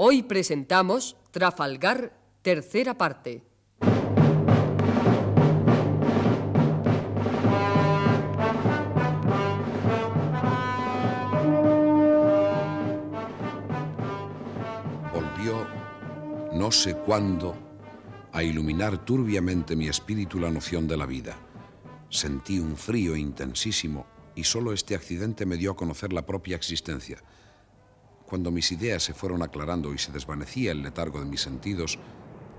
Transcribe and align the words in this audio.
Hoy 0.00 0.22
presentamos 0.22 1.16
Trafalgar, 1.32 2.16
tercera 2.42 2.96
parte. 2.96 3.42
Volvió, 15.12 15.66
no 16.52 16.70
sé 16.70 16.94
cuándo, 16.94 17.56
a 18.30 18.44
iluminar 18.44 19.04
turbiamente 19.04 19.74
mi 19.74 19.88
espíritu 19.88 20.38
la 20.38 20.52
noción 20.52 20.86
de 20.86 20.96
la 20.96 21.06
vida. 21.06 21.36
Sentí 22.08 22.60
un 22.60 22.76
frío 22.76 23.16
intensísimo 23.16 24.06
y 24.36 24.44
solo 24.44 24.72
este 24.72 24.94
accidente 24.94 25.44
me 25.44 25.56
dio 25.56 25.72
a 25.72 25.76
conocer 25.76 26.12
la 26.12 26.24
propia 26.24 26.54
existencia. 26.54 27.20
Cuando 28.28 28.50
mis 28.50 28.70
ideas 28.72 29.02
se 29.02 29.14
fueron 29.14 29.42
aclarando 29.42 29.94
y 29.94 29.98
se 29.98 30.12
desvanecía 30.12 30.72
el 30.72 30.82
letargo 30.82 31.18
de 31.18 31.24
mis 31.24 31.40
sentidos, 31.40 31.98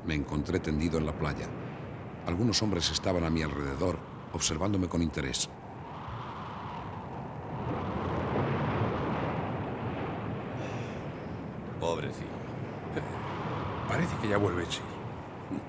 me 0.03 0.15
encontré 0.15 0.59
tendido 0.59 0.97
en 0.97 1.05
la 1.05 1.15
playa. 1.15 1.47
Algunos 2.25 2.63
hombres 2.63 2.89
estaban 2.89 3.23
a 3.23 3.29
mi 3.29 3.43
alrededor, 3.43 3.99
observándome 4.33 4.89
con 4.89 5.03
interés. 5.03 5.47
Pobrecillo. 11.79 12.27
Parece 13.87 14.17
que 14.23 14.27
ya 14.27 14.37
vuelve, 14.37 14.65
sí. 14.65 14.81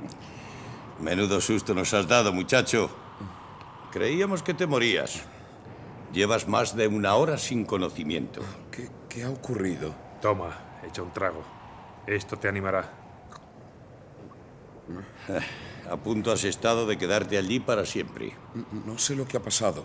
Menudo 1.02 1.42
susto 1.42 1.74
nos 1.74 1.92
has 1.92 2.08
dado, 2.08 2.32
muchacho. 2.32 2.88
Creíamos 3.92 4.42
que 4.42 4.54
te 4.54 4.66
morías. 4.66 5.24
Llevas 6.14 6.48
más 6.48 6.74
de 6.74 6.88
una 6.88 7.16
hora 7.16 7.36
sin 7.36 7.66
conocimiento. 7.66 8.40
¿Qué, 8.70 8.88
qué 9.10 9.24
ha 9.24 9.30
ocurrido? 9.30 9.94
Toma, 10.22 10.80
echa 10.88 11.02
un 11.02 11.12
trago. 11.12 11.42
Esto 12.06 12.38
te 12.38 12.48
animará. 12.48 12.88
A 15.90 15.96
punto 15.96 16.32
has 16.32 16.44
estado 16.44 16.86
de 16.86 16.96
quedarte 16.96 17.36
allí 17.36 17.60
para 17.60 17.84
siempre. 17.84 18.32
No 18.86 18.96
sé 18.96 19.14
lo 19.14 19.26
que 19.26 19.36
ha 19.36 19.42
pasado. 19.42 19.84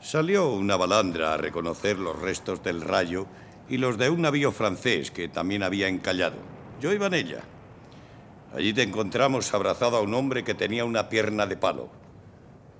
Salió 0.00 0.50
una 0.50 0.76
balandra 0.76 1.34
a 1.34 1.36
reconocer 1.36 1.98
los 1.98 2.18
restos 2.18 2.62
del 2.62 2.80
rayo 2.80 3.26
y 3.68 3.78
los 3.78 3.98
de 3.98 4.08
un 4.08 4.22
navío 4.22 4.52
francés 4.52 5.10
que 5.10 5.28
también 5.28 5.62
había 5.62 5.88
encallado. 5.88 6.36
Yo 6.80 6.92
iba 6.92 7.06
en 7.06 7.14
ella. 7.14 7.40
Allí 8.54 8.72
te 8.72 8.82
encontramos 8.82 9.52
abrazado 9.52 9.96
a 9.96 10.02
un 10.02 10.14
hombre 10.14 10.44
que 10.44 10.54
tenía 10.54 10.84
una 10.84 11.08
pierna 11.08 11.46
de 11.46 11.56
palo. 11.56 11.88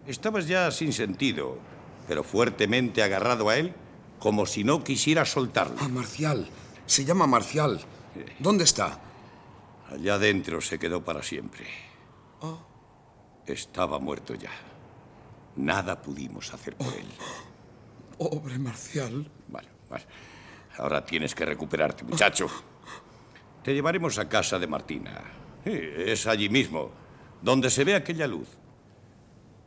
Estabas 0.06 0.46
ya 0.46 0.70
sin 0.70 0.92
sentido, 0.92 1.58
pero 2.06 2.22
fuertemente 2.22 3.02
agarrado 3.02 3.48
a 3.48 3.56
él, 3.56 3.74
como 4.18 4.46
si 4.46 4.64
no 4.64 4.82
quisiera 4.82 5.24
soltarlo. 5.24 5.76
Ah, 5.80 5.88
Marcial. 5.88 6.46
Se 6.86 7.04
llama 7.04 7.26
Marcial. 7.26 7.80
¿Dónde 8.38 8.64
está? 8.64 9.00
Allá 9.90 10.14
adentro 10.14 10.60
se 10.60 10.78
quedó 10.78 11.04
para 11.04 11.22
siempre. 11.22 11.66
Oh. 12.40 12.58
Estaba 13.46 13.98
muerto 13.98 14.34
ya. 14.34 14.50
Nada 15.56 16.00
pudimos 16.00 16.52
hacer 16.52 16.76
por 16.76 16.92
él. 16.92 17.06
Pobre 18.18 18.58
Marcial. 18.58 19.30
Vale, 19.48 19.68
vale. 19.88 20.04
Ahora 20.78 21.04
tienes 21.04 21.34
que 21.34 21.44
recuperarte, 21.44 22.04
muchacho. 22.04 22.48
Te 23.62 23.74
llevaremos 23.74 24.18
a 24.18 24.28
casa 24.28 24.58
de 24.58 24.66
Martina. 24.66 25.22
Sí, 25.64 25.72
es 25.72 26.26
allí 26.26 26.48
mismo, 26.48 26.90
donde 27.42 27.70
se 27.70 27.84
ve 27.84 27.94
aquella 27.94 28.26
luz. 28.26 28.48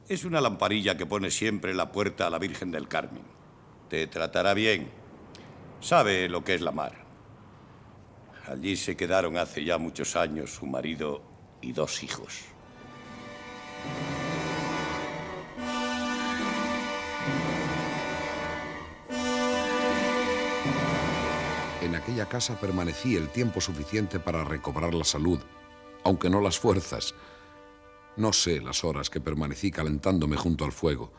Es 0.07 0.23
una 0.23 0.41
lamparilla 0.41 0.97
que 0.97 1.05
pone 1.05 1.29
siempre 1.29 1.71
en 1.71 1.77
la 1.77 1.91
puerta 1.91 2.27
a 2.27 2.29
la 2.29 2.39
Virgen 2.39 2.71
del 2.71 2.87
Carmen. 2.87 3.23
Te 3.89 4.05
tratará 4.05 4.53
bien. 4.53 4.89
Sabe 5.81 6.29
lo 6.29 6.43
que 6.43 6.53
es 6.53 6.61
la 6.61 6.71
mar. 6.71 6.93
Allí 8.45 8.75
se 8.75 8.95
quedaron 8.95 9.37
hace 9.37 9.63
ya 9.65 9.77
muchos 9.77 10.15
años 10.15 10.53
su 10.53 10.65
marido 10.67 11.21
y 11.61 11.71
dos 11.71 12.03
hijos. 12.03 12.45
En 21.81 21.95
aquella 21.95 22.27
casa 22.27 22.59
permanecí 22.59 23.15
el 23.15 23.29
tiempo 23.29 23.59
suficiente 23.59 24.19
para 24.19 24.43
recobrar 24.43 24.93
la 24.93 25.03
salud, 25.03 25.39
aunque 26.03 26.29
no 26.29 26.41
las 26.41 26.59
fuerzas. 26.59 27.15
No 28.17 28.33
sé 28.33 28.61
las 28.61 28.83
horas 28.83 29.09
que 29.09 29.19
permanecí 29.19 29.71
calentándome 29.71 30.37
junto 30.37 30.65
al 30.65 30.71
fuego. 30.71 31.11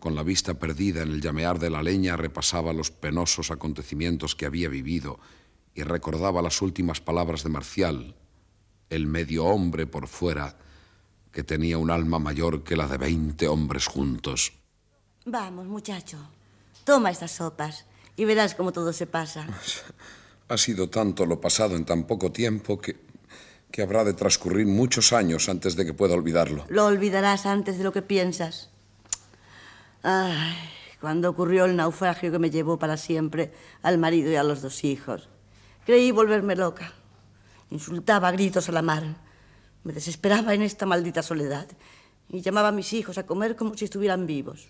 Con 0.00 0.14
la 0.14 0.22
vista 0.22 0.54
perdida 0.54 1.02
en 1.02 1.10
el 1.10 1.20
llamear 1.20 1.58
de 1.58 1.70
la 1.70 1.82
leña 1.82 2.16
repasaba 2.16 2.72
los 2.72 2.90
penosos 2.90 3.50
acontecimientos 3.50 4.34
que 4.34 4.46
había 4.46 4.68
vivido 4.68 5.18
y 5.74 5.82
recordaba 5.82 6.42
las 6.42 6.62
últimas 6.62 7.00
palabras 7.00 7.42
de 7.42 7.50
Marcial, 7.50 8.14
el 8.90 9.06
medio 9.06 9.44
hombre 9.46 9.86
por 9.86 10.06
fuera, 10.06 10.56
que 11.32 11.42
tenía 11.44 11.78
un 11.78 11.90
alma 11.90 12.18
mayor 12.18 12.62
que 12.62 12.76
la 12.76 12.88
de 12.88 12.96
veinte 12.96 13.48
hombres 13.48 13.86
juntos. 13.86 14.52
Vamos, 15.24 15.66
muchacho. 15.66 16.18
Toma 16.84 17.10
estas 17.10 17.32
sopas 17.32 17.84
y 18.16 18.24
verás 18.24 18.54
cómo 18.54 18.72
todo 18.72 18.92
se 18.92 19.06
pasa. 19.06 19.46
Ha 20.48 20.56
sido 20.56 20.88
tanto 20.88 21.26
lo 21.26 21.40
pasado 21.40 21.74
en 21.74 21.84
tan 21.84 22.04
poco 22.04 22.30
tiempo 22.30 22.78
que, 22.78 22.96
que 23.70 23.82
habrá 23.82 24.04
de 24.04 24.14
transcurrir 24.14 24.66
muchos 24.66 25.12
años 25.12 25.48
antes 25.48 25.74
de 25.74 25.84
que 25.84 25.92
pueda 25.92 26.14
olvidarlo. 26.14 26.64
Lo 26.68 26.86
olvidarás 26.86 27.44
antes 27.44 27.76
de 27.78 27.84
lo 27.84 27.92
que 27.92 28.02
piensas. 28.02 28.70
Ay, 30.08 30.54
cuando 31.00 31.28
ocurrió 31.28 31.64
el 31.64 31.74
naufragio 31.74 32.30
que 32.30 32.38
me 32.38 32.48
llevó 32.48 32.78
para 32.78 32.96
siempre 32.96 33.52
al 33.82 33.98
marido 33.98 34.30
y 34.30 34.36
a 34.36 34.44
los 34.44 34.62
dos 34.62 34.84
hijos. 34.84 35.28
Creí 35.84 36.12
volverme 36.12 36.54
loca. 36.54 36.92
Insultaba 37.70 38.28
a 38.28 38.30
gritos 38.30 38.68
a 38.68 38.72
la 38.72 38.82
mar. 38.82 39.02
Me 39.82 39.92
desesperaba 39.92 40.54
en 40.54 40.62
esta 40.62 40.86
maldita 40.86 41.24
soledad 41.24 41.66
y 42.28 42.40
llamaba 42.40 42.68
a 42.68 42.72
mis 42.72 42.92
hijos 42.92 43.18
a 43.18 43.26
comer 43.26 43.56
como 43.56 43.76
si 43.76 43.84
estuvieran 43.84 44.28
vivos. 44.28 44.68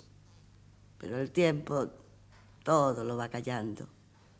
Pero 0.96 1.18
el 1.18 1.30
tiempo 1.30 1.90
todo 2.62 3.04
lo 3.04 3.18
va 3.18 3.28
callando, 3.28 3.86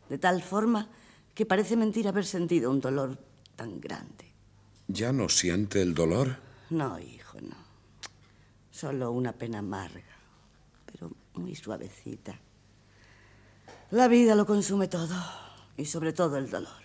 de 0.09 0.17
tal 0.17 0.41
forma 0.41 0.89
que 1.35 1.45
parece 1.45 1.75
mentira 1.75 2.09
haber 2.09 2.25
sentido 2.25 2.71
un 2.71 2.81
dolor 2.81 3.19
tan 3.55 3.79
grande. 3.79 4.33
¿Ya 4.87 5.13
no 5.13 5.29
siente 5.29 5.79
el 5.79 5.93
dolor? 5.93 6.37
No, 6.71 6.97
hijo, 6.97 7.39
no. 7.39 7.55
Solo 8.71 9.11
una 9.11 9.33
pena 9.33 9.59
amarga, 9.59 10.06
muy 11.37 11.55
suavecita. 11.55 12.39
La 13.91 14.07
vida 14.07 14.35
lo 14.35 14.45
consume 14.45 14.87
todo, 14.87 15.15
y 15.77 15.85
sobre 15.85 16.13
todo 16.13 16.37
el 16.37 16.49
dolor. 16.49 16.81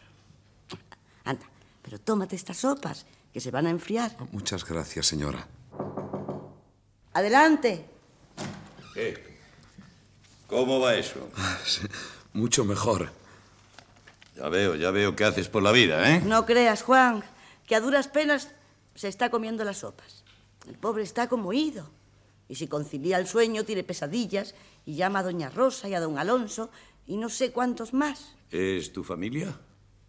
Anda, 1.25 1.47
pero 1.83 1.99
tómate 1.99 2.37
estas 2.37 2.59
sopas, 2.59 3.07
que 3.33 3.41
se 3.41 3.51
van 3.51 3.67
a 3.67 3.71
enfriar. 3.71 4.17
Muchas 4.31 4.65
gracias, 4.65 5.07
señora. 5.07 5.49
Adelante. 7.13 7.89
¿Qué? 8.95 9.39
¿Cómo 10.47 10.81
va 10.81 10.95
eso? 10.95 11.31
Ah, 11.37 11.59
sí, 11.65 11.81
mucho 12.35 12.65
mejor. 12.65 13.11
Ya 14.37 14.49
veo, 14.49 14.75
ya 14.75 14.91
veo 14.91 15.17
qué 15.17 15.25
haces 15.25 15.49
por 15.49 15.63
la 15.63 15.73
vida, 15.73 16.11
¿eh? 16.11 16.21
No 16.21 16.47
creas, 16.47 16.83
Juan, 16.83 17.25
que 17.67 17.75
a 17.75 17.81
duras 17.81 18.09
penas 18.09 18.51
se 18.95 19.09
está 19.09 19.31
comiendo 19.31 19.65
las 19.65 19.79
sopas. 19.79 20.25
El 20.67 20.77
pobre 20.77 21.03
está 21.03 21.29
como 21.29 21.53
ido. 21.53 21.91
Y 22.53 22.55
si 22.55 22.67
concilia 22.67 23.17
el 23.17 23.27
sueño, 23.27 23.65
tiene 23.65 23.83
pesadillas 23.83 24.55
y 24.85 24.95
llama 24.95 25.21
a 25.21 25.23
doña 25.23 25.49
Rosa 25.49 25.89
y 25.89 25.95
a 25.95 26.01
don 26.01 26.19
Alonso 26.19 26.69
y 27.07 27.17
no 27.17 27.31
sé 27.31 27.51
cuántos 27.51 27.95
más. 27.95 28.37
¿Es 28.51 28.93
tu 28.93 29.03
familia? 29.03 29.59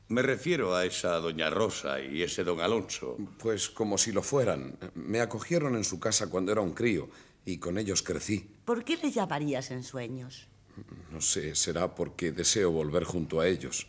Me 0.10 0.22
refiero 0.22 0.76
a 0.76 0.84
esa 0.84 1.22
doña 1.22 1.50
Rosa 1.50 2.02
y 2.02 2.22
ese 2.22 2.44
don 2.44 2.60
Alonso. 2.60 3.16
Pues 3.40 3.70
como 3.70 3.98
si 3.98 4.12
lo 4.12 4.22
fueran. 4.22 4.78
Me 4.94 5.22
acogieron 5.22 5.78
en 5.78 5.86
su 5.86 6.02
casa 6.02 6.30
cuando 6.30 6.52
era 6.52 6.60
un 6.60 6.74
crío 6.74 7.08
y 7.46 7.60
con 7.60 7.78
ellos 7.78 8.04
crecí. 8.04 8.46
¿Por 8.66 8.84
qué 8.84 8.98
le 8.98 9.10
llamarías 9.10 9.72
en 9.72 9.82
sueños? 9.82 10.50
No 11.12 11.22
sé, 11.22 11.56
será 11.56 11.96
porque 11.96 12.34
deseo 12.34 12.72
volver 12.72 13.06
junto 13.06 13.40
a 13.40 13.48
ellos. 13.48 13.88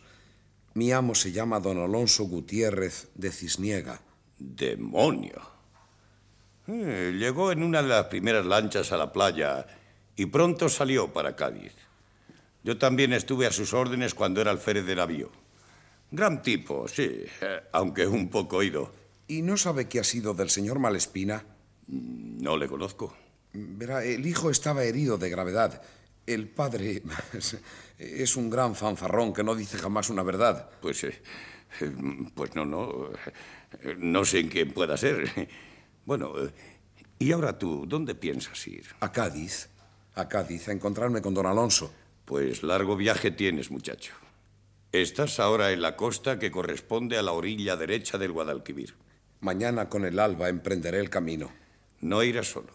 Mi 0.75 0.93
amo 0.93 1.13
se 1.13 1.33
llama 1.33 1.59
don 1.59 1.77
Alonso 1.77 2.23
Gutiérrez 2.23 3.09
de 3.15 3.33
Cisniega. 3.33 4.01
¡Demonio! 4.39 5.54
Eh, 6.67 7.13
llegó 7.17 7.51
en 7.51 7.61
una 7.63 7.81
de 7.81 7.89
las 7.89 8.05
primeras 8.05 8.45
lanchas 8.45 8.91
a 8.91 8.97
la 8.97 9.11
playa 9.11 9.65
y 10.15 10.25
pronto 10.25 10.67
salió 10.69 11.13
para 11.13 11.35
Cádiz. 11.35 11.73
Yo 12.63 12.77
también 12.77 13.13
estuve 13.13 13.45
a 13.45 13.51
sus 13.51 13.73
órdenes 13.73 14.15
cuando 14.15 14.41
era 14.41 14.51
alférez 14.51 14.85
de 14.85 14.95
navío. 14.95 15.31
Gran 16.09 16.41
tipo, 16.41 16.87
sí, 16.87 17.25
eh, 17.41 17.61
aunque 17.73 18.07
un 18.07 18.29
poco 18.29 18.57
oído. 18.57 18.91
¿Y 19.27 19.41
no 19.43 19.57
sabe 19.57 19.87
qué 19.87 19.99
ha 19.99 20.03
sido 20.03 20.33
del 20.33 20.49
señor 20.49 20.79
Malespina? 20.79 21.43
No 21.87 22.57
le 22.57 22.67
conozco. 22.67 23.15
Verá, 23.53 24.03
el 24.03 24.25
hijo 24.25 24.49
estaba 24.49 24.83
herido 24.83 25.17
de 25.17 25.29
gravedad. 25.29 25.81
El 26.25 26.47
padre 26.47 27.03
es 27.99 28.35
un 28.35 28.49
gran 28.49 28.75
fanfarrón 28.75 29.33
que 29.33 29.43
no 29.43 29.55
dice 29.55 29.77
jamás 29.77 30.09
una 30.09 30.23
verdad. 30.23 30.69
Pues, 30.81 31.03
eh, 31.03 31.21
pues 32.33 32.55
no, 32.55 32.65
no. 32.65 33.09
No 33.97 34.25
sé 34.25 34.39
en 34.39 34.49
quién 34.49 34.71
pueda 34.71 34.97
ser. 34.97 35.49
Bueno, 36.05 36.33
eh, 36.37 36.51
¿y 37.19 37.31
ahora 37.31 37.57
tú, 37.57 37.85
dónde 37.87 38.15
piensas 38.15 38.67
ir? 38.67 38.85
A 38.99 39.11
Cádiz. 39.11 39.69
A 40.13 40.29
Cádiz, 40.29 40.69
a 40.69 40.71
encontrarme 40.71 41.21
con 41.21 41.33
don 41.33 41.47
Alonso. 41.47 41.91
Pues 42.25 42.63
largo 42.63 42.95
viaje 42.95 43.31
tienes, 43.31 43.71
muchacho. 43.71 44.13
Estás 44.91 45.39
ahora 45.39 45.71
en 45.71 45.81
la 45.81 45.95
costa 45.95 46.39
que 46.39 46.51
corresponde 46.51 47.17
a 47.17 47.23
la 47.23 47.33
orilla 47.33 47.75
derecha 47.75 48.17
del 48.17 48.31
Guadalquivir. 48.31 48.95
Mañana 49.41 49.89
con 49.89 50.05
el 50.05 50.19
alba 50.19 50.47
emprenderé 50.47 50.99
el 50.99 51.09
camino. 51.09 51.51
No 52.01 52.23
irás 52.23 52.51
solo. 52.51 52.73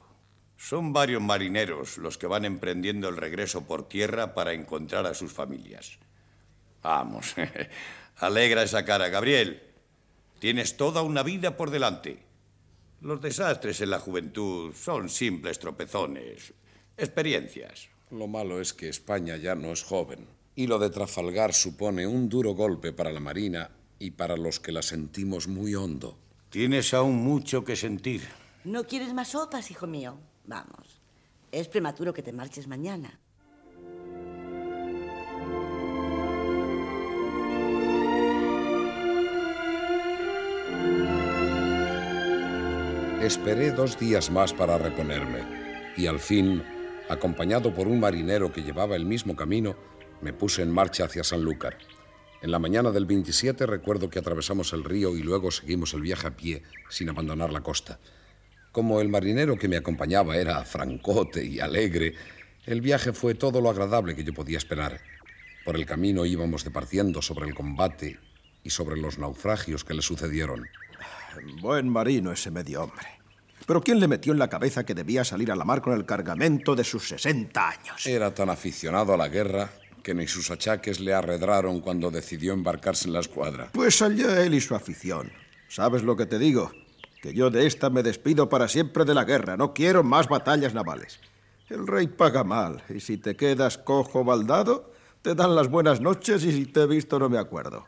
Son 0.57 0.93
varios 0.93 1.23
marineros 1.23 1.97
los 1.97 2.19
que 2.19 2.27
van 2.27 2.45
emprendiendo 2.45 3.09
el 3.09 3.17
regreso 3.17 3.63
por 3.63 3.89
tierra 3.89 4.35
para 4.35 4.53
encontrar 4.53 5.07
a 5.07 5.15
sus 5.15 5.33
familias. 5.33 5.99
Vamos, 6.83 7.35
alegra 8.17 8.65
esa 8.65 8.85
cara, 8.85 9.09
Gabriel. 9.09 9.63
Tienes 10.39 10.77
toda 10.77 11.03
una 11.03 11.23
vida 11.23 11.57
por 11.57 11.71
delante. 11.71 12.30
Los 13.01 13.23
desastres 13.23 13.81
en 13.81 13.89
la 13.89 13.99
juventud 13.99 14.75
son 14.75 15.09
simples 15.09 15.59
tropezones, 15.59 16.53
experiencias. 16.99 17.89
Lo 18.11 18.27
malo 18.27 18.61
es 18.61 18.75
que 18.75 18.91
España 18.91 19.39
ya 19.39 19.55
no 19.55 19.73
es 19.73 19.83
joven. 19.83 20.27
Y 20.55 20.67
lo 20.67 20.79
de 20.79 20.91
Trafalgar 20.91 21.55
supone 21.55 22.07
un 22.07 22.29
duro 22.29 22.53
golpe 22.53 22.93
para 22.93 23.11
la 23.11 23.21
Marina 23.21 23.71
y 23.99 24.11
para 24.11 24.37
los 24.37 24.61
que 24.61 24.73
la 24.73 24.83
sentimos 24.83 25.49
muy 25.49 25.75
hondo. 25.75 26.19
Tienes 26.51 26.93
aún 26.93 27.17
mucho 27.17 27.65
que 27.65 27.75
sentir. 27.75 28.23
¿No 28.65 28.85
quieres 28.85 29.15
más 29.15 29.29
sopas, 29.29 29.71
hijo 29.71 29.87
mío? 29.87 30.19
Vamos. 30.45 31.01
Es 31.53 31.69
prematuro 31.69 32.13
que 32.13 32.23
te 32.23 32.35
marches 32.35 32.67
mañana. 32.67 33.19
Esperé 43.21 43.71
dos 43.71 43.99
días 43.99 44.31
más 44.31 44.55
para 44.55 44.79
reponerme 44.79 45.45
y 45.95 46.07
al 46.07 46.21
fin, 46.21 46.63
acompañado 47.11 47.75
por 47.75 47.87
un 47.87 48.01
marinero 48.01 48.51
que 48.51 48.63
llevaba 48.63 48.97
el 48.97 49.05
mismo 49.05 49.37
camino, 49.37 49.77
me 50.23 50.33
puse 50.33 50.63
en 50.63 50.71
marcha 50.71 51.05
hacia 51.05 51.23
Sanlúcar. 51.23 51.77
En 52.41 52.51
la 52.51 52.59
mañana 52.59 52.91
del 52.91 53.05
27 53.05 53.67
recuerdo 53.67 54.09
que 54.09 54.19
atravesamos 54.19 54.73
el 54.73 54.85
río 54.85 55.19
y 55.19 55.23
luego 55.23 55.51
seguimos 55.51 55.93
el 55.93 56.01
viaje 56.01 56.29
a 56.29 56.35
pie 56.35 56.63
sin 56.89 57.11
abandonar 57.11 57.53
la 57.53 57.61
costa. 57.61 58.01
Como 58.73 59.03
el 59.03 59.11
marinero 59.11 59.59
que 59.59 59.69
me 59.69 59.77
acompañaba 59.77 60.39
era 60.39 60.65
francote 60.65 61.45
y 61.45 61.61
alegre, 61.61 62.15
el 62.65 62.81
viaje 62.81 63.13
fue 63.13 63.35
todo 63.35 63.61
lo 63.61 63.69
agradable 63.69 64.17
que 64.17 64.25
yo 64.25 64.33
podía 64.33 64.57
esperar. 64.57 64.99
Por 65.67 65.77
el 65.77 65.85
camino 65.85 66.25
íbamos 66.25 66.65
departiendo 66.65 67.21
sobre 67.21 67.47
el 67.47 67.55
combate 67.55 68.19
y 68.65 68.71
sobre 68.71 68.99
los 68.99 69.19
naufragios 69.19 69.85
que 69.85 69.93
le 69.93 70.01
sucedieron. 70.01 70.67
Buen 71.61 71.89
marino 71.89 72.33
ese 72.33 72.51
medio 72.51 72.85
hombre. 72.85 73.07
Pero 73.67 73.83
¿quién 73.83 74.01
le 74.01 74.09
metió 74.09 74.33
en 74.33 74.39
la 74.39 74.49
cabeza 74.49 74.85
que 74.85 74.95
debía 74.95 75.25
salir 75.25 75.53
a 75.53 75.57
la 75.57 75.65
mar 75.65 75.81
con 75.81 75.93
el 75.93 76.05
cargamento 76.05 76.75
de 76.75 76.85
sus 76.85 77.07
60 77.09 77.69
años? 77.69 78.07
Era 78.07 78.35
tan 78.35 78.51
aficionado 78.51 79.15
a 79.15 79.17
la 79.17 79.29
guerra 79.29 79.71
que 80.03 80.15
ni 80.15 80.27
sus 80.27 80.51
achaques 80.51 80.99
le 81.01 81.15
arredraron 81.15 81.81
cuando 81.81 82.11
decidió 82.11 82.53
embarcarse 82.53 83.07
en 83.07 83.13
la 83.13 83.21
escuadra. 83.21 83.69
Pues 83.73 84.03
allá 84.03 84.43
él 84.43 84.55
y 84.55 84.61
su 84.61 84.75
afición. 84.75 85.31
¿Sabes 85.69 86.03
lo 86.03 86.17
que 86.17 86.27
te 86.27 86.39
digo? 86.39 86.73
Que 87.23 87.35
yo 87.35 87.51
de 87.51 87.67
esta 87.67 87.91
me 87.91 88.03
despido 88.03 88.49
para 88.49 88.67
siempre 88.67 89.05
de 89.05 89.15
la 89.15 89.25
guerra. 89.25 89.57
No 89.57 89.75
quiero 89.75 90.03
más 90.03 90.27
batallas 90.27 90.75
navales. 90.75 91.21
El 91.69 91.87
rey 91.87 92.09
paga 92.09 92.43
mal, 92.43 92.83
y 92.89 92.99
si 92.99 93.19
te 93.19 93.37
quedas 93.37 93.79
cojo 93.79 94.25
baldado, 94.25 94.93
te 95.23 95.37
dan 95.37 95.55
las 95.55 95.69
buenas 95.69 96.01
noches 96.01 96.43
y 96.45 96.51
si 96.51 96.67
te 96.67 96.83
he 96.83 96.87
visto 96.87 97.19
no 97.21 97.29
me 97.29 97.39
acuerdo. 97.39 97.87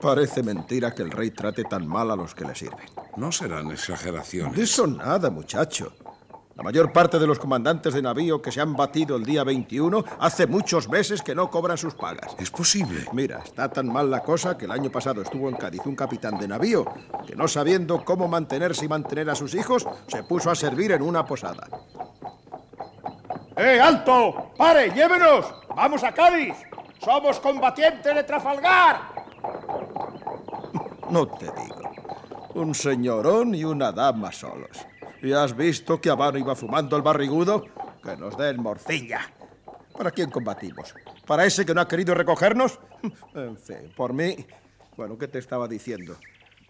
Parece 0.00 0.42
mentira 0.42 0.94
que 0.94 1.02
el 1.02 1.10
rey 1.10 1.30
trate 1.30 1.64
tan 1.64 1.86
mal 1.86 2.10
a 2.10 2.16
los 2.16 2.34
que 2.34 2.44
le 2.44 2.54
sirven. 2.54 2.86
No 3.16 3.32
serán 3.32 3.70
exageraciones. 3.70 4.56
De 4.56 4.62
eso 4.62 4.86
nada, 4.86 5.28
muchacho. 5.30 5.92
La 6.58 6.64
mayor 6.64 6.92
parte 6.92 7.20
de 7.20 7.26
los 7.26 7.38
comandantes 7.38 7.94
de 7.94 8.02
navío 8.02 8.42
que 8.42 8.50
se 8.50 8.60
han 8.60 8.74
batido 8.74 9.14
el 9.14 9.24
día 9.24 9.44
21 9.44 10.04
hace 10.18 10.48
muchos 10.48 10.88
meses 10.88 11.22
que 11.22 11.32
no 11.32 11.48
cobran 11.50 11.78
sus 11.78 11.94
pagas. 11.94 12.34
Es 12.38 12.50
posible. 12.50 13.06
Mira, 13.12 13.38
está 13.44 13.68
tan 13.68 13.86
mal 13.86 14.10
la 14.10 14.24
cosa 14.24 14.58
que 14.58 14.64
el 14.64 14.72
año 14.72 14.90
pasado 14.90 15.22
estuvo 15.22 15.48
en 15.48 15.54
Cádiz 15.54 15.82
un 15.86 15.94
capitán 15.94 16.36
de 16.36 16.48
navío 16.48 16.84
que 17.24 17.36
no 17.36 17.46
sabiendo 17.46 18.04
cómo 18.04 18.26
mantenerse 18.26 18.86
y 18.86 18.88
mantener 18.88 19.30
a 19.30 19.36
sus 19.36 19.54
hijos, 19.54 19.86
se 20.08 20.24
puso 20.24 20.50
a 20.50 20.56
servir 20.56 20.90
en 20.90 21.02
una 21.02 21.24
posada. 21.24 21.68
¡Eh, 23.56 23.80
alto! 23.80 24.50
¡Pare! 24.56 24.90
¡Llévenos! 24.90 25.46
¡Vamos 25.76 26.02
a 26.02 26.12
Cádiz! 26.12 26.56
¡Somos 26.98 27.38
combatientes 27.38 28.12
de 28.12 28.24
Trafalgar! 28.24 29.07
No 31.10 31.26
te 31.26 31.46
digo. 31.46 31.82
Un 32.54 32.74
señorón 32.74 33.54
y 33.54 33.64
una 33.64 33.92
dama 33.92 34.32
solos. 34.32 34.78
¿Y 35.22 35.32
has 35.32 35.56
visto 35.56 36.00
que 36.00 36.10
Habano 36.10 36.38
iba 36.38 36.54
fumando 36.54 36.96
el 36.96 37.02
barrigudo? 37.02 37.64
Que 38.02 38.16
nos 38.16 38.36
den 38.36 38.60
morcilla. 38.62 39.20
¿Para 39.96 40.10
quién 40.10 40.30
combatimos? 40.30 40.94
¿Para 41.26 41.44
ese 41.44 41.66
que 41.66 41.74
no 41.74 41.80
ha 41.80 41.88
querido 41.88 42.14
recogernos? 42.14 42.78
En 43.34 43.56
fin, 43.56 43.92
por 43.96 44.12
mí... 44.12 44.36
Bueno, 44.96 45.16
¿qué 45.16 45.28
te 45.28 45.38
estaba 45.38 45.68
diciendo? 45.68 46.16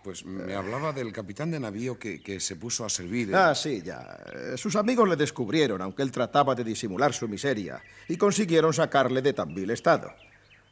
Pues 0.04 0.24
me 0.24 0.54
hablaba 0.54 0.92
del 0.92 1.12
capitán 1.12 1.50
de 1.50 1.58
navío 1.58 1.98
que, 1.98 2.22
que 2.22 2.40
se 2.40 2.56
puso 2.56 2.84
a 2.84 2.88
servir. 2.90 3.30
en- 3.30 3.34
Ah, 3.34 3.54
sí, 3.54 3.82
ya. 3.82 4.18
Eh, 4.34 4.56
Sus 4.56 4.76
amigos 4.76 5.08
le 5.08 5.16
descubrieron, 5.16 5.80
aunque 5.82 6.02
él 6.02 6.10
trataba 6.12 6.54
de 6.54 6.64
disimular 6.64 7.12
su 7.14 7.26
miseria, 7.28 7.82
y 8.06 8.16
consiguieron 8.16 8.72
sacarle 8.74 9.22
de 9.22 9.32
tan 9.32 9.54
vil 9.54 9.70
estado. 9.70 10.12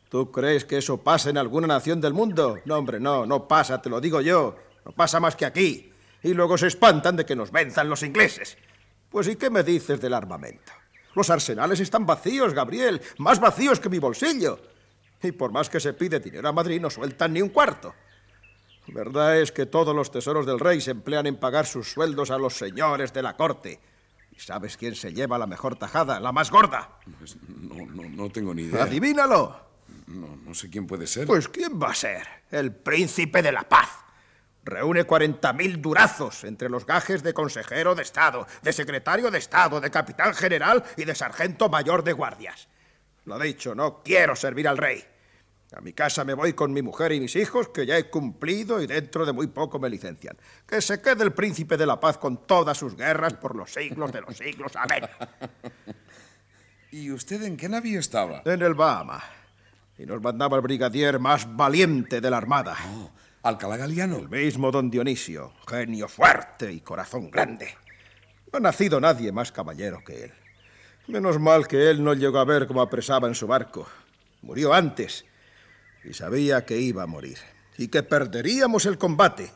¿Tú 0.08 0.30
crees 0.30 0.64
que 0.64 0.78
eso 0.78 0.98
pasa 0.98 1.30
en 1.30 1.38
alguna 1.38 1.66
nación 1.66 2.00
del 2.00 2.12
mundo? 2.12 2.58
No, 2.64 2.76
hombre, 2.76 3.00
no, 3.00 3.26
no 3.26 3.48
pasa, 3.48 3.82
te 3.82 3.90
lo 3.90 4.00
digo 4.00 4.20
yo. 4.20 4.56
No 4.84 4.92
pasa 4.92 5.18
más 5.18 5.34
que 5.34 5.44
aquí. 5.44 5.92
Y 6.22 6.32
luego 6.32 6.56
se 6.56 6.68
espantan 6.68 7.16
de 7.16 7.26
que 7.26 7.36
nos 7.36 7.50
venzan 7.50 7.88
los 7.88 8.02
ingleses. 8.02 8.56
Pues 9.10 9.26
¿y 9.28 9.36
qué 9.36 9.50
me 9.50 9.62
dices 9.62 10.00
del 10.00 10.14
armamento? 10.14 10.72
Los 11.14 11.30
arsenales 11.30 11.80
están 11.80 12.06
vacíos, 12.06 12.52
Gabriel, 12.52 13.00
más 13.18 13.40
vacíos 13.40 13.80
que 13.80 13.88
mi 13.88 13.98
bolsillo. 13.98 14.60
Y 15.22 15.32
por 15.32 15.50
más 15.50 15.68
que 15.68 15.80
se 15.80 15.94
pide 15.94 16.20
dinero 16.20 16.48
a 16.48 16.52
Madrid, 16.52 16.80
no 16.80 16.90
sueltan 16.90 17.32
ni 17.32 17.42
un 17.42 17.48
cuarto. 17.48 17.94
Verdad 18.88 19.40
es 19.40 19.50
que 19.50 19.66
todos 19.66 19.96
los 19.96 20.12
tesoros 20.12 20.46
del 20.46 20.60
rey 20.60 20.80
se 20.80 20.92
emplean 20.92 21.26
en 21.26 21.36
pagar 21.36 21.66
sus 21.66 21.90
sueldos 21.90 22.30
a 22.30 22.38
los 22.38 22.54
señores 22.56 23.12
de 23.12 23.22
la 23.22 23.36
corte. 23.36 23.80
¿Y 24.30 24.38
sabes 24.38 24.76
quién 24.76 24.94
se 24.94 25.12
lleva 25.12 25.38
la 25.38 25.46
mejor 25.46 25.76
tajada, 25.76 26.20
la 26.20 26.30
más 26.30 26.50
gorda? 26.50 26.98
Pues 27.18 27.36
no, 27.48 27.86
no, 27.86 28.08
no 28.08 28.30
tengo 28.30 28.54
ni 28.54 28.62
idea. 28.62 28.84
Adivínalo. 28.84 29.65
No, 30.06 30.36
no 30.36 30.54
sé 30.54 30.70
quién 30.70 30.86
puede 30.86 31.06
ser. 31.06 31.26
Pues 31.26 31.48
¿quién 31.48 31.80
va 31.80 31.90
a 31.90 31.94
ser? 31.94 32.26
El 32.50 32.72
príncipe 32.72 33.42
de 33.42 33.52
la 33.52 33.62
paz. 33.68 33.88
Reúne 34.64 35.06
40.000 35.06 35.80
durazos 35.80 36.42
entre 36.44 36.68
los 36.68 36.84
gajes 36.84 37.22
de 37.22 37.32
consejero 37.32 37.94
de 37.94 38.02
Estado, 38.02 38.46
de 38.62 38.72
secretario 38.72 39.30
de 39.30 39.38
Estado, 39.38 39.80
de 39.80 39.90
capitán 39.90 40.34
general 40.34 40.82
y 40.96 41.04
de 41.04 41.14
sargento 41.14 41.68
mayor 41.68 42.02
de 42.02 42.12
guardias. 42.12 42.68
Lo 43.26 43.38
dicho, 43.38 43.74
no 43.74 44.02
quiero 44.02 44.34
servir 44.34 44.66
al 44.66 44.76
rey. 44.76 45.04
A 45.74 45.80
mi 45.80 45.92
casa 45.92 46.24
me 46.24 46.34
voy 46.34 46.52
con 46.52 46.72
mi 46.72 46.80
mujer 46.80 47.12
y 47.12 47.20
mis 47.20 47.34
hijos, 47.36 47.68
que 47.68 47.86
ya 47.86 47.98
he 47.98 48.08
cumplido 48.08 48.80
y 48.80 48.86
dentro 48.86 49.26
de 49.26 49.32
muy 49.32 49.48
poco 49.48 49.78
me 49.78 49.90
licencian. 49.90 50.36
Que 50.66 50.80
se 50.80 51.00
quede 51.00 51.24
el 51.24 51.32
príncipe 51.32 51.76
de 51.76 51.86
la 51.86 51.98
paz 51.98 52.18
con 52.18 52.46
todas 52.46 52.78
sus 52.78 52.96
guerras 52.96 53.34
por 53.34 53.56
los 53.56 53.72
siglos 53.72 54.12
de 54.12 54.20
los 54.20 54.36
siglos. 54.36 54.72
Amén. 54.76 55.08
¿Y 56.92 57.10
usted 57.10 57.42
en 57.42 57.56
qué 57.56 57.68
navío 57.68 57.98
estaba? 57.98 58.42
En 58.44 58.62
el 58.62 58.74
Bahama. 58.74 59.22
Y 59.98 60.06
nos 60.06 60.22
mandaba 60.22 60.56
el 60.56 60.62
brigadier 60.62 61.18
más 61.18 61.56
valiente 61.56 62.20
de 62.20 62.30
la 62.30 62.36
Armada. 62.36 62.76
Oh, 62.94 63.10
Alcalá 63.42 63.76
Galiano. 63.76 64.18
El 64.18 64.28
mismo 64.28 64.70
don 64.70 64.90
Dionisio, 64.90 65.52
genio 65.66 66.08
fuerte 66.08 66.72
y 66.72 66.80
corazón 66.80 67.30
grande. 67.30 67.68
No 68.52 68.58
ha 68.58 68.60
nacido 68.60 69.00
nadie 69.00 69.32
más 69.32 69.52
caballero 69.52 70.02
que 70.04 70.24
él. 70.24 70.32
Menos 71.06 71.38
mal 71.38 71.68
que 71.68 71.90
él 71.90 72.02
no 72.02 72.14
llegó 72.14 72.38
a 72.38 72.44
ver 72.44 72.66
cómo 72.66 72.82
apresaba 72.82 73.28
en 73.28 73.34
su 73.34 73.46
barco. 73.46 73.86
Murió 74.42 74.74
antes 74.74 75.24
y 76.04 76.12
sabía 76.12 76.64
que 76.64 76.78
iba 76.78 77.04
a 77.04 77.06
morir 77.06 77.38
y 77.78 77.88
que 77.88 78.02
perderíamos 78.02 78.86
el 78.86 78.98
combate. 78.98 79.50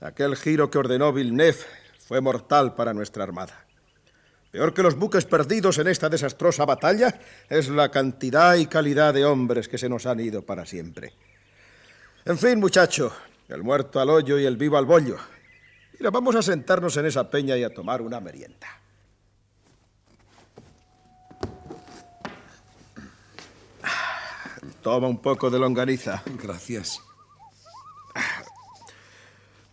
Aquel 0.00 0.36
giro 0.36 0.70
que 0.70 0.78
ordenó 0.78 1.12
Villeneuve 1.12 1.58
fue 1.98 2.20
mortal 2.20 2.74
para 2.74 2.94
nuestra 2.94 3.24
armada. 3.24 3.67
Peor 4.50 4.72
que 4.72 4.82
los 4.82 4.96
buques 4.96 5.26
perdidos 5.26 5.78
en 5.78 5.88
esta 5.88 6.08
desastrosa 6.08 6.64
batalla 6.64 7.20
es 7.48 7.68
la 7.68 7.90
cantidad 7.90 8.54
y 8.56 8.66
calidad 8.66 9.12
de 9.12 9.24
hombres 9.24 9.68
que 9.68 9.76
se 9.76 9.88
nos 9.88 10.06
han 10.06 10.20
ido 10.20 10.42
para 10.42 10.64
siempre. 10.64 11.12
En 12.24 12.38
fin, 12.38 12.58
muchacho, 12.58 13.12
el 13.48 13.62
muerto 13.62 14.00
al 14.00 14.08
hoyo 14.08 14.38
y 14.38 14.46
el 14.46 14.56
vivo 14.56 14.78
al 14.78 14.86
bollo. 14.86 15.18
Mira, 15.98 16.10
vamos 16.10 16.34
a 16.36 16.42
sentarnos 16.42 16.96
en 16.96 17.06
esa 17.06 17.28
peña 17.28 17.56
y 17.56 17.64
a 17.64 17.74
tomar 17.74 18.00
una 18.00 18.20
merienda. 18.20 18.68
Toma 24.82 25.08
un 25.08 25.20
poco 25.20 25.50
de 25.50 25.58
longaniza. 25.58 26.22
Gracias. 26.42 27.00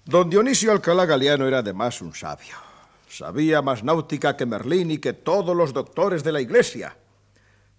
Don 0.04 0.30
Dionisio 0.30 0.72
Alcalá 0.72 1.06
Galiano 1.06 1.48
era 1.48 1.60
además 1.60 2.02
un 2.02 2.14
sabio. 2.14 2.65
Sabía 3.18 3.62
más 3.62 3.82
náutica 3.82 4.36
que 4.36 4.46
Merlín 4.46 4.92
y 4.92 4.98
que 4.98 5.14
todos 5.14 5.56
los 5.56 5.72
doctores 5.72 6.22
de 6.22 6.34
la 6.34 6.42
iglesia. 6.42 6.98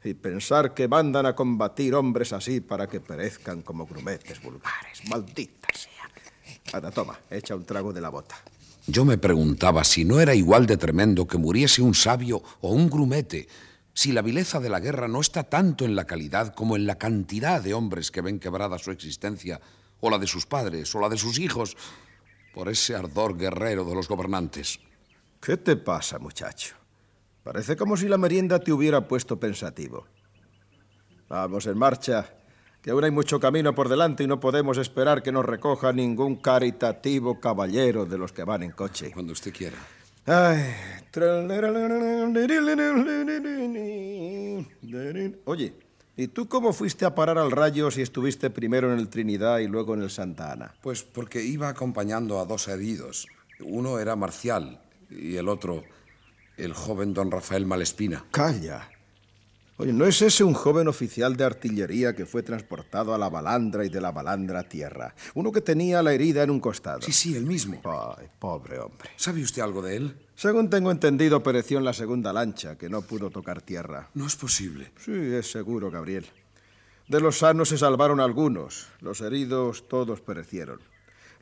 Y 0.02 0.14
pensar 0.14 0.72
que 0.72 0.88
mandan 0.88 1.26
a 1.26 1.34
combatir 1.34 1.94
hombres 1.94 2.32
así 2.32 2.62
para 2.62 2.86
que 2.86 3.00
perezcan 3.00 3.60
como 3.60 3.84
grumetes 3.84 4.42
vulgares. 4.42 5.02
Maldita 5.10 5.68
sea. 5.74 6.08
Anda, 6.72 6.90
toma, 6.90 7.20
echa 7.30 7.54
un 7.54 7.66
trago 7.66 7.92
de 7.92 8.00
la 8.00 8.08
bota. 8.08 8.34
Yo 8.86 9.04
me 9.04 9.18
preguntaba 9.18 9.84
si 9.84 10.06
no 10.06 10.20
era 10.20 10.34
igual 10.34 10.64
de 10.64 10.78
tremendo 10.78 11.26
que 11.26 11.36
muriese 11.36 11.82
un 11.82 11.94
sabio 11.94 12.42
o 12.62 12.70
un 12.70 12.88
grumete, 12.88 13.46
si 13.92 14.12
la 14.12 14.22
vileza 14.22 14.58
de 14.58 14.70
la 14.70 14.80
guerra 14.80 15.06
no 15.06 15.20
está 15.20 15.44
tanto 15.44 15.84
en 15.84 15.96
la 15.96 16.06
calidad 16.06 16.54
como 16.54 16.76
en 16.76 16.86
la 16.86 16.96
cantidad 16.96 17.60
de 17.60 17.74
hombres 17.74 18.10
que 18.10 18.22
ven 18.22 18.40
quebrada 18.40 18.78
su 18.78 18.90
existencia, 18.90 19.60
o 20.00 20.08
la 20.08 20.16
de 20.16 20.28
sus 20.28 20.46
padres, 20.46 20.94
o 20.94 21.00
la 21.00 21.10
de 21.10 21.18
sus 21.18 21.38
hijos, 21.38 21.76
por 22.54 22.70
ese 22.70 22.94
ardor 22.94 23.36
guerrero 23.36 23.84
de 23.84 23.94
los 23.94 24.08
gobernantes. 24.08 24.80
¿Qué 25.46 25.56
te 25.56 25.76
pasa, 25.76 26.18
muchacho? 26.18 26.74
Parece 27.44 27.76
como 27.76 27.96
si 27.96 28.08
la 28.08 28.18
merienda 28.18 28.58
te 28.58 28.72
hubiera 28.72 29.06
puesto 29.06 29.38
pensativo. 29.38 30.04
Vamos 31.28 31.66
en 31.66 31.78
marcha, 31.78 32.34
que 32.82 32.90
aún 32.90 33.04
hay 33.04 33.12
mucho 33.12 33.38
camino 33.38 33.72
por 33.72 33.88
delante 33.88 34.24
y 34.24 34.26
no 34.26 34.40
podemos 34.40 34.76
esperar 34.76 35.22
que 35.22 35.30
nos 35.30 35.44
recoja 35.44 35.92
ningún 35.92 36.34
caritativo 36.34 37.38
caballero 37.38 38.06
de 38.06 38.18
los 38.18 38.32
que 38.32 38.42
van 38.42 38.64
en 38.64 38.72
coche. 38.72 39.12
Cuando 39.14 39.34
usted 39.34 39.52
quiera. 39.52 39.76
Ay. 40.26 40.64
Oye, 45.44 45.74
¿y 46.16 46.26
tú 46.26 46.48
cómo 46.48 46.72
fuiste 46.72 47.04
a 47.04 47.14
parar 47.14 47.38
al 47.38 47.52
rayo 47.52 47.92
si 47.92 48.02
estuviste 48.02 48.50
primero 48.50 48.92
en 48.92 48.98
el 48.98 49.08
Trinidad 49.08 49.60
y 49.60 49.68
luego 49.68 49.94
en 49.94 50.02
el 50.02 50.10
Santa 50.10 50.50
Ana? 50.50 50.74
Pues 50.82 51.04
porque 51.04 51.40
iba 51.44 51.68
acompañando 51.68 52.40
a 52.40 52.46
dos 52.46 52.66
heridos. 52.66 53.28
Uno 53.60 54.00
era 54.00 54.16
Marcial 54.16 54.80
y 55.10 55.36
el 55.36 55.48
otro, 55.48 55.84
el 56.56 56.72
joven 56.72 57.14
don 57.14 57.30
Rafael 57.30 57.66
Malespina. 57.66 58.24
Calla. 58.30 58.90
Oye, 59.78 59.92
¿no 59.92 60.06
es 60.06 60.22
ese 60.22 60.42
un 60.42 60.54
joven 60.54 60.88
oficial 60.88 61.36
de 61.36 61.44
artillería 61.44 62.14
que 62.14 62.24
fue 62.24 62.42
transportado 62.42 63.14
a 63.14 63.18
la 63.18 63.28
balandra 63.28 63.84
y 63.84 63.90
de 63.90 64.00
la 64.00 64.10
balandra 64.10 64.60
a 64.60 64.68
tierra? 64.68 65.14
Uno 65.34 65.52
que 65.52 65.60
tenía 65.60 66.02
la 66.02 66.14
herida 66.14 66.42
en 66.42 66.50
un 66.50 66.60
costado. 66.60 67.02
Sí, 67.02 67.12
sí, 67.12 67.36
el 67.36 67.44
mismo. 67.44 67.82
Ay, 67.84 68.26
pobre 68.38 68.78
hombre. 68.78 69.10
¿Sabe 69.16 69.42
usted 69.42 69.60
algo 69.60 69.82
de 69.82 69.96
él? 69.96 70.16
Según 70.34 70.70
tengo 70.70 70.90
entendido, 70.90 71.42
pereció 71.42 71.76
en 71.76 71.84
la 71.84 71.92
segunda 71.92 72.32
lancha, 72.32 72.78
que 72.78 72.88
no 72.88 73.02
pudo 73.02 73.28
tocar 73.28 73.60
tierra. 73.60 74.08
No 74.14 74.26
es 74.26 74.36
posible. 74.36 74.92
Sí, 74.98 75.12
es 75.12 75.50
seguro, 75.50 75.90
Gabriel. 75.90 76.24
De 77.08 77.20
los 77.20 77.38
sanos 77.38 77.68
se 77.68 77.76
salvaron 77.76 78.18
algunos. 78.18 78.88
Los 79.00 79.20
heridos 79.20 79.88
todos 79.88 80.22
perecieron. 80.22 80.80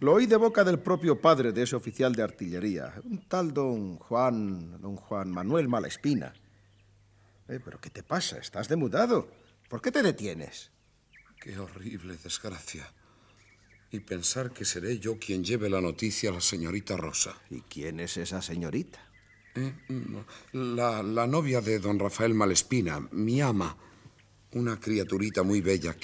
Lo 0.05 0.13
oí 0.13 0.27
de 0.27 0.37
boca 0.37 0.65
del 0.65 0.81
propio 0.81 1.19
padre 1.19 1.51
de 1.51 1.63
ese 1.63 1.77
oficial 1.77 2.15
de 2.15 2.23
artillería, 2.23 2.93
un 3.05 3.27
tal 3.27 3.55
don 3.55 3.97
Juan, 3.97 4.79
don 4.79 4.97
Juan 4.97 5.31
Manuel 5.31 5.67
Malespina. 5.67 6.35
Eh, 7.49 7.59
¿Pero 7.65 7.81
qué 7.81 7.89
te 7.89 8.03
pasa? 8.03 8.37
¿Estás 8.37 8.69
demudado? 8.69 9.31
¿Por 9.67 9.81
qué 9.81 9.91
te 9.91 10.03
detienes? 10.03 10.71
Qué 11.41 11.59
horrible 11.59 12.19
desgracia. 12.23 12.93
Y 13.93 14.01
pensar 14.01 14.51
que 14.51 14.67
seré 14.67 14.99
yo 14.99 15.19
quien 15.19 15.43
lleve 15.43 15.71
la 15.71 15.81
noticia 15.81 16.29
a 16.29 16.35
la 16.35 16.43
señorita 16.43 16.99
Rosa. 16.99 17.41
¿Y 17.49 17.63
quién 17.63 17.99
es 17.99 18.19
esa 18.19 18.43
señorita? 18.43 19.01
Eh, 19.55 19.73
la, 20.53 21.03
la 21.03 21.27
novia 21.27 21.63
de 21.63 21.79
don 21.79 21.99
Rafael 21.99 22.35
Malespina, 22.35 23.01
mi 23.11 23.41
ama. 23.41 23.75
Una 24.53 24.79
criaturita 24.79 25.43
muy 25.43 25.63
bella, 25.63 25.97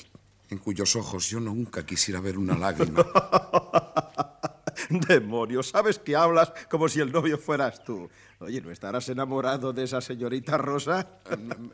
en 0.50 0.59
cuyos 0.59 0.97
ojos 0.97 1.28
yo 1.28 1.40
nunca 1.40 1.87
quisiera 1.87 2.21
ver 2.21 2.38
una 2.38 2.59
lágrima. 2.59 3.07
Demonio, 5.09 5.62
sabes 5.62 5.99
que 5.99 6.16
hablas 6.16 6.52
como 6.69 6.88
si 6.88 7.00
el 7.00 7.12
novio 7.12 7.38
fueras 7.38 7.85
tú. 7.85 8.09
Oye, 8.40 8.61
¿no 8.61 8.71
estarás 8.71 9.09
enamorado 9.09 9.73
de 9.73 9.85
esa 9.85 10.00
señorita 10.00 10.59
Rosa? 10.59 11.21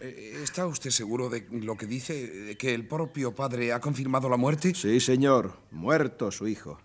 Eh, 0.01 0.41
¿Está 0.43 0.67
usted 0.67 0.91
seguro 0.91 1.31
de 1.31 1.47
lo 1.51 1.77
que 1.77 1.87
dice? 1.87 2.57
¿Que 2.59 2.75
el 2.75 2.87
propio 2.87 3.35
padre 3.35 3.73
ha 3.73 3.81
confirmado 3.81 4.29
la 4.29 4.37
muerte? 4.37 4.75
Sí, 4.75 5.01
señor. 5.01 5.57
Muerto 5.71 6.31
su 6.31 6.47
hijo. 6.47 6.79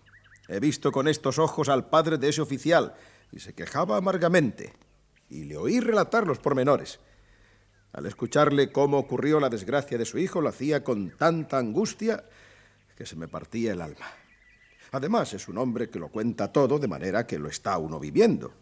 He 0.48 0.60
visto 0.60 0.92
con 0.92 1.08
estos 1.08 1.38
ojos 1.38 1.68
al 1.68 1.88
padre 1.88 2.18
de 2.18 2.28
ese 2.28 2.40
oficial 2.40 2.94
y 3.30 3.40
se 3.40 3.54
quejaba 3.54 3.96
amargamente. 3.96 4.72
Y 5.28 5.44
le 5.44 5.56
oí 5.56 5.80
relatar 5.80 6.26
los 6.26 6.38
pormenores. 6.38 7.00
Al 7.92 8.06
escucharle 8.06 8.72
cómo 8.72 8.98
ocurrió 8.98 9.38
la 9.38 9.50
desgracia 9.50 9.98
de 9.98 10.04
su 10.04 10.18
hijo, 10.18 10.40
lo 10.40 10.48
hacía 10.48 10.82
con 10.82 11.10
tanta 11.10 11.58
angustia 11.58 12.24
que 12.96 13.04
se 13.04 13.16
me 13.16 13.28
partía 13.28 13.72
el 13.72 13.82
alma. 13.82 14.06
Además, 14.92 15.32
es 15.34 15.48
un 15.48 15.58
hombre 15.58 15.90
que 15.90 15.98
lo 15.98 16.08
cuenta 16.08 16.52
todo 16.52 16.78
de 16.78 16.88
manera 16.88 17.26
que 17.26 17.38
lo 17.38 17.48
está 17.48 17.76
uno 17.78 17.98
viviendo. 17.98 18.52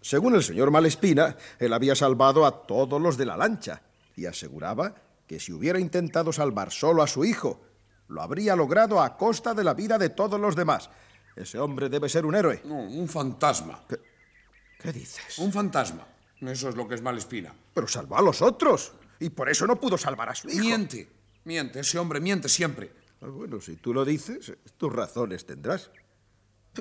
Según 0.00 0.34
el 0.34 0.42
señor 0.42 0.70
Malespina, 0.70 1.36
él 1.58 1.72
había 1.72 1.94
salvado 1.94 2.46
a 2.46 2.66
todos 2.66 3.00
los 3.00 3.16
de 3.16 3.26
la 3.26 3.36
lancha 3.36 3.82
y 4.16 4.26
aseguraba 4.26 4.94
que 5.26 5.40
si 5.40 5.52
hubiera 5.52 5.78
intentado 5.78 6.32
salvar 6.32 6.70
solo 6.70 7.02
a 7.02 7.06
su 7.06 7.24
hijo, 7.24 7.60
lo 8.08 8.22
habría 8.22 8.56
logrado 8.56 9.00
a 9.02 9.16
costa 9.16 9.52
de 9.52 9.64
la 9.64 9.74
vida 9.74 9.98
de 9.98 10.10
todos 10.10 10.40
los 10.40 10.56
demás. 10.56 10.88
Ese 11.36 11.58
hombre 11.58 11.88
debe 11.88 12.08
ser 12.08 12.24
un 12.24 12.34
héroe. 12.34 12.62
No, 12.64 12.76
un 12.76 13.08
fantasma. 13.08 13.84
¿Qué, 13.88 14.00
qué 14.80 14.92
dices? 14.92 15.38
Un 15.38 15.52
fantasma. 15.52 16.06
Eso 16.40 16.68
es 16.68 16.76
lo 16.76 16.86
que 16.86 16.94
es 16.94 17.02
Malespina. 17.02 17.54
Pero 17.74 17.88
salvó 17.88 18.16
a 18.16 18.22
los 18.22 18.42
otros 18.42 18.92
y 19.18 19.30
por 19.30 19.48
eso 19.48 19.66
no 19.66 19.80
pudo 19.80 19.98
salvar 19.98 20.28
a 20.28 20.34
su 20.34 20.48
hijo. 20.48 20.60
Miente, 20.60 21.08
miente, 21.44 21.80
ese 21.80 21.98
hombre 21.98 22.20
miente 22.20 22.48
siempre. 22.48 22.92
Ah, 23.20 23.26
bueno, 23.26 23.60
si 23.60 23.76
tú 23.76 23.92
lo 23.92 24.04
dices, 24.04 24.52
tus 24.76 24.92
razones 24.92 25.44
tendrás. 25.44 25.90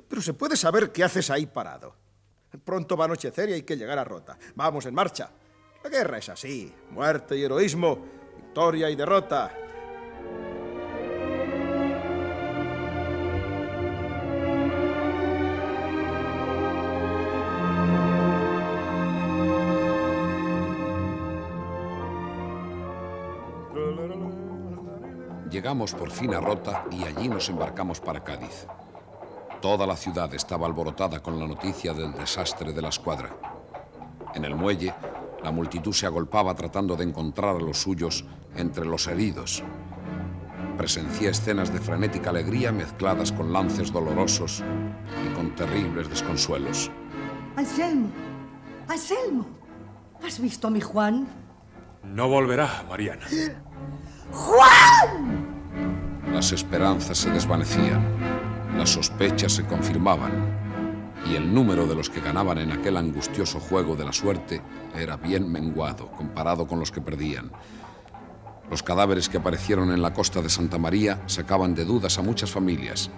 Pero 0.08 0.22
se 0.22 0.34
puede 0.34 0.56
saber 0.56 0.92
qué 0.92 1.04
haces 1.04 1.32
ahí 1.32 1.48
parado. 1.48 1.96
Pronto 2.64 2.96
va 2.96 3.06
a 3.06 3.08
anochecer 3.08 3.50
y 3.50 3.54
hay 3.54 3.64
que 3.64 3.76
llegar 3.76 3.98
a 3.98 4.04
Rota. 4.04 4.38
Vamos 4.56 4.86
en 4.86 4.94
marcha. 4.94 5.32
La 5.84 5.90
guerra 5.90 6.20
es 6.20 6.30
así. 6.30 6.72
Muerte 6.92 7.38
y 7.38 7.44
heroísmo, 7.44 8.06
victoria 8.38 8.90
y 8.90 8.96
derrota. 8.96 9.67
Llegamos 25.50 25.94
por 25.94 26.12
fin 26.12 26.34
a 26.34 26.40
Rota 26.40 26.86
y 26.92 27.04
allí 27.04 27.30
nos 27.30 27.50
embarcamos 27.50 28.00
para 28.00 28.24
Cádiz. 28.24 28.68
Toda 29.62 29.88
la 29.88 29.96
ciudad 29.96 30.34
estaba 30.34 30.68
alborotada 30.68 31.22
con 31.22 31.40
la 31.40 31.48
noticia 31.48 31.94
del 31.94 32.14
desastre 32.14 32.74
de 32.74 32.82
la 32.82 32.90
escuadra. 32.90 33.36
En 34.36 34.46
el 34.46 34.56
muelle, 34.56 34.94
la 35.44 35.52
multitud 35.52 35.94
se 35.94 36.06
agolpaba 36.06 36.54
tratando 36.54 36.96
de 36.96 37.06
encontrar 37.06 37.56
a 37.56 37.60
los 37.60 37.78
suyos 37.78 38.26
entre 38.56 38.86
los 38.86 39.08
heridos. 39.08 39.64
Presencié 40.78 41.30
escenas 41.30 41.74
de 41.74 41.80
frenética 41.80 42.30
alegría 42.30 42.72
mezcladas 42.72 43.32
con 43.32 43.52
lances 43.52 43.92
dolorosos 43.92 44.64
y 45.26 45.34
con 45.34 45.56
terribles 45.56 46.10
desconsuelos. 46.10 46.92
Anselmo, 47.56 48.10
Anselmo, 48.88 49.46
¿has 50.24 50.40
visto 50.40 50.68
a 50.68 50.70
mi 50.70 50.82
Juan? 50.82 51.47
No 52.14 52.28
volverá, 52.28 52.84
Mariana. 52.90 53.26
¡Juan! 54.32 55.48
Las 56.32 56.52
esperanzas 56.52 57.18
se 57.18 57.30
desvanecían, 57.32 58.04
las 58.76 58.90
sospechas 58.90 59.54
se 59.54 59.66
confirmaban 59.66 60.32
y 61.26 61.36
el 61.36 61.54
número 61.54 61.88
de 61.88 61.96
los 61.96 62.10
que 62.10 62.22
ganaban 62.22 62.58
en 62.58 62.72
aquel 62.72 62.98
angustioso 62.98 63.60
juego 63.60 63.96
de 63.96 64.06
la 64.06 64.14
suerte 64.14 64.62
era 64.96 65.18
bien 65.18 65.52
menguado 65.52 66.12
comparado 66.12 66.68
con 66.68 66.80
los 66.80 66.92
que 66.92 67.02
perdían. 67.02 67.52
Los 68.70 68.84
cadáveres 68.84 69.30
que 69.30 69.38
aparecieron 69.38 69.92
en 69.92 70.02
la 70.02 70.14
costa 70.14 70.42
de 70.42 70.50
Santa 70.50 70.78
María 70.78 71.22
sacaban 71.26 71.74
de 71.74 71.86
dudas 71.86 72.18
a 72.18 72.22
muchas 72.22 72.52
familias. 72.52 73.10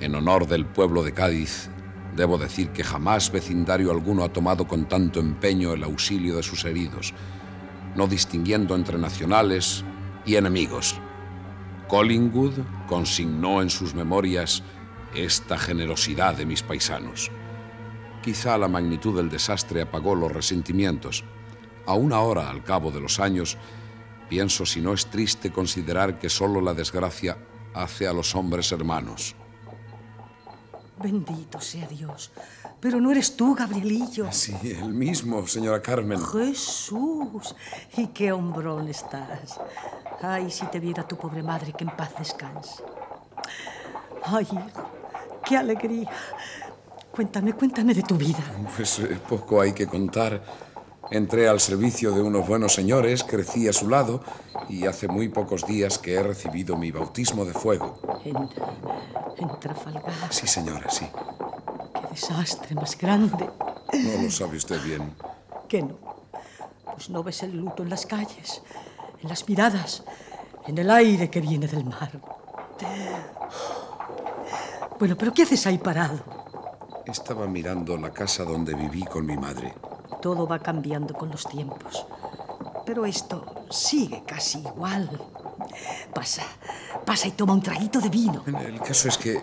En 0.00 0.14
honor 0.14 0.46
del 0.46 0.66
pueblo 0.66 1.02
de 1.02 1.12
Cádiz, 1.12 1.70
debo 2.14 2.36
decir 2.36 2.70
que 2.70 2.84
jamás 2.84 3.32
vecindario 3.32 3.90
alguno 3.90 4.24
ha 4.24 4.32
tomado 4.32 4.66
con 4.66 4.86
tanto 4.86 5.20
empeño 5.20 5.72
el 5.72 5.84
auxilio 5.84 6.36
de 6.36 6.42
sus 6.42 6.64
heridos, 6.64 7.14
no 7.94 8.06
distinguiendo 8.06 8.74
entre 8.74 8.98
nacionales 8.98 9.84
y 10.24 10.36
enemigos. 10.36 10.96
Collingwood 11.88 12.54
consignó 12.88 13.60
en 13.60 13.70
sus 13.70 13.94
memorias 13.94 14.62
esta 15.14 15.58
generosidad 15.58 16.34
de 16.34 16.46
mis 16.46 16.62
paisanos. 16.62 17.30
Quizá 18.22 18.56
la 18.56 18.68
magnitud 18.68 19.16
del 19.16 19.28
desastre 19.28 19.82
apagó 19.82 20.14
los 20.14 20.32
resentimientos. 20.32 21.24
Aún 21.86 22.12
ahora, 22.12 22.48
al 22.48 22.62
cabo 22.62 22.90
de 22.90 23.00
los 23.00 23.20
años, 23.20 23.58
pienso 24.28 24.64
si 24.64 24.80
no 24.80 24.94
es 24.94 25.06
triste 25.06 25.50
considerar 25.50 26.18
que 26.18 26.30
solo 26.30 26.60
la 26.60 26.72
desgracia 26.72 27.36
hace 27.74 28.06
a 28.06 28.12
los 28.12 28.34
hombres 28.34 28.70
hermanos. 28.72 29.34
Bendito 31.00 31.60
sea 31.60 31.86
Dios. 31.86 32.30
Pero 32.80 33.00
no 33.00 33.10
eres 33.10 33.36
tú, 33.36 33.54
Gabrielillo. 33.54 34.30
Sí, 34.32 34.54
el 34.62 34.92
mismo, 34.92 35.46
señora 35.46 35.80
Carmen. 35.80 36.20
Jesús, 36.20 37.54
y 37.96 38.08
qué 38.08 38.32
hombrón 38.32 38.88
estás. 38.88 39.60
Ay, 40.20 40.50
si 40.50 40.66
te 40.66 40.80
viera 40.80 41.06
tu 41.06 41.16
pobre 41.16 41.42
madre, 41.42 41.72
que 41.72 41.84
en 41.84 41.90
paz 41.96 42.10
descanse. 42.18 42.82
Ay, 44.24 44.46
hijo, 44.50 44.90
qué 45.44 45.56
alegría. 45.56 46.10
Cuéntame, 47.10 47.52
cuéntame 47.52 47.94
de 47.94 48.02
tu 48.02 48.16
vida. 48.16 48.42
Pues 48.74 48.98
eh, 49.00 49.18
poco 49.28 49.60
hay 49.60 49.72
que 49.72 49.86
contar. 49.86 50.42
Entré 51.12 51.46
al 51.46 51.60
servicio 51.60 52.12
de 52.12 52.22
unos 52.22 52.48
buenos 52.48 52.72
señores, 52.72 53.22
crecí 53.22 53.68
a 53.68 53.74
su 53.74 53.86
lado 53.86 54.22
y 54.70 54.86
hace 54.86 55.08
muy 55.08 55.28
pocos 55.28 55.66
días 55.66 55.98
que 55.98 56.14
he 56.14 56.22
recibido 56.22 56.74
mi 56.78 56.90
bautismo 56.90 57.44
de 57.44 57.52
fuego. 57.52 58.00
En, 58.24 58.34
en 59.36 59.60
Trafalgar. 59.60 60.10
Sí, 60.30 60.46
señora, 60.46 60.88
sí. 60.88 61.06
Qué 61.94 62.08
desastre 62.12 62.74
más 62.74 62.96
grande. 62.96 63.46
No 63.92 64.22
lo 64.22 64.30
sabe 64.30 64.56
usted 64.56 64.82
bien. 64.82 65.14
¿Qué 65.68 65.82
no? 65.82 65.98
Pues 66.94 67.10
no 67.10 67.22
ves 67.22 67.42
el 67.42 67.58
luto 67.58 67.82
en 67.82 67.90
las 67.90 68.06
calles, 68.06 68.62
en 69.22 69.28
las 69.28 69.46
miradas, 69.46 70.04
en 70.66 70.78
el 70.78 70.90
aire 70.90 71.28
que 71.28 71.42
viene 71.42 71.66
del 71.66 71.84
mar. 71.84 72.10
Bueno, 74.98 75.14
pero 75.18 75.34
¿qué 75.34 75.42
haces 75.42 75.66
ahí 75.66 75.76
parado? 75.76 76.20
Estaba 77.04 77.46
mirando 77.46 77.98
la 77.98 78.10
casa 78.10 78.44
donde 78.44 78.74
viví 78.74 79.04
con 79.04 79.26
mi 79.26 79.36
madre. 79.36 79.74
Todo 80.22 80.46
va 80.46 80.58
cambiando 80.60 81.12
con 81.14 81.30
los 81.30 81.44
tiempos. 81.46 82.06
Pero 82.86 83.04
esto 83.04 83.66
sigue 83.70 84.22
casi 84.26 84.60
igual. 84.60 85.10
Pasa, 86.14 86.42
pasa 87.04 87.28
y 87.28 87.32
toma 87.32 87.52
un 87.52 87.62
traguito 87.62 88.00
de 88.00 88.08
vino. 88.08 88.42
El 88.46 88.80
caso 88.80 89.08
es 89.08 89.18
que 89.18 89.40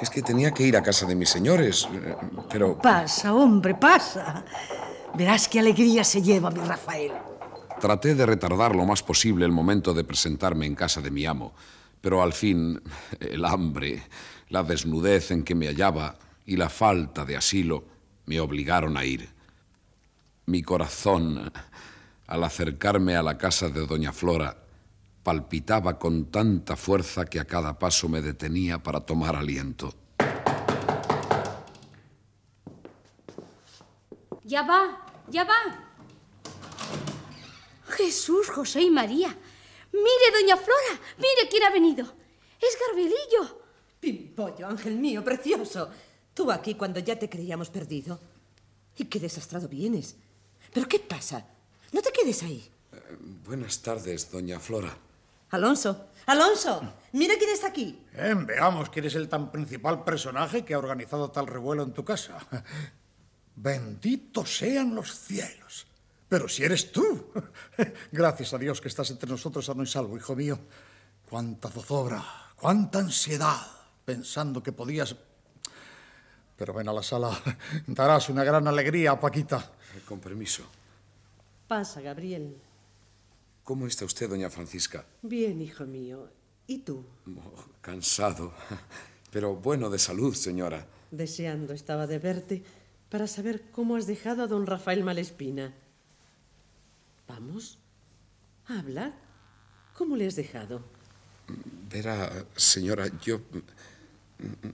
es 0.00 0.08
que 0.10 0.22
tenía 0.22 0.52
que 0.52 0.62
ir 0.62 0.76
a 0.76 0.82
casa 0.82 1.06
de 1.06 1.14
mis 1.14 1.28
señores, 1.30 1.88
eh, 1.92 2.16
pero 2.50 2.78
Pasa, 2.78 3.34
hombre, 3.34 3.74
pasa. 3.74 4.44
Verás 5.14 5.48
qué 5.48 5.60
alegría 5.60 6.04
se 6.04 6.22
lleva 6.22 6.50
mi 6.50 6.60
Rafael. 6.60 7.12
traté 7.80 8.14
de 8.14 8.26
retardar 8.26 8.74
lo 8.76 8.84
más 8.84 9.02
posible 9.02 9.44
el 9.44 9.52
momento 9.52 9.94
de 9.94 10.04
presentarme 10.04 10.66
en 10.66 10.74
casa 10.74 11.00
de 11.00 11.10
mi 11.10 11.24
amo, 11.26 11.52
pero 12.00 12.22
al 12.22 12.32
fin 12.32 12.80
el 13.18 13.44
hambre, 13.44 14.02
la 14.48 14.62
desnudez 14.62 15.30
en 15.30 15.42
que 15.42 15.54
me 15.54 15.66
hallaba 15.66 16.16
y 16.46 16.56
la 16.56 16.68
falta 16.68 17.24
de 17.24 17.36
asilo 17.36 17.84
me 18.26 18.38
obligaron 18.38 18.96
a 18.96 19.04
ir. 19.04 19.28
Mi 20.50 20.62
corazón, 20.62 21.52
al 22.26 22.42
acercarme 22.42 23.14
a 23.14 23.22
la 23.22 23.38
casa 23.38 23.68
de 23.68 23.86
doña 23.86 24.12
Flora, 24.12 24.56
palpitaba 25.22 25.96
con 25.96 26.24
tanta 26.24 26.74
fuerza 26.74 27.24
que 27.24 27.38
a 27.38 27.44
cada 27.44 27.78
paso 27.78 28.08
me 28.08 28.20
detenía 28.20 28.82
para 28.82 28.98
tomar 28.98 29.36
aliento. 29.36 29.94
Ya 34.42 34.62
va, 34.62 35.06
ya 35.28 35.44
va. 35.44 35.54
Jesús, 37.90 38.50
José 38.50 38.82
y 38.82 38.90
María. 38.90 39.28
Mire, 39.92 40.40
doña 40.40 40.56
Flora, 40.56 41.00
mire 41.16 41.48
quién 41.48 41.62
ha 41.62 41.70
venido. 41.70 42.12
Es 42.60 42.76
Garbelillo. 42.88 43.62
Pimpollo, 44.00 44.66
ángel 44.66 44.96
mío, 44.96 45.22
precioso. 45.22 45.90
Tú 46.34 46.50
aquí 46.50 46.74
cuando 46.74 46.98
ya 46.98 47.16
te 47.16 47.30
creíamos 47.30 47.70
perdido. 47.70 48.18
Y 48.96 49.04
qué 49.04 49.20
desastrado 49.20 49.68
vienes. 49.68 50.16
¿Pero 50.72 50.88
qué 50.88 50.98
pasa? 50.98 51.44
No 51.92 52.02
te 52.02 52.12
quedes 52.12 52.42
ahí. 52.42 52.70
Buenas 53.44 53.82
tardes, 53.82 54.30
doña 54.30 54.60
Flora. 54.60 54.96
Alonso, 55.50 56.10
Alonso, 56.26 56.94
mira 57.12 57.34
quién 57.36 57.50
está 57.50 57.68
aquí. 57.68 58.06
Eh, 58.14 58.34
veamos 58.36 58.88
quién 58.88 59.06
es 59.06 59.16
el 59.16 59.28
tan 59.28 59.50
principal 59.50 60.04
personaje 60.04 60.64
que 60.64 60.74
ha 60.74 60.78
organizado 60.78 61.30
tal 61.30 61.48
revuelo 61.48 61.82
en 61.82 61.92
tu 61.92 62.04
casa. 62.04 62.38
Benditos 63.56 64.56
sean 64.58 64.94
los 64.94 65.12
cielos. 65.12 65.86
Pero 66.28 66.48
si 66.48 66.62
eres 66.62 66.92
tú. 66.92 67.32
Gracias 68.12 68.54
a 68.54 68.58
Dios 68.58 68.80
que 68.80 68.86
estás 68.86 69.10
entre 69.10 69.28
nosotros 69.28 69.66
sano 69.66 69.82
y 69.82 69.86
salvo, 69.86 70.16
hijo 70.16 70.36
mío. 70.36 70.58
Cuánta 71.28 71.68
zozobra, 71.68 72.24
cuánta 72.54 73.00
ansiedad, 73.00 73.60
pensando 74.04 74.62
que 74.62 74.72
podías... 74.72 75.16
Pero 76.56 76.74
ven 76.74 76.88
a 76.88 76.92
la 76.92 77.02
sala, 77.02 77.36
darás 77.88 78.28
una 78.28 78.44
gran 78.44 78.68
alegría 78.68 79.12
a 79.12 79.20
Paquita. 79.20 79.72
Con 80.06 80.20
permiso. 80.20 80.64
Pasa, 81.68 82.00
Gabriel. 82.00 82.56
¿Cómo 83.64 83.86
está 83.86 84.04
usted, 84.04 84.28
doña 84.28 84.50
Francisca? 84.50 85.04
Bien, 85.22 85.60
hijo 85.60 85.84
mío. 85.84 86.28
¿Y 86.66 86.78
tú? 86.78 87.04
Oh, 87.26 87.64
cansado, 87.80 88.52
pero 89.32 89.56
bueno 89.56 89.90
de 89.90 89.98
salud, 89.98 90.34
señora. 90.34 90.86
Deseando 91.10 91.72
estaba 91.72 92.06
de 92.06 92.18
verte 92.18 92.62
para 93.08 93.26
saber 93.26 93.62
cómo 93.72 93.96
has 93.96 94.06
dejado 94.06 94.42
a 94.42 94.46
don 94.46 94.66
Rafael 94.66 95.02
Malespina. 95.04 95.74
Vamos, 97.28 97.78
habla. 98.66 99.14
¿Cómo 99.96 100.16
le 100.16 100.26
has 100.26 100.36
dejado? 100.36 100.82
Verá, 101.90 102.46
señora, 102.56 103.06
yo 103.20 103.40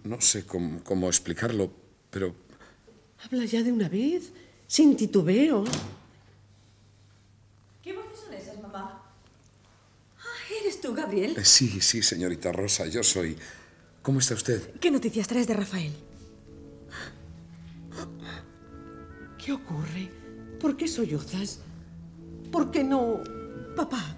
no 0.05 0.20
sé 0.20 0.46
cómo, 0.46 0.83
cómo 0.85 1.09
explicarlo, 1.09 1.72
pero 2.11 2.35
Habla 3.24 3.44
ya 3.44 3.62
de 3.62 3.72
una 3.72 3.88
vez, 3.88 4.33
sin 4.66 4.96
titubeo. 4.96 5.64
¿Qué 7.83 7.92
voces 7.92 8.20
son 8.24 8.35
esas, 8.35 8.61
mamá? 8.62 9.02
Ah, 10.18 10.55
¿Eres 10.61 10.81
tú, 10.81 10.94
Gabriel? 10.94 11.35
eh, 11.37 11.44
sí, 11.44 11.81
sí, 11.81 12.02
señorita 12.02 12.52
Rosa, 12.52 12.87
yo 12.87 13.02
soy. 13.02 13.37
¿Cómo 14.02 14.20
está 14.20 14.35
usted? 14.35 14.79
¿Qué 14.81 14.90
noticias 14.90 15.26
traes 15.26 15.46
de 15.48 15.55
Rafael? 15.55 15.92
¿Qué 19.44 19.52
ocurre? 19.52 20.11
¿Por 20.61 20.76
qué 20.76 20.88
sollozas? 20.88 21.61
¿Por 22.50 22.70
qué 22.70 22.83
no? 22.83 23.20
Papá, 23.76 24.16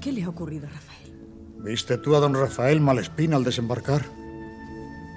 ¿qué 0.00 0.12
le 0.12 0.22
ha 0.24 0.28
ocurrido 0.28 0.66
a 0.66 0.70
Rafael? 0.70 1.12
¿Viste 1.58 1.98
tú 1.98 2.14
a 2.14 2.20
don 2.20 2.34
Rafael 2.34 2.80
Malespina 2.80 3.36
al 3.36 3.44
desembarcar? 3.44 4.04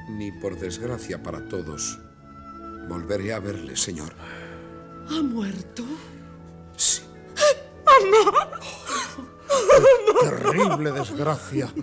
Ni 0.09 0.31
por 0.31 0.57
desgracia 0.59 1.21
para 1.21 1.47
todos. 1.49 1.99
Volveré 2.87 3.33
a 3.33 3.39
verle, 3.39 3.75
señor. 3.75 4.13
¿Ha 5.09 5.21
muerto? 5.21 5.83
Sí. 6.75 7.01
Terrible 10.21 10.91
desgracia. 10.91 11.73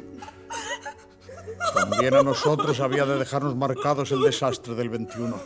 También 1.74 2.14
a 2.14 2.22
nosotros 2.22 2.80
había 2.80 3.04
de 3.04 3.18
dejarnos 3.18 3.56
marcados 3.56 4.10
el 4.12 4.22
desastre 4.22 4.74
del 4.74 4.88
21. 4.88 5.38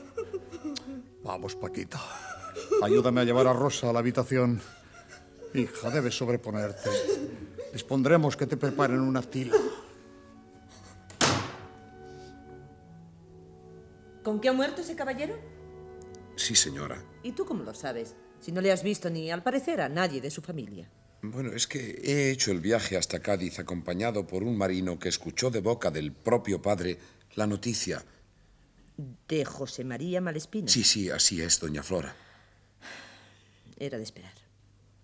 Vamos, 1.22 1.56
Paquita. 1.56 2.00
Ayúdame 2.82 3.20
a 3.22 3.24
llevar 3.24 3.46
a 3.46 3.52
Rosa 3.52 3.90
a 3.90 3.92
la 3.92 3.98
habitación. 3.98 4.60
Hija, 5.54 5.90
debes 5.90 6.16
sobreponerte. 6.16 6.90
Les 7.72 7.84
pondremos 7.84 8.36
que 8.36 8.46
te 8.46 8.56
preparen 8.56 9.00
una 9.00 9.22
tila. 9.22 9.56
¿Con 14.24 14.40
qué 14.40 14.48
ha 14.48 14.52
muerto 14.54 14.80
ese 14.80 14.96
caballero? 14.96 15.38
Sí, 16.34 16.56
señora. 16.56 17.00
¿Y 17.22 17.32
tú 17.32 17.44
cómo 17.44 17.62
lo 17.62 17.74
sabes? 17.74 18.14
Si 18.40 18.52
no 18.52 18.62
le 18.62 18.72
has 18.72 18.82
visto 18.82 19.10
ni 19.10 19.30
al 19.30 19.42
parecer 19.42 19.82
a 19.82 19.90
nadie 19.90 20.22
de 20.22 20.30
su 20.30 20.40
familia. 20.40 20.90
Bueno, 21.22 21.52
es 21.52 21.66
que 21.66 22.00
he 22.02 22.30
hecho 22.30 22.50
el 22.50 22.60
viaje 22.60 22.96
hasta 22.96 23.20
Cádiz 23.20 23.58
acompañado 23.58 24.26
por 24.26 24.42
un 24.42 24.56
marino 24.56 24.98
que 24.98 25.10
escuchó 25.10 25.50
de 25.50 25.60
boca 25.60 25.90
del 25.90 26.12
propio 26.12 26.60
padre 26.60 26.98
la 27.34 27.46
noticia. 27.46 28.02
¿De 29.28 29.44
José 29.44 29.84
María 29.84 30.22
Malespina? 30.22 30.68
Sí, 30.68 30.84
sí, 30.84 31.10
así 31.10 31.42
es, 31.42 31.60
doña 31.60 31.82
Flora. 31.82 32.16
Era 33.78 33.98
de 33.98 34.04
esperar. 34.04 34.34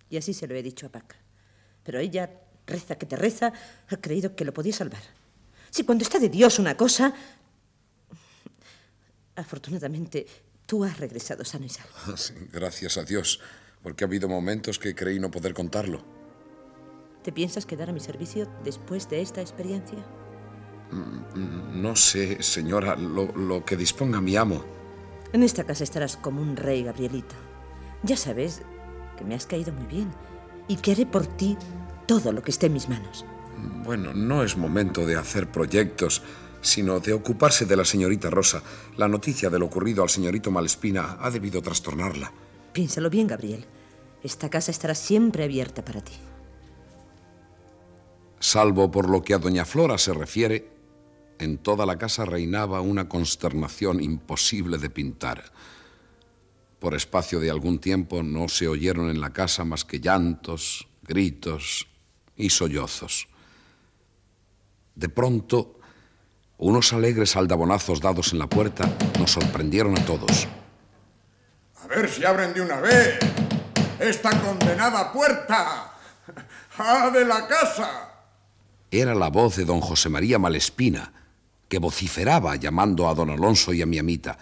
Y 0.09 0.17
así 0.17 0.33
se 0.33 0.47
lo 0.47 0.55
he 0.55 0.63
dicho 0.63 0.87
a 0.87 0.89
Paca. 0.89 1.17
Pero 1.83 1.99
ella, 1.99 2.31
reza 2.65 2.97
que 2.97 3.05
te 3.05 3.15
reza, 3.15 3.53
ha 3.87 3.97
creído 3.97 4.35
que 4.35 4.45
lo 4.45 4.53
podía 4.53 4.73
salvar. 4.73 5.01
Si 5.69 5.83
cuando 5.83 6.03
está 6.03 6.17
de 6.17 6.29
Dios 6.29 6.57
una 6.57 6.75
cosa... 6.75 7.13
Afortunadamente, 9.35 10.25
tú 10.65 10.83
has 10.83 10.99
regresado 10.99 11.43
sano 11.45 11.65
y 11.65 11.69
salvo. 11.69 11.91
Sí, 12.17 12.33
Gracias 12.51 12.97
a 12.97 13.03
Dios, 13.03 13.39
porque 13.83 14.03
ha 14.03 14.07
habido 14.07 14.27
momentos 14.27 14.79
que 14.79 14.95
creí 14.95 15.19
no 15.19 15.31
poder 15.31 15.53
contarlo. 15.53 16.03
¿Te 17.23 17.31
piensas 17.31 17.65
quedar 17.65 17.89
a 17.89 17.93
mi 17.93 17.99
servicio 17.99 18.49
después 18.63 19.07
de 19.09 19.21
esta 19.21 19.41
experiencia? 19.41 19.99
Mm, 20.91 21.81
No 21.81 21.95
sé, 21.95 22.41
señora, 22.41 22.95
lo, 22.95 23.25
lo 23.35 23.63
que 23.63 23.77
disponga 23.77 24.19
mi 24.21 24.35
amo. 24.35 24.63
En 25.33 25.43
esta 25.43 25.63
casa 25.63 25.83
estarás 25.83 26.17
como 26.17 26.41
un 26.41 26.57
rey, 26.57 26.83
Gabrielito. 26.83 27.35
Ya 28.03 28.17
sabes 28.17 28.61
que 29.17 29.23
me 29.23 29.35
has 29.35 29.45
caído 29.45 29.71
muy 29.71 29.85
bien 29.85 30.11
y 30.67 30.77
que 30.77 30.91
haré 30.91 31.05
por 31.05 31.25
ti 31.27 31.57
todo 32.07 32.31
lo 32.33 32.41
que 32.41 32.51
esté 32.51 32.65
en 32.65 32.73
mis 32.73 32.89
manos. 32.89 33.23
Bueno, 33.85 34.13
no 34.13 34.43
es 34.43 34.57
momento 34.57 35.05
de 35.05 35.15
hacer 35.15 35.49
proyectos, 35.51 36.23
sino 36.61 36.99
de 36.99 37.13
ocuparse 37.13 37.65
de 37.65 37.75
la 37.75 37.85
señorita 37.85 38.29
Rosa. 38.29 38.63
La 38.97 39.07
noticia 39.07 39.49
de 39.49 39.59
lo 39.59 39.65
ocurrido 39.65 40.03
al 40.03 40.09
señorito 40.09 40.51
Malespina 40.51 41.17
ha 41.19 41.29
debido 41.29 41.61
trastornarla. 41.61 42.31
Piénsalo 42.73 43.09
bien, 43.09 43.27
Gabriel. 43.27 43.65
Esta 44.23 44.49
casa 44.49 44.71
estará 44.71 44.95
siempre 44.95 45.43
abierta 45.43 45.83
para 45.83 46.01
ti. 46.01 46.13
Salvo 48.39 48.89
por 48.89 49.09
lo 49.09 49.21
que 49.21 49.33
a 49.33 49.39
doña 49.39 49.65
Flora 49.65 49.97
se 49.97 50.13
refiere, 50.13 50.71
en 51.39 51.57
toda 51.57 51.85
la 51.85 51.97
casa 51.97 52.25
reinaba 52.25 52.81
una 52.81 53.09
consternación 53.09 54.01
imposible 54.01 54.77
de 54.77 54.89
pintar. 54.89 55.51
Por 56.79 56.95
espacio 56.95 57.39
de 57.39 57.49
algún 57.49 57.79
tiempo 57.79 58.23
no 58.23 58.47
se 58.47 58.67
oyeron 58.67 59.09
en 59.09 59.21
la 59.21 59.33
casa 59.33 59.63
más 59.63 59.85
que 59.85 59.99
llantos, 59.99 60.87
gritos 61.03 61.87
y 62.35 62.49
sollozos. 62.49 63.27
De 64.95 65.09
pronto, 65.09 65.79
unos 66.61 66.93
alegres 66.93 67.35
aldabonazos 67.35 67.99
dados 67.99 68.33
en 68.33 68.39
la 68.39 68.47
puerta 68.47 68.87
nos 69.19 69.31
sorprendieron 69.31 69.97
a 69.97 70.05
todos. 70.05 70.47
A 71.83 71.87
ver 71.87 72.07
si 72.07 72.23
abren 72.23 72.53
de 72.53 72.61
una 72.61 72.79
vez 72.79 73.19
esta 73.99 74.29
condenada 74.39 75.11
puerta. 75.11 75.91
¡Ah, 76.77 77.09
de 77.11 77.25
la 77.25 77.47
casa! 77.47 78.11
Era 78.91 79.15
la 79.15 79.29
voz 79.29 79.55
de 79.55 79.65
don 79.65 79.81
José 79.81 80.09
María 80.09 80.37
Malespina, 80.37 81.11
que 81.67 81.79
vociferaba 81.79 82.55
llamando 82.55 83.09
a 83.09 83.15
don 83.15 83.31
Alonso 83.31 83.73
y 83.73 83.81
a 83.81 83.87
mi 83.87 83.97
amita. 83.97 84.37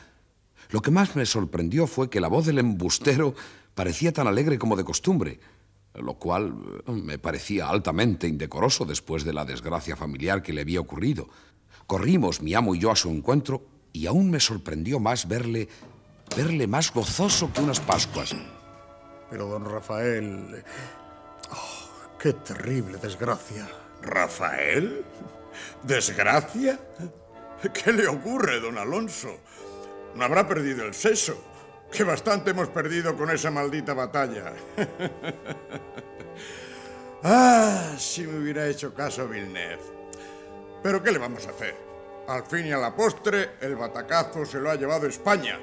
Lo 0.72 0.82
que 0.82 0.92
más 0.92 1.16
me 1.16 1.26
sorprendió 1.26 1.88
fue 1.88 2.10
que 2.10 2.20
la 2.20 2.28
voz 2.28 2.46
del 2.46 2.60
embustero 2.60 3.34
parecía 3.76 4.12
tan 4.12 4.28
alegre 4.28 4.60
como 4.60 4.76
de 4.76 4.84
costumbre, 4.84 5.40
lo 5.94 6.16
cual 6.16 6.54
eh, 6.86 6.92
me 6.92 7.18
parecía 7.18 7.70
altamente 7.70 8.28
indecoroso 8.28 8.84
después 8.86 9.24
de 9.24 9.34
la 9.34 9.46
desgracia 9.46 9.96
familiar 9.96 10.42
que 10.44 10.54
le 10.54 10.62
había 10.62 10.82
ocurrido. 10.82 11.30
Corrimos, 11.90 12.44
mi 12.44 12.54
amo 12.54 12.76
y 12.76 12.80
yo, 12.80 12.92
a 12.92 12.96
su 12.96 13.10
encuentro, 13.10 13.64
y 13.94 14.06
aún 14.06 14.30
me 14.30 14.40
sorprendió 14.40 15.00
más 15.00 15.28
verle, 15.28 15.68
verle 16.38 16.68
más 16.68 16.94
gozoso 16.94 17.52
que 17.52 17.62
unas 17.62 17.80
Pascuas. 17.80 18.36
Pero 19.32 19.48
don 19.48 19.66
Rafael... 19.66 20.64
oh, 21.50 22.18
¡Qué 22.20 22.34
terrible 22.34 23.00
desgracia! 23.00 23.68
¿Rafael? 24.04 25.04
¿Desgracia? 25.82 26.80
¿Qué 27.74 27.92
le 27.92 28.08
ocurre, 28.08 28.60
don 28.60 28.78
Alonso? 28.78 29.40
¿No 30.14 30.24
habrá 30.24 30.48
perdido 30.48 30.86
el 30.86 30.94
seso? 30.94 31.44
Que 31.92 32.04
bastante 32.04 32.52
hemos 32.52 32.68
perdido 32.68 33.18
con 33.18 33.32
esa 33.32 33.50
maldita 33.50 33.96
batalla. 33.96 34.54
ah, 37.24 37.96
si 37.98 38.28
me 38.28 38.38
hubiera 38.38 38.68
hecho 38.68 38.94
caso 38.94 39.28
Villeneuve. 39.28 39.99
Pero 40.82 41.04
¿qué 41.04 41.12
le 41.12 41.18
vamos 41.18 41.46
a 41.48 41.50
hacer? 41.50 41.76
Al 42.28 42.44
fin 42.46 42.68
y 42.68 42.72
a 42.72 42.78
la 42.78 42.96
postre, 42.96 43.52
el 43.62 43.76
batacazo 43.76 44.46
se 44.46 44.60
lo 44.60 44.70
ha 44.70 44.76
llevado 44.76 45.08
España. 45.08 45.60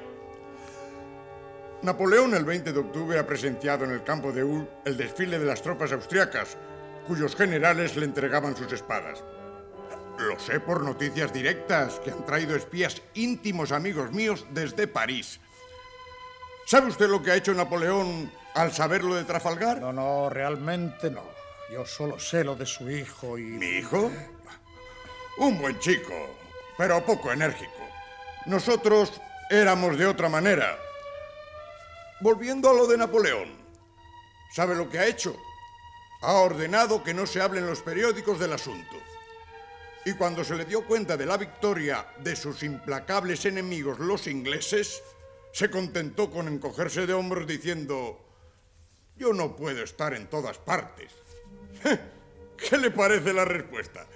Napoleón 1.81 2.33
el 2.33 2.43
20 2.43 2.73
de 2.73 2.79
octubre 2.79 3.19
ha 3.19 3.25
presenciado 3.25 3.85
en 3.85 3.91
el 3.91 4.03
campo 4.03 4.31
de 4.31 4.43
Ul 4.43 4.67
el 4.83 4.97
desfile 4.97 5.39
de 5.39 5.45
las 5.45 5.61
tropas 5.61 5.91
austriacas, 5.91 6.57
cuyos 7.07 7.35
generales 7.35 7.95
le 7.95 8.05
entregaban 8.05 8.55
sus 8.55 8.71
espadas. 8.73 9.23
Lo 10.19 10.39
sé 10.39 10.59
por 10.59 10.83
noticias 10.83 11.31
directas 11.31 11.99
que 11.99 12.11
han 12.11 12.25
traído 12.25 12.55
espías 12.55 13.01
íntimos 13.13 13.71
amigos 13.71 14.11
míos 14.11 14.45
desde 14.51 14.87
París. 14.87 15.39
¿Sabe 16.65 16.87
usted 16.87 17.07
lo 17.07 17.21
que 17.21 17.31
ha 17.31 17.35
hecho 17.35 17.53
Napoleón 17.53 18.31
al 18.55 18.73
saber 18.73 19.03
lo 19.03 19.15
de 19.15 19.23
Trafalgar? 19.23 19.79
No, 19.79 19.93
no, 19.93 20.29
realmente 20.29 21.09
no. 21.09 21.23
Yo 21.71 21.85
solo 21.85 22.19
sé 22.19 22.43
lo 22.43 22.55
de 22.55 22.65
su 22.65 22.89
hijo 22.89 23.37
y... 23.37 23.43
¿Mi 23.43 23.77
hijo? 23.77 24.11
Un 25.37 25.59
buen 25.59 25.77
chico, 25.79 26.13
pero 26.77 27.05
poco 27.05 27.31
enérgico. 27.31 27.71
Nosotros 28.47 29.21
éramos 29.51 29.97
de 29.97 30.07
otra 30.07 30.29
manera. 30.29 30.79
Volviendo 32.21 32.69
a 32.69 32.73
lo 32.73 32.87
de 32.87 32.97
Napoleón, 32.97 33.49
¿sabe 34.51 34.73
lo 34.73 34.89
que 34.89 34.97
ha 34.97 35.05
hecho? 35.05 35.37
Ha 36.21 36.33
ordenado 36.33 37.03
que 37.03 37.13
no 37.13 37.27
se 37.27 37.39
hable 37.39 37.59
en 37.59 37.67
los 37.67 37.83
periódicos 37.83 38.39
del 38.39 38.53
asunto. 38.53 38.95
Y 40.05 40.13
cuando 40.13 40.43
se 40.43 40.55
le 40.55 40.65
dio 40.65 40.87
cuenta 40.87 41.15
de 41.17 41.27
la 41.27 41.37
victoria 41.37 42.07
de 42.17 42.35
sus 42.35 42.63
implacables 42.63 43.45
enemigos, 43.45 43.99
los 43.99 44.25
ingleses, 44.25 45.03
se 45.51 45.69
contentó 45.69 46.31
con 46.31 46.47
encogerse 46.47 47.05
de 47.05 47.13
hombros 47.13 47.45
diciendo, 47.45 48.19
yo 49.17 49.33
no 49.33 49.55
puedo 49.55 49.83
estar 49.83 50.15
en 50.15 50.27
todas 50.27 50.57
partes. 50.57 51.11
¿Qué 52.57 52.77
le 52.77 52.89
parece 52.89 53.33
la 53.33 53.45
respuesta? 53.45 54.07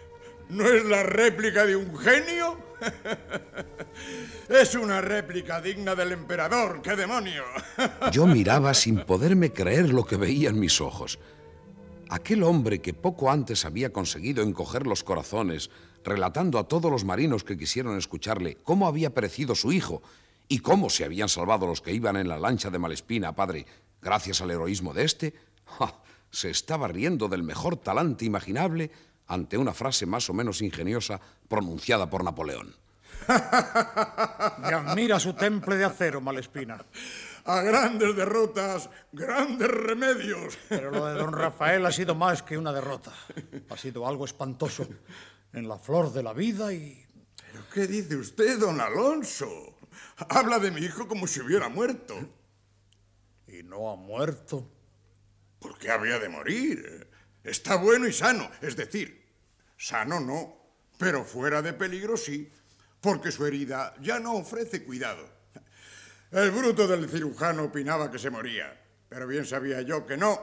¿No 0.52 0.68
es 0.68 0.84
la 0.84 1.02
réplica 1.04 1.66
de 1.66 1.78
un 1.78 1.98
genio? 1.98 2.58
es 4.50 4.76
una 4.76 5.00
réplica 5.00 5.62
digna 5.62 5.96
del 5.96 6.12
emperador, 6.12 6.82
¡qué 6.82 6.98
demonio! 6.98 7.44
Yo 8.12 8.28
miraba 8.28 8.74
sin 8.74 9.06
poderme 9.06 9.54
creer 9.54 9.94
lo 9.94 10.04
que 10.04 10.18
veía 10.18 10.50
en 10.50 10.60
mis 10.60 10.82
ojos. 10.82 11.20
Aquel 12.10 12.44
hombre 12.44 12.82
que 12.82 12.94
poco 12.94 13.32
antes 13.32 13.64
había 13.64 13.94
conseguido 13.94 14.44
encoger 14.44 14.86
los 14.86 15.06
corazones, 15.06 15.70
relatando 16.04 16.60
a 16.60 16.68
todos 16.68 16.92
los 16.92 17.06
marinos 17.06 17.46
que 17.46 17.58
quisieron 17.58 17.98
escucharle 17.98 18.58
cómo 18.62 18.88
había 18.88 19.14
perecido 19.14 19.56
su 19.56 19.72
hijo 19.72 20.02
y 20.50 20.60
cómo 20.60 20.90
se 20.90 21.06
habían 21.06 21.30
salvado 21.30 21.66
los 21.66 21.80
que 21.80 21.94
iban 21.94 22.18
en 22.18 22.28
la 22.28 22.38
lancha 22.38 22.70
de 22.70 22.78
Malespina, 22.78 23.34
padre, 23.34 23.66
gracias 24.02 24.42
al 24.42 24.52
heroísmo 24.52 24.94
de 24.94 25.06
este, 25.06 25.34
¡ja! 25.66 26.02
se 26.30 26.50
estaba 26.50 26.90
riendo 26.90 27.30
del 27.30 27.44
mejor 27.44 27.78
talante 27.78 28.26
imaginable 28.26 28.92
ante 29.32 29.58
una 29.58 29.74
frase 29.74 30.06
más 30.06 30.30
o 30.30 30.34
menos 30.34 30.62
ingeniosa 30.62 31.20
pronunciada 31.48 32.10
por 32.10 32.22
Napoleón. 32.22 32.76
Me 33.30 34.74
admira 34.74 35.22
su 35.22 35.34
temple 35.34 35.78
de 35.78 35.86
acero, 35.86 36.20
Malespina. 36.20 36.84
A 37.46 37.62
grandes 37.62 38.14
derrotas, 38.14 38.90
grandes 39.14 39.70
remedios. 39.70 40.58
Pero 40.68 40.92
lo 40.92 41.06
de 41.06 41.14
don 41.14 41.32
Rafael 41.32 41.86
ha 41.86 41.92
sido 41.94 42.14
más 42.14 42.44
que 42.44 42.58
una 42.58 42.74
derrota. 42.74 43.14
Ha 43.70 43.78
sido 43.78 44.06
algo 44.06 44.26
espantoso. 44.26 44.86
En 45.54 45.68
la 45.68 45.78
flor 45.78 46.12
de 46.12 46.24
la 46.24 46.34
vida 46.34 46.74
y... 46.74 47.06
¿Pero 47.52 47.64
qué 47.74 47.88
dice 47.88 48.18
usted, 48.18 48.60
don 48.60 48.82
Alonso? 48.82 49.78
Habla 50.30 50.60
de 50.60 50.72
mi 50.72 50.82
hijo 50.82 51.08
como 51.08 51.26
si 51.26 51.40
hubiera 51.40 51.70
muerto. 51.70 52.16
Y 53.48 53.64
no 53.64 53.92
ha 53.92 53.96
muerto. 53.96 54.70
¿Por 55.60 55.78
qué 55.78 55.90
habría 55.90 56.20
de 56.20 56.28
morir? 56.28 57.10
Está 57.44 57.76
bueno 57.76 58.08
y 58.08 58.14
sano. 58.14 58.50
Es 58.62 58.76
decir, 58.76 59.21
sano 59.82 60.20
no, 60.20 60.56
pero 60.98 61.26
fuera 61.26 61.62
de 61.64 61.74
peligro 61.74 62.16
sí, 62.16 62.48
porque 63.02 63.32
su 63.32 63.46
herida 63.48 63.96
ya 64.00 64.20
no 64.20 64.36
ofrece 64.36 64.84
cuidado. 64.84 65.28
El 66.30 66.52
bruto 66.52 66.88
del 66.88 67.10
cirujano 67.10 67.64
opinaba 67.64 68.12
que 68.12 68.20
se 68.20 68.30
moría, 68.30 68.80
pero 69.10 69.26
bien 69.26 69.44
sabía 69.44 69.82
yo 69.82 70.06
que 70.06 70.18
no. 70.18 70.40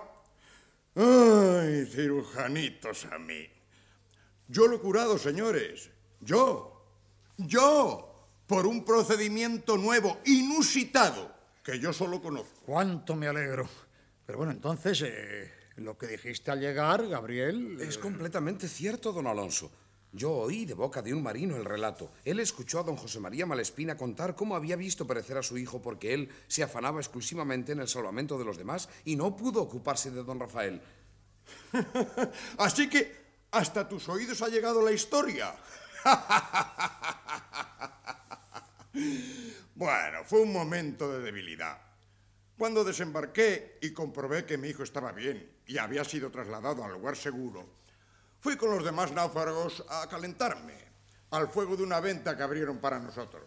Ay, 0.96 1.86
cirujanitos 1.86 3.04
a 3.04 3.18
mí. 3.18 3.48
Yo 4.48 4.66
lo 4.66 4.76
he 4.76 4.80
curado, 4.80 5.16
señores. 5.16 5.88
Yo. 6.20 6.84
Yo. 7.36 8.04
Por 8.48 8.66
un 8.66 8.84
procedimiento 8.84 9.76
nuevo, 9.76 10.20
inusitado, 10.24 11.32
que 11.62 11.78
yo 11.78 11.92
solo 11.92 12.20
conozco. 12.20 12.62
Cuánto 12.64 13.14
me 13.14 13.28
alegro. 13.28 13.68
Pero 14.26 14.38
bueno, 14.38 14.52
entonces, 14.52 15.02
eh, 15.02 15.52
lo 15.78 15.96
que 15.96 16.06
dijiste 16.06 16.50
al 16.50 16.60
llegar, 16.60 17.08
Gabriel... 17.08 17.78
Es 17.80 17.98
completamente 17.98 18.68
cierto, 18.68 19.12
don 19.12 19.26
Alonso. 19.26 19.70
Yo 20.12 20.32
oí 20.32 20.64
de 20.64 20.74
boca 20.74 21.02
de 21.02 21.12
un 21.12 21.22
marino 21.22 21.56
el 21.56 21.64
relato. 21.64 22.12
Él 22.24 22.40
escuchó 22.40 22.80
a 22.80 22.82
don 22.82 22.96
José 22.96 23.20
María 23.20 23.46
Malespina 23.46 23.96
contar 23.96 24.34
cómo 24.34 24.56
había 24.56 24.76
visto 24.76 25.06
perecer 25.06 25.36
a 25.36 25.42
su 25.42 25.58
hijo 25.58 25.82
porque 25.82 26.14
él 26.14 26.30
se 26.46 26.62
afanaba 26.62 27.00
exclusivamente 27.00 27.72
en 27.72 27.80
el 27.80 27.88
salvamento 27.88 28.38
de 28.38 28.44
los 28.44 28.56
demás 28.56 28.88
y 29.04 29.16
no 29.16 29.36
pudo 29.36 29.62
ocuparse 29.62 30.10
de 30.10 30.24
don 30.24 30.40
Rafael. 30.40 30.80
Así 32.58 32.88
que 32.88 33.28
hasta 33.50 33.88
tus 33.88 34.08
oídos 34.08 34.40
ha 34.42 34.48
llegado 34.48 34.82
la 34.82 34.92
historia. 34.92 35.54
bueno, 39.74 40.24
fue 40.24 40.40
un 40.40 40.52
momento 40.52 41.12
de 41.12 41.20
debilidad. 41.20 41.87
Cuando 42.58 42.82
desembarqué 42.82 43.78
y 43.80 43.92
comprobé 43.92 44.44
que 44.44 44.58
mi 44.58 44.68
hijo 44.68 44.82
estaba 44.82 45.12
bien 45.12 45.48
y 45.64 45.78
había 45.78 46.04
sido 46.04 46.28
trasladado 46.28 46.84
al 46.84 46.92
lugar 46.92 47.16
seguro, 47.16 47.64
fui 48.40 48.56
con 48.56 48.70
los 48.70 48.84
demás 48.84 49.12
náufragos 49.12 49.84
a 49.88 50.08
calentarme 50.08 50.74
al 51.30 51.48
fuego 51.48 51.76
de 51.76 51.84
una 51.84 52.00
venta 52.00 52.36
que 52.36 52.42
abrieron 52.42 52.78
para 52.78 52.98
nosotros. 52.98 53.44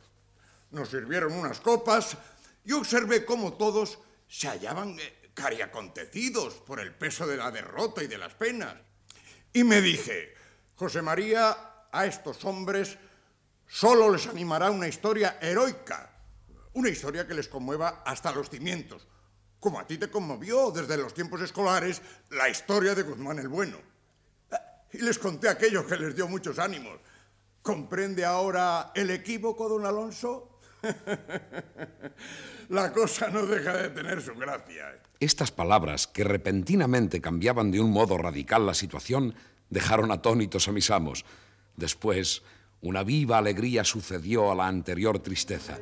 Nos 0.72 0.90
sirvieron 0.90 1.34
unas 1.34 1.60
copas 1.60 2.18
y 2.64 2.72
observé 2.72 3.26
cómo 3.26 3.54
todos 3.54 4.00
se 4.30 4.48
hallaban 4.48 4.98
eh, 4.98 5.32
cariacontecidos 5.34 6.54
por 6.56 6.80
el 6.80 6.96
peso 6.96 7.28
de 7.28 7.36
la 7.36 7.52
derrota 7.52 8.02
y 8.02 8.08
de 8.08 8.18
las 8.18 8.34
penas. 8.36 8.76
Y 9.52 9.66
me 9.66 9.82
dije, 9.82 10.34
José 10.76 11.02
María, 11.02 11.58
a 11.92 12.06
estos 12.06 12.46
hombres 12.46 12.98
solo 13.68 14.10
les 14.10 14.28
animará 14.28 14.72
una 14.72 14.88
historia 14.88 15.38
heroica, 15.42 16.11
una 16.74 16.90
historia 16.90 17.28
que 17.28 17.34
les 17.34 17.48
conmueva 17.48 18.04
hasta 18.06 18.32
los 18.32 18.50
cimientos, 18.50 19.08
como 19.60 19.80
a 19.80 19.86
ti 19.86 19.98
te 19.98 20.10
conmovió 20.10 20.72
desde 20.72 20.98
los 20.98 21.14
tiempos 21.14 21.42
escolares 21.42 22.02
la 22.30 22.50
historia 22.50 22.96
de 22.96 23.04
Guzmán 23.04 23.40
el 23.40 23.48
Bueno. 23.48 23.78
Y 24.94 25.00
les 25.00 25.20
conté 25.20 25.48
aquello 25.48 25.86
que 25.86 25.98
les 25.98 26.16
dio 26.16 26.28
muchos 26.28 26.60
ánimos. 26.60 27.00
¿Comprende 27.62 28.26
ahora 28.26 28.92
el 28.96 29.10
equívoco, 29.12 29.70
don 29.70 29.86
Alonso? 29.86 30.60
La 32.70 32.92
cosa 32.92 33.30
no 33.30 33.46
deja 33.46 33.78
de 33.78 33.90
tener 33.90 34.22
su 34.22 34.34
gracia. 34.34 34.92
¿eh? 34.92 35.02
Estas 35.20 35.52
palabras, 35.52 36.08
que 36.08 36.24
repentinamente 36.24 37.22
cambiaban 37.22 37.70
de 37.72 37.80
un 37.80 37.92
modo 37.92 38.18
radical 38.18 38.66
la 38.66 38.74
situación, 38.74 39.36
dejaron 39.70 40.12
atónitos 40.12 40.68
a 40.68 40.72
mis 40.72 40.90
amos. 40.90 41.26
Después, 41.76 42.42
una 42.82 43.04
viva 43.04 43.38
alegría 43.38 43.84
sucedió 43.84 44.52
a 44.52 44.56
la 44.56 44.68
anterior 44.68 45.20
tristeza. 45.20 45.78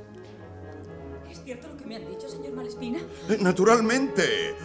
Malespina? 2.52 3.00
Eh, 3.30 3.38
Naturalmente. 3.40 4.56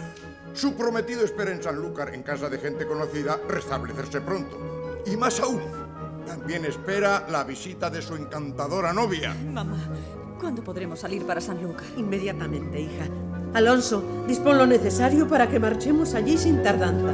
Su 0.53 0.73
prometido 0.73 1.25
espera 1.25 1.51
en 1.51 1.61
Sanlúcar, 1.61 2.13
en 2.13 2.23
casa 2.23 2.49
de 2.49 2.57
gente 2.57 2.87
conocida, 2.87 3.41
restablecerse 3.49 4.21
pronto. 4.21 5.01
Y 5.05 5.17
más 5.17 5.41
aún, 5.41 5.59
también 6.25 6.63
espera 6.63 7.27
la 7.29 7.43
visita 7.43 7.89
de 7.89 8.01
su 8.01 8.15
encantadora 8.15 8.93
novia. 8.93 9.35
Mamá, 9.51 9.77
¿cuándo 10.39 10.63
podremos 10.63 10.99
salir 10.99 11.25
para 11.25 11.41
Sanlúcar? 11.41 11.85
Inmediatamente, 11.97 12.79
hija. 12.79 13.05
Alonso, 13.53 14.23
dispón 14.27 14.57
lo 14.57 14.65
necesario 14.65 15.27
para 15.27 15.49
que 15.49 15.59
marchemos 15.59 16.13
allí 16.13 16.37
sin 16.37 16.63
tardanza. 16.63 17.13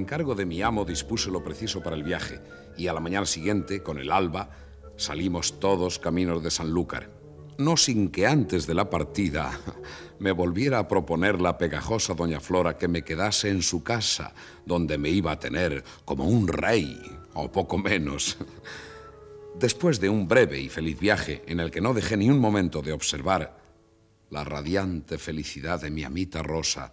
Encargo 0.00 0.34
de 0.34 0.46
mi 0.46 0.62
amo 0.62 0.84
dispuse 0.84 1.30
lo 1.30 1.44
preciso 1.44 1.82
para 1.82 1.96
el 1.96 2.02
viaje 2.02 2.40
y 2.76 2.88
a 2.88 2.92
la 2.92 3.00
mañana 3.00 3.26
siguiente, 3.26 3.82
con 3.82 3.98
el 3.98 4.10
alba, 4.10 4.50
salimos 4.96 5.60
todos 5.60 5.98
caminos 5.98 6.42
de 6.42 6.50
Sanlúcar. 6.50 7.10
No 7.58 7.76
sin 7.76 8.10
que 8.10 8.26
antes 8.26 8.66
de 8.66 8.74
la 8.74 8.88
partida 8.88 9.52
me 10.18 10.32
volviera 10.32 10.78
a 10.78 10.88
proponer 10.88 11.40
la 11.40 11.58
pegajosa 11.58 12.14
doña 12.14 12.40
Flora 12.40 12.78
que 12.78 12.88
me 12.88 13.04
quedase 13.04 13.50
en 13.50 13.62
su 13.62 13.82
casa, 13.82 14.32
donde 14.64 14.96
me 14.96 15.10
iba 15.10 15.32
a 15.32 15.38
tener 15.38 15.84
como 16.04 16.24
un 16.24 16.48
rey, 16.48 17.00
o 17.34 17.52
poco 17.52 17.76
menos. 17.76 18.38
Después 19.58 20.00
de 20.00 20.08
un 20.08 20.26
breve 20.26 20.58
y 20.60 20.70
feliz 20.70 20.98
viaje 20.98 21.42
en 21.46 21.60
el 21.60 21.70
que 21.70 21.82
no 21.82 21.92
dejé 21.92 22.16
ni 22.16 22.30
un 22.30 22.38
momento 22.38 22.80
de 22.80 22.92
observar 22.92 23.60
la 24.30 24.44
radiante 24.44 25.18
felicidad 25.18 25.82
de 25.82 25.90
mi 25.90 26.04
amita 26.04 26.42
Rosa, 26.42 26.92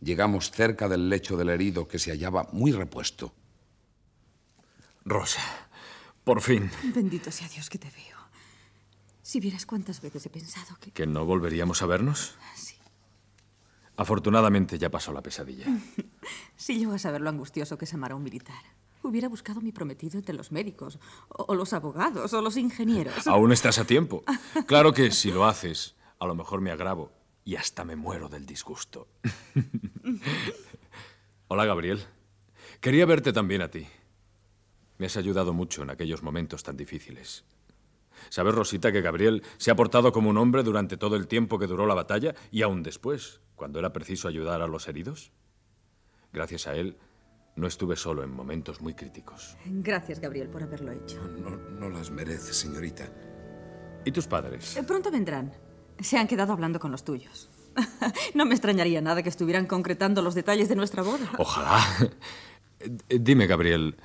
llegamos 0.00 0.50
cerca 0.50 0.88
del 0.88 1.08
lecho 1.08 1.36
del 1.36 1.50
herido 1.50 1.88
que 1.88 1.98
se 1.98 2.10
hallaba 2.10 2.48
muy 2.52 2.72
repuesto. 2.72 3.32
Rosa, 5.04 5.42
por 6.24 6.40
fin. 6.40 6.70
Bendito 6.94 7.30
sea 7.30 7.48
Dios 7.48 7.70
que 7.70 7.78
te 7.78 7.90
veo. 7.90 8.18
Si 9.22 9.40
vieras 9.40 9.66
cuántas 9.66 10.00
veces 10.00 10.24
he 10.26 10.30
pensado 10.30 10.76
que... 10.80 10.90
¿Que 10.90 11.06
no 11.06 11.24
volveríamos 11.24 11.82
a 11.82 11.86
vernos? 11.86 12.34
Sí. 12.54 12.76
Afortunadamente 13.96 14.78
ya 14.78 14.90
pasó 14.90 15.12
la 15.12 15.22
pesadilla. 15.22 15.66
Si 16.56 16.76
llego 16.76 16.92
a 16.92 16.98
saber 16.98 17.20
lo 17.20 17.30
angustioso 17.30 17.78
que 17.78 17.84
es 17.84 17.94
amar 17.94 18.10
a 18.10 18.16
un 18.16 18.22
militar, 18.24 18.60
hubiera 19.02 19.28
buscado 19.28 19.60
a 19.60 19.62
mi 19.62 19.70
prometido 19.70 20.18
entre 20.18 20.34
los 20.34 20.50
médicos, 20.50 20.98
o, 21.28 21.44
o 21.44 21.54
los 21.54 21.72
abogados, 21.72 22.34
o 22.34 22.42
los 22.42 22.56
ingenieros. 22.56 23.28
Aún 23.28 23.52
estás 23.52 23.78
a 23.78 23.84
tiempo. 23.84 24.24
Claro 24.66 24.92
que 24.92 25.12
si 25.12 25.30
lo 25.30 25.46
haces, 25.46 25.94
a 26.18 26.26
lo 26.26 26.34
mejor 26.34 26.60
me 26.60 26.72
agravo 26.72 27.12
y 27.48 27.56
hasta 27.56 27.82
me 27.82 27.96
muero 27.96 28.28
del 28.28 28.44
disgusto. 28.44 29.08
Hola, 31.48 31.64
Gabriel. 31.64 32.04
Quería 32.82 33.06
verte 33.06 33.32
también 33.32 33.62
a 33.62 33.70
ti. 33.70 33.86
Me 34.98 35.06
has 35.06 35.16
ayudado 35.16 35.54
mucho 35.54 35.82
en 35.82 35.88
aquellos 35.88 36.22
momentos 36.22 36.62
tan 36.62 36.76
difíciles. 36.76 37.46
¿Sabes, 38.28 38.54
Rosita, 38.54 38.92
que 38.92 39.00
Gabriel 39.00 39.42
se 39.56 39.70
ha 39.70 39.76
portado 39.76 40.12
como 40.12 40.28
un 40.28 40.36
hombre 40.36 40.62
durante 40.62 40.98
todo 40.98 41.16
el 41.16 41.26
tiempo 41.26 41.58
que 41.58 41.66
duró 41.66 41.86
la 41.86 41.94
batalla 41.94 42.34
y 42.50 42.60
aún 42.60 42.82
después, 42.82 43.40
cuando 43.54 43.78
era 43.78 43.94
preciso 43.94 44.28
ayudar 44.28 44.60
a 44.60 44.66
los 44.66 44.86
heridos? 44.86 45.32
Gracias 46.34 46.66
a 46.66 46.74
él, 46.74 46.98
no 47.56 47.66
estuve 47.66 47.96
solo 47.96 48.24
en 48.24 48.30
momentos 48.30 48.82
muy 48.82 48.92
críticos. 48.92 49.56
Gracias, 49.64 50.20
Gabriel, 50.20 50.50
por 50.50 50.64
haberlo 50.64 50.92
hecho. 50.92 51.18
No, 51.38 51.56
no 51.56 51.88
las 51.88 52.10
merece, 52.10 52.52
señorita. 52.52 53.10
¿Y 54.04 54.12
tus 54.12 54.26
padres? 54.26 54.76
Eh, 54.76 54.82
Pronto 54.82 55.10
vendrán. 55.10 55.66
Se 56.00 56.16
han 56.18 56.26
quedado 56.28 56.52
hablando 56.52 56.80
con 56.80 56.90
los 56.90 57.04
tuyos. 57.04 57.48
No 58.34 58.44
me 58.44 58.54
extrañaría 58.54 59.00
nada 59.00 59.22
que 59.22 59.28
estuvieran 59.28 59.66
concretando 59.66 60.22
los 60.22 60.34
detalles 60.34 60.68
de 60.68 60.76
nuestra 60.76 61.02
boda. 61.02 61.30
Ojalá. 61.38 61.84
Eh, 62.80 63.18
Dime, 63.20 63.46
Gabriel, 63.46 63.96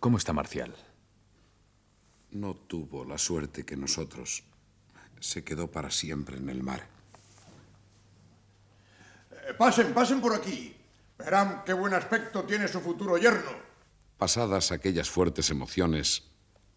¿cómo 0.00 0.18
está 0.18 0.32
Marcial? 0.32 0.74
No 2.30 2.54
tuvo 2.54 3.04
la 3.04 3.18
suerte 3.18 3.64
que 3.64 3.76
nosotros. 3.76 4.44
Se 5.20 5.44
quedó 5.44 5.70
para 5.70 5.90
siempre 5.90 6.36
en 6.38 6.48
el 6.48 6.62
mar. 6.62 6.88
Eh, 9.30 9.54
Pasen, 9.56 9.92
pasen 9.94 10.20
por 10.20 10.34
aquí. 10.34 10.74
Verán 11.18 11.62
qué 11.64 11.72
buen 11.72 11.94
aspecto 11.94 12.42
tiene 12.44 12.66
su 12.66 12.80
futuro 12.80 13.16
yerno. 13.18 13.50
Pasadas 14.18 14.72
aquellas 14.72 15.10
fuertes 15.10 15.50
emociones, 15.50 16.24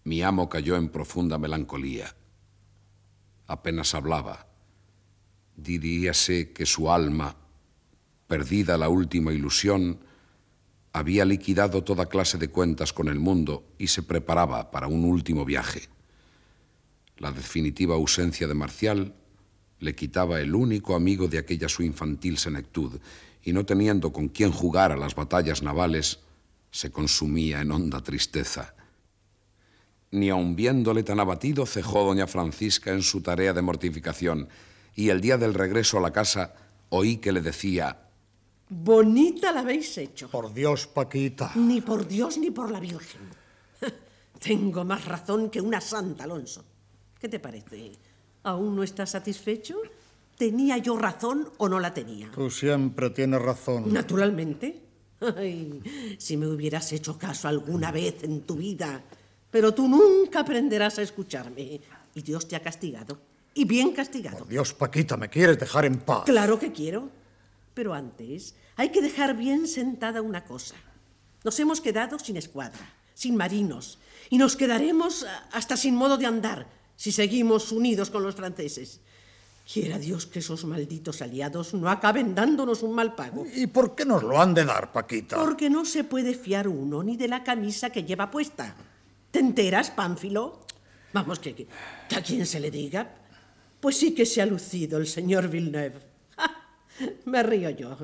mi 0.04 0.22
amo 0.22 0.50
cayó 0.50 0.76
en 0.76 0.90
profunda 0.90 1.38
melancolía. 1.38 2.14
Apenas 3.48 3.94
hablaba. 3.96 4.48
Diríase 5.56 6.52
que 6.52 6.66
su 6.66 6.92
alma, 6.92 7.36
perdida 8.28 8.78
la 8.78 8.90
última 8.90 9.32
ilusión, 9.34 10.00
había 10.94 11.26
liquidado 11.26 11.84
toda 11.84 12.08
clase 12.08 12.38
de 12.38 12.50
cuentas 12.50 12.94
con 12.94 13.08
el 13.08 13.20
mundo 13.20 13.66
y 13.78 13.88
se 13.88 14.04
preparaba 14.04 14.72
para 14.72 14.88
un 14.88 15.04
último 15.04 15.44
viaje. 15.46 15.90
La 17.18 17.32
definitiva 17.32 17.96
ausencia 17.96 18.48
de 18.48 18.54
Marcial 18.54 19.14
le 19.80 19.96
quitaba 19.96 20.42
el 20.42 20.56
único 20.56 20.96
amigo 20.96 21.28
de 21.28 21.38
aquella 21.38 21.70
su 21.70 21.84
infantil 21.84 22.38
senectud, 22.38 23.00
y 23.44 23.54
no 23.54 23.66
teniendo 23.66 24.12
con 24.12 24.30
quién 24.30 24.52
jugar 24.52 24.92
a 24.92 24.98
las 24.98 25.16
batallas 25.16 25.62
navales, 25.62 26.20
se 26.72 26.92
consumía 26.92 27.62
en 27.62 27.72
honda 27.72 28.02
tristeza. 28.02 28.75
Ni 30.15 30.30
aun 30.30 30.56
viéndole 30.56 31.04
tan 31.04 31.19
abatido, 31.19 31.65
cejó 31.65 32.06
doña 32.06 32.25
Francisca 32.25 32.93
en 32.93 33.04
su 33.04 33.19
tarea 33.19 33.51
de 33.51 33.62
mortificación, 33.62 34.47
y 34.95 35.10
el 35.10 35.19
día 35.19 35.38
del 35.38 35.54
regreso 35.54 35.97
a 35.97 36.01
la 36.01 36.13
casa 36.13 36.54
oí 36.88 37.17
que 37.17 37.34
le 37.34 37.41
decía, 37.41 37.99
Bonita 38.69 39.51
la 39.51 39.60
habéis 39.60 39.97
hecho. 39.97 40.30
Por 40.30 40.54
Dios, 40.54 40.88
Paquita. 40.88 41.51
Ni 41.56 41.82
por 41.82 42.08
Dios 42.08 42.38
ni 42.38 42.49
por 42.49 42.71
la 42.71 42.80
Virgen. 42.80 43.21
Tengo 44.39 44.86
más 44.86 45.04
razón 45.04 45.49
que 45.49 45.60
una 45.60 45.82
santa, 45.82 46.23
Alonso. 46.23 46.63
¿Qué 47.19 47.28
te 47.28 47.39
parece? 47.39 47.91
¿Aún 48.43 48.73
no 48.73 48.84
estás 48.84 49.10
satisfecho? 49.10 49.75
¿Tenía 50.38 50.78
yo 50.78 50.97
razón 50.97 51.49
o 51.58 51.67
no 51.67 51.80
la 51.82 51.93
tenía? 51.93 52.32
Tú 52.32 52.49
siempre 52.49 53.10
tienes 53.10 53.41
razón. 53.41 53.91
Naturalmente. 53.91 54.82
Ay, 55.38 56.15
si 56.17 56.38
me 56.38 56.47
hubieras 56.47 56.93
hecho 56.93 57.17
caso 57.17 57.49
alguna 57.49 57.91
vez 57.91 58.23
en 58.23 58.43
tu 58.43 58.56
vida. 58.56 59.04
Pero 59.56 59.74
tú 59.74 59.88
nunca 59.88 60.41
aprenderás 60.41 61.00
a 61.00 61.02
escucharme. 61.02 61.80
Y 62.13 62.22
Dios 62.22 62.46
te 62.46 62.58
ha 62.58 62.60
castigado. 62.60 63.18
Y 63.54 63.63
bien 63.63 63.94
castigado. 63.94 64.39
Por 64.39 64.50
Dios, 64.50 64.74
Paquita, 64.74 65.15
¿me 65.15 65.30
quieres 65.30 65.58
dejar 65.58 65.86
en 65.86 65.98
paz? 65.98 66.26
Claro 66.26 66.60
que 66.60 66.74
quiero. 66.74 67.08
Pero 67.74 67.94
antes 67.94 68.54
hay 68.76 68.89
que 68.89 69.02
dejar 69.02 69.38
bien 69.38 69.65
sentada 69.65 70.22
una 70.22 70.44
cosa. 70.44 70.76
Nos 71.46 71.58
hemos 71.58 71.80
quedado 71.80 72.20
sin 72.20 72.36
escuadra, 72.36 72.82
sin 73.13 73.38
marinos, 73.38 73.98
y 74.30 74.38
nos 74.38 74.58
quedaremos 74.58 75.26
hasta 75.54 75.78
sin 75.78 75.96
modo 75.96 76.18
de 76.18 76.26
andar 76.26 76.68
si 76.98 77.13
seguimos 77.13 77.72
unidos 77.72 78.10
con 78.10 78.24
los 78.24 78.36
franceses. 78.36 79.00
Quiera 79.72 79.98
Dios 79.98 80.26
que 80.26 80.39
esos 80.39 80.65
malditos 80.65 81.22
aliados 81.22 81.74
no 81.74 81.89
acaben 81.89 82.36
dándonos 82.36 82.84
un 82.84 82.94
mal 82.94 83.15
pago. 83.15 83.46
¿Y 83.56 83.68
por 83.68 83.96
qué 83.96 84.04
nos 84.04 84.22
lo 84.22 84.38
han 84.38 84.54
de 84.54 84.65
dar, 84.65 84.91
Paquita? 84.91 85.38
Porque 85.38 85.70
no 85.70 85.86
se 85.86 86.04
puede 86.04 86.34
fiar 86.34 86.68
uno 86.68 87.02
ni 87.04 87.15
de 87.15 87.30
la 87.30 87.41
camisa 87.46 87.89
que 87.89 88.04
lleva 88.04 88.30
puesta. 88.30 88.76
¿Te 89.36 89.41
enteras, 89.41 89.91
Pánfilo? 89.91 90.62
Vamos, 91.12 91.39
que, 91.39 91.54
que, 91.54 91.67
que 92.08 92.15
a 92.15 92.24
quien 92.24 92.45
se 92.45 92.62
le 92.62 92.71
diga. 92.71 93.15
Pues 93.82 93.98
sí 93.98 94.15
que 94.15 94.26
se 94.26 94.41
ha 94.41 94.45
lucido 94.45 94.98
el 94.98 95.08
señor 95.08 95.50
Villeneuve. 95.50 96.00
Me 97.26 97.43
río 97.43 97.69
yo. 97.71 97.98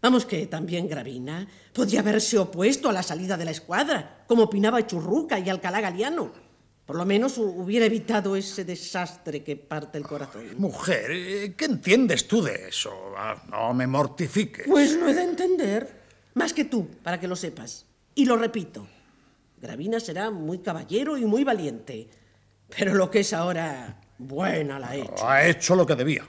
Vamos 0.00 0.26
que 0.26 0.46
también 0.46 0.86
Gravina 0.86 1.44
podría 1.72 1.98
haberse 1.98 2.38
opuesto 2.38 2.88
a 2.88 2.92
la 2.92 3.02
salida 3.02 3.36
de 3.36 3.46
la 3.46 3.50
escuadra, 3.50 4.22
como 4.28 4.44
opinaba 4.44 4.86
Churruca 4.86 5.40
y 5.40 5.50
Alcalá 5.50 5.80
Galiano. 5.80 6.30
Por 6.86 6.94
lo 6.94 7.04
menos 7.04 7.36
hubiera 7.36 7.86
evitado 7.86 8.36
ese 8.36 8.64
desastre 8.64 9.42
que 9.42 9.56
parte 9.56 9.98
el 9.98 10.04
corazón. 10.04 10.44
Mujer, 10.56 11.10
eh, 11.10 11.54
¿qué 11.56 11.64
entiendes 11.64 12.28
tú 12.28 12.44
de 12.44 12.68
eso? 12.68 12.92
Ah, 13.16 13.42
no 13.50 13.74
me 13.74 13.88
mortifiques. 13.88 14.68
Pues 14.68 14.96
no 14.96 15.08
he 15.08 15.14
de 15.14 15.24
entender. 15.24 16.02
Más 16.34 16.52
que 16.52 16.64
tú, 16.64 16.86
para 17.02 17.18
que 17.18 17.26
lo 17.26 17.34
sepas. 17.34 17.86
Y 18.14 18.24
lo 18.24 18.36
repito, 18.36 18.86
Gravina 19.66 19.98
será 19.98 20.30
muy 20.30 20.58
caballero 20.58 21.18
y 21.18 21.24
muy 21.24 21.42
valiente. 21.42 22.08
Pero 22.68 22.94
lo 22.94 23.10
que 23.10 23.20
es 23.20 23.32
ahora, 23.32 24.00
buena 24.16 24.78
la 24.78 24.90
ha 24.90 24.94
hecho. 24.94 25.28
Ha 25.28 25.44
hecho 25.48 25.74
lo 25.74 25.84
que 25.84 25.96
debía. 25.96 26.24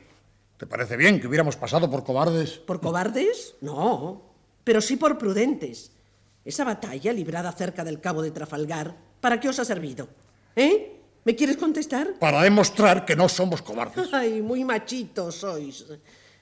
¿Te 0.58 0.65
parece 0.65 0.97
bien 0.97 1.21
que 1.21 1.28
hubiéramos 1.28 1.56
pasado 1.56 1.88
por 1.88 2.04
cobardes? 2.04 2.58
¿Por 2.58 2.82
cobardes? 2.82 3.54
No, 3.62 4.23
pero 4.63 4.82
sí 4.82 4.97
por 4.97 5.19
prudentes. 5.19 5.91
Esa 6.43 6.63
batalla 6.63 7.13
librada 7.13 7.52
cerca 7.52 7.84
del 7.84 8.02
cabo 8.02 8.23
de 8.23 8.32
Trafalgar, 8.32 8.95
¿para 9.21 9.39
qué 9.39 9.50
os 9.50 9.60
ha 9.60 9.65
servido? 9.65 10.08
¿Eh? 10.56 11.00
¿Me 11.23 11.36
quieres 11.36 11.58
contestar? 11.58 12.15
Para 12.19 12.41
demostrar 12.41 13.06
que 13.06 13.15
no 13.15 13.30
somos 13.30 13.62
cobardes. 13.62 14.10
Ay, 14.13 14.41
muy 14.41 14.63
machitos 14.63 15.36
sois. 15.36 15.86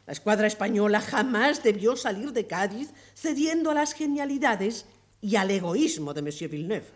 La 0.05 0.13
escuadra 0.13 0.47
española 0.47 1.01
jamás 1.01 1.61
debió 1.61 1.97
salir 1.97 2.31
de 2.31 2.47
Cádiz 2.47 2.93
cediendo 3.15 3.71
a 3.71 3.73
las 3.73 3.93
genialidades 3.93 4.85
y 5.21 5.35
al 5.35 5.51
egoísmo 5.51 6.13
de 6.13 6.21
Monsieur 6.21 6.51
Villeneuve. 6.51 6.87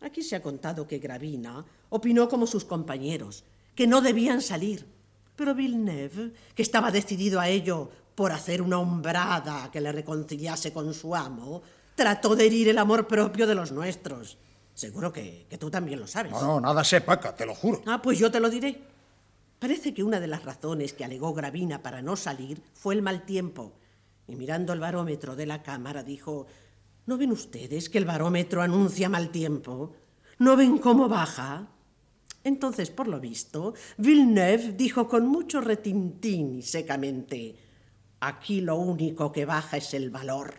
Aquí 0.00 0.22
se 0.22 0.36
ha 0.36 0.42
contado 0.42 0.86
que 0.86 0.98
Gravina 0.98 1.64
opinó 1.90 2.28
como 2.28 2.46
sus 2.46 2.64
compañeros, 2.64 3.44
que 3.74 3.86
no 3.86 4.00
debían 4.00 4.40
salir. 4.42 4.86
Pero 5.36 5.54
Villeneuve, 5.54 6.32
que 6.54 6.62
estaba 6.62 6.90
decidido 6.90 7.40
a 7.40 7.48
ello 7.48 7.90
por 8.14 8.32
hacer 8.32 8.60
una 8.60 8.78
hombrada 8.78 9.70
que 9.70 9.80
le 9.80 9.92
reconciliase 9.92 10.72
con 10.72 10.92
su 10.92 11.14
amo, 11.14 11.62
trató 11.94 12.34
de 12.36 12.46
herir 12.46 12.68
el 12.68 12.78
amor 12.78 13.06
propio 13.06 13.46
de 13.46 13.54
los 13.54 13.72
nuestros. 13.72 14.38
Seguro 14.74 15.12
que, 15.12 15.46
que 15.48 15.58
tú 15.58 15.70
también 15.70 16.00
lo 16.00 16.06
sabes. 16.06 16.32
No, 16.32 16.42
no, 16.42 16.60
nada 16.60 16.82
sé, 16.84 17.00
Paca, 17.00 17.34
te 17.34 17.46
lo 17.46 17.54
juro. 17.54 17.82
Ah, 17.86 18.00
pues 18.02 18.18
yo 18.18 18.30
te 18.30 18.40
lo 18.40 18.50
diré. 18.50 18.80
Parece 19.58 19.94
que 19.94 20.02
una 20.02 20.18
de 20.18 20.26
las 20.26 20.44
razones 20.44 20.92
que 20.92 21.04
alegó 21.04 21.32
Gravina 21.32 21.82
para 21.82 22.02
no 22.02 22.16
salir 22.16 22.60
fue 22.74 22.94
el 22.94 23.02
mal 23.02 23.24
tiempo. 23.24 23.72
Y 24.26 24.34
mirando 24.34 24.72
el 24.72 24.80
barómetro 24.80 25.36
de 25.36 25.46
la 25.46 25.62
cámara 25.62 26.02
dijo, 26.02 26.46
¿no 27.06 27.16
ven 27.16 27.32
ustedes 27.32 27.88
que 27.88 27.98
el 27.98 28.04
barómetro 28.04 28.62
anuncia 28.62 29.08
mal 29.08 29.30
tiempo? 29.30 29.94
¿No 30.38 30.56
ven 30.56 30.78
cómo 30.78 31.08
baja? 31.08 31.68
Entonces, 32.44 32.90
por 32.90 33.06
lo 33.08 33.20
visto, 33.20 33.74
Villeneuve 33.98 34.72
dijo 34.72 35.08
con 35.08 35.26
mucho 35.26 35.60
retintín 35.60 36.58
y 36.58 36.62
secamente, 36.62 37.56
aquí 38.20 38.60
lo 38.60 38.76
único 38.76 39.30
que 39.30 39.44
baja 39.44 39.76
es 39.76 39.94
el 39.94 40.10
valor. 40.10 40.54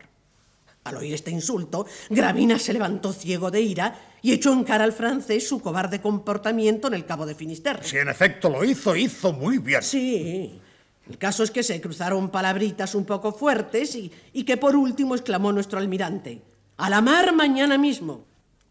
Al 0.86 0.98
oír 0.98 1.14
este 1.14 1.32
insulto, 1.32 1.86
Gravina 2.10 2.60
se 2.60 2.74
levantó 2.74 3.14
ciego 3.14 3.52
de 3.52 3.62
ira 3.62 4.18
y 4.22 4.34
echó 4.34 4.52
en 4.52 4.66
cara 4.66 4.84
al 4.84 4.92
francés 4.92 5.48
su 5.48 5.62
cobarde 5.62 6.02
comportamiento 6.02 6.88
en 6.88 6.94
el 6.94 7.06
cabo 7.06 7.26
de 7.26 7.36
Finisterre. 7.36 7.84
Si 7.84 7.98
en 7.98 8.10
efecto 8.10 8.50
lo 8.50 8.66
hizo, 8.66 8.96
hizo 8.96 9.32
muy 9.32 9.60
bien. 9.60 9.82
Sí. 9.82 10.60
El 11.10 11.18
caso 11.18 11.44
es 11.44 11.52
que 11.52 11.64
se 11.64 11.82
cruzaron 11.82 12.30
palabritas 12.30 12.96
un 12.96 13.06
poco 13.06 13.34
fuertes 13.34 13.96
y, 13.96 14.12
y 14.32 14.44
que 14.44 14.58
por 14.58 14.76
último 14.76 15.16
exclamó 15.16 15.52
nuestro 15.52 15.80
almirante, 15.80 16.42
a 16.78 16.90
la 16.90 17.02
mar 17.02 17.34
mañana 17.34 17.78
mismo. 17.78 18.26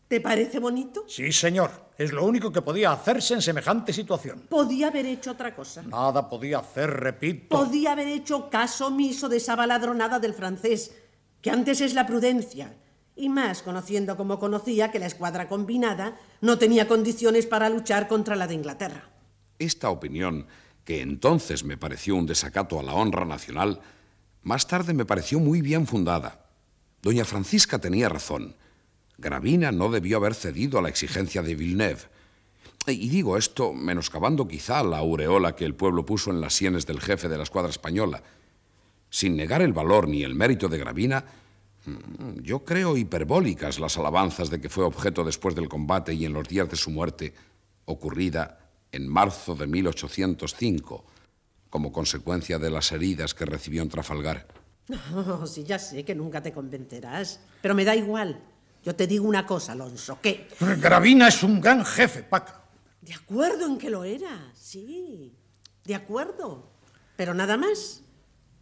¿Te 0.09 0.21
parece 0.21 0.59
bonito? 0.59 1.05
Sí, 1.09 1.33
señor. 1.33 1.71
Es 1.97 2.13
lo 2.13 2.25
único 2.25 2.51
que 2.51 2.63
podía 2.63 2.93
hacerse 2.93 3.35
en 3.35 3.43
semejante 3.43 3.93
situación. 3.93 4.43
Podía 4.49 4.89
haber 4.89 5.07
hecho 5.07 5.31
otra 5.31 5.55
cosa. 5.55 5.83
Nada 5.83 6.29
podía 6.29 6.59
hacer, 6.59 6.91
repito. 6.91 7.57
Podía 7.57 7.93
haber 7.93 8.09
hecho 8.09 8.51
caso 8.51 8.89
omiso 8.89 9.29
de 9.29 9.37
esa 9.37 9.57
baladronada 9.57 10.19
del 10.19 10.35
francés 10.35 10.93
que 11.43 11.51
antes 11.51 11.81
es 11.81 11.95
la 11.95 12.07
prudencia, 12.07 12.73
y 13.17 13.29
más 13.29 13.63
conociendo 13.63 14.17
como 14.17 14.39
conocía 14.39 14.91
que 14.91 14.99
la 14.99 15.07
escuadra 15.07 15.49
combinada 15.49 16.17
no 16.41 16.57
tenía 16.57 16.89
condiciones 16.89 17.47
para 17.47 17.69
luchar 17.69 18.09
contra 18.09 18.37
la 18.37 18.47
de 18.47 18.55
Inglaterra. 18.55 19.11
Esta 19.59 19.91
opinión, 19.91 20.47
que 20.85 21.01
entonces 21.01 21.65
me 21.65 21.77
pareció 21.77 22.17
un 22.17 22.27
desacato 22.27 22.79
a 22.79 22.83
la 22.83 22.95
honra 22.95 23.25
nacional, 23.25 23.81
más 24.43 24.67
tarde 24.67 24.95
me 24.95 25.05
pareció 25.05 25.39
muy 25.39 25.63
bien 25.63 25.87
fundada. 25.87 26.47
Doña 27.03 27.25
Francisca 27.25 27.79
tenía 27.79 28.09
razón. 28.09 28.57
Gravina 29.19 29.71
no 29.71 29.91
debió 29.91 30.17
haber 30.17 30.35
cedido 30.35 30.79
a 30.79 30.83
la 30.83 30.89
exigencia 30.89 31.43
de 31.43 31.55
Villeneuve. 31.55 32.03
Y 32.89 33.09
digo 33.09 33.37
esto 33.37 33.73
menoscabando 33.73 34.49
quizá 34.49 34.83
la 34.83 34.99
aureola 34.99 35.55
que 35.55 35.65
el 35.65 35.77
pueblo 35.77 36.05
puso 36.05 36.31
en 36.31 36.41
las 36.41 36.55
sienes 36.55 36.85
del 36.87 37.01
jefe 37.01 37.29
de 37.29 37.37
la 37.37 37.45
escuadra 37.45 37.71
española. 37.71 38.23
Sin 39.09 39.37
negar 39.37 39.63
el 39.63 39.73
valor 39.73 40.09
ni 40.09 40.25
el 40.25 40.35
mérito 40.35 40.69
de 40.69 40.79
Gravina, 40.79 41.25
mm, 41.85 42.41
yo 42.43 42.65
creo 42.65 42.97
hiperbólicas 42.97 43.79
las 43.79 43.97
alabanzas 43.99 44.51
de 44.51 44.61
que 44.61 44.69
fue 44.69 44.85
objeto 44.85 45.23
después 45.23 45.55
del 45.55 45.69
combate 45.69 46.15
y 46.15 46.25
en 46.25 46.33
los 46.33 46.49
días 46.49 46.69
de 46.69 46.77
su 46.77 46.91
muerte, 46.91 47.35
ocurrida 47.85 48.62
en 48.93 49.09
marzo 49.09 49.55
de 49.55 49.67
1805, 49.67 51.05
como 51.71 51.91
consecuencia 51.91 52.59
de 52.59 52.71
las 52.71 52.93
heridas 52.93 53.35
que 53.35 53.47
recibió 53.47 53.83
en 53.83 53.89
Trafalgar. 53.89 54.47
Oh, 55.15 55.47
sí, 55.47 55.65
ya 55.65 55.79
sé 55.79 56.05
que 56.05 56.15
nunca 56.15 56.43
te 56.43 56.53
convencerás, 56.53 57.41
pero 57.63 57.75
me 57.75 57.85
da 57.85 57.97
igual. 57.97 58.39
Yo 58.85 58.95
te 58.95 59.07
digo 59.07 59.27
una 59.27 59.47
cosa, 59.47 59.73
Alonso, 59.73 60.21
que... 60.21 60.49
Gravina 60.61 61.29
es 61.29 61.43
un 61.43 61.61
gran 61.61 61.85
jefe, 61.85 62.25
Paca. 62.25 62.63
De 63.01 63.15
acuerdo 63.15 63.67
en 63.67 63.79
que 63.79 63.91
lo 63.91 64.05
era, 64.05 64.51
sí, 64.55 65.33
de 65.85 65.95
acuerdo, 65.95 66.73
pero 67.17 67.33
nada 67.33 67.57
más. 67.57 68.03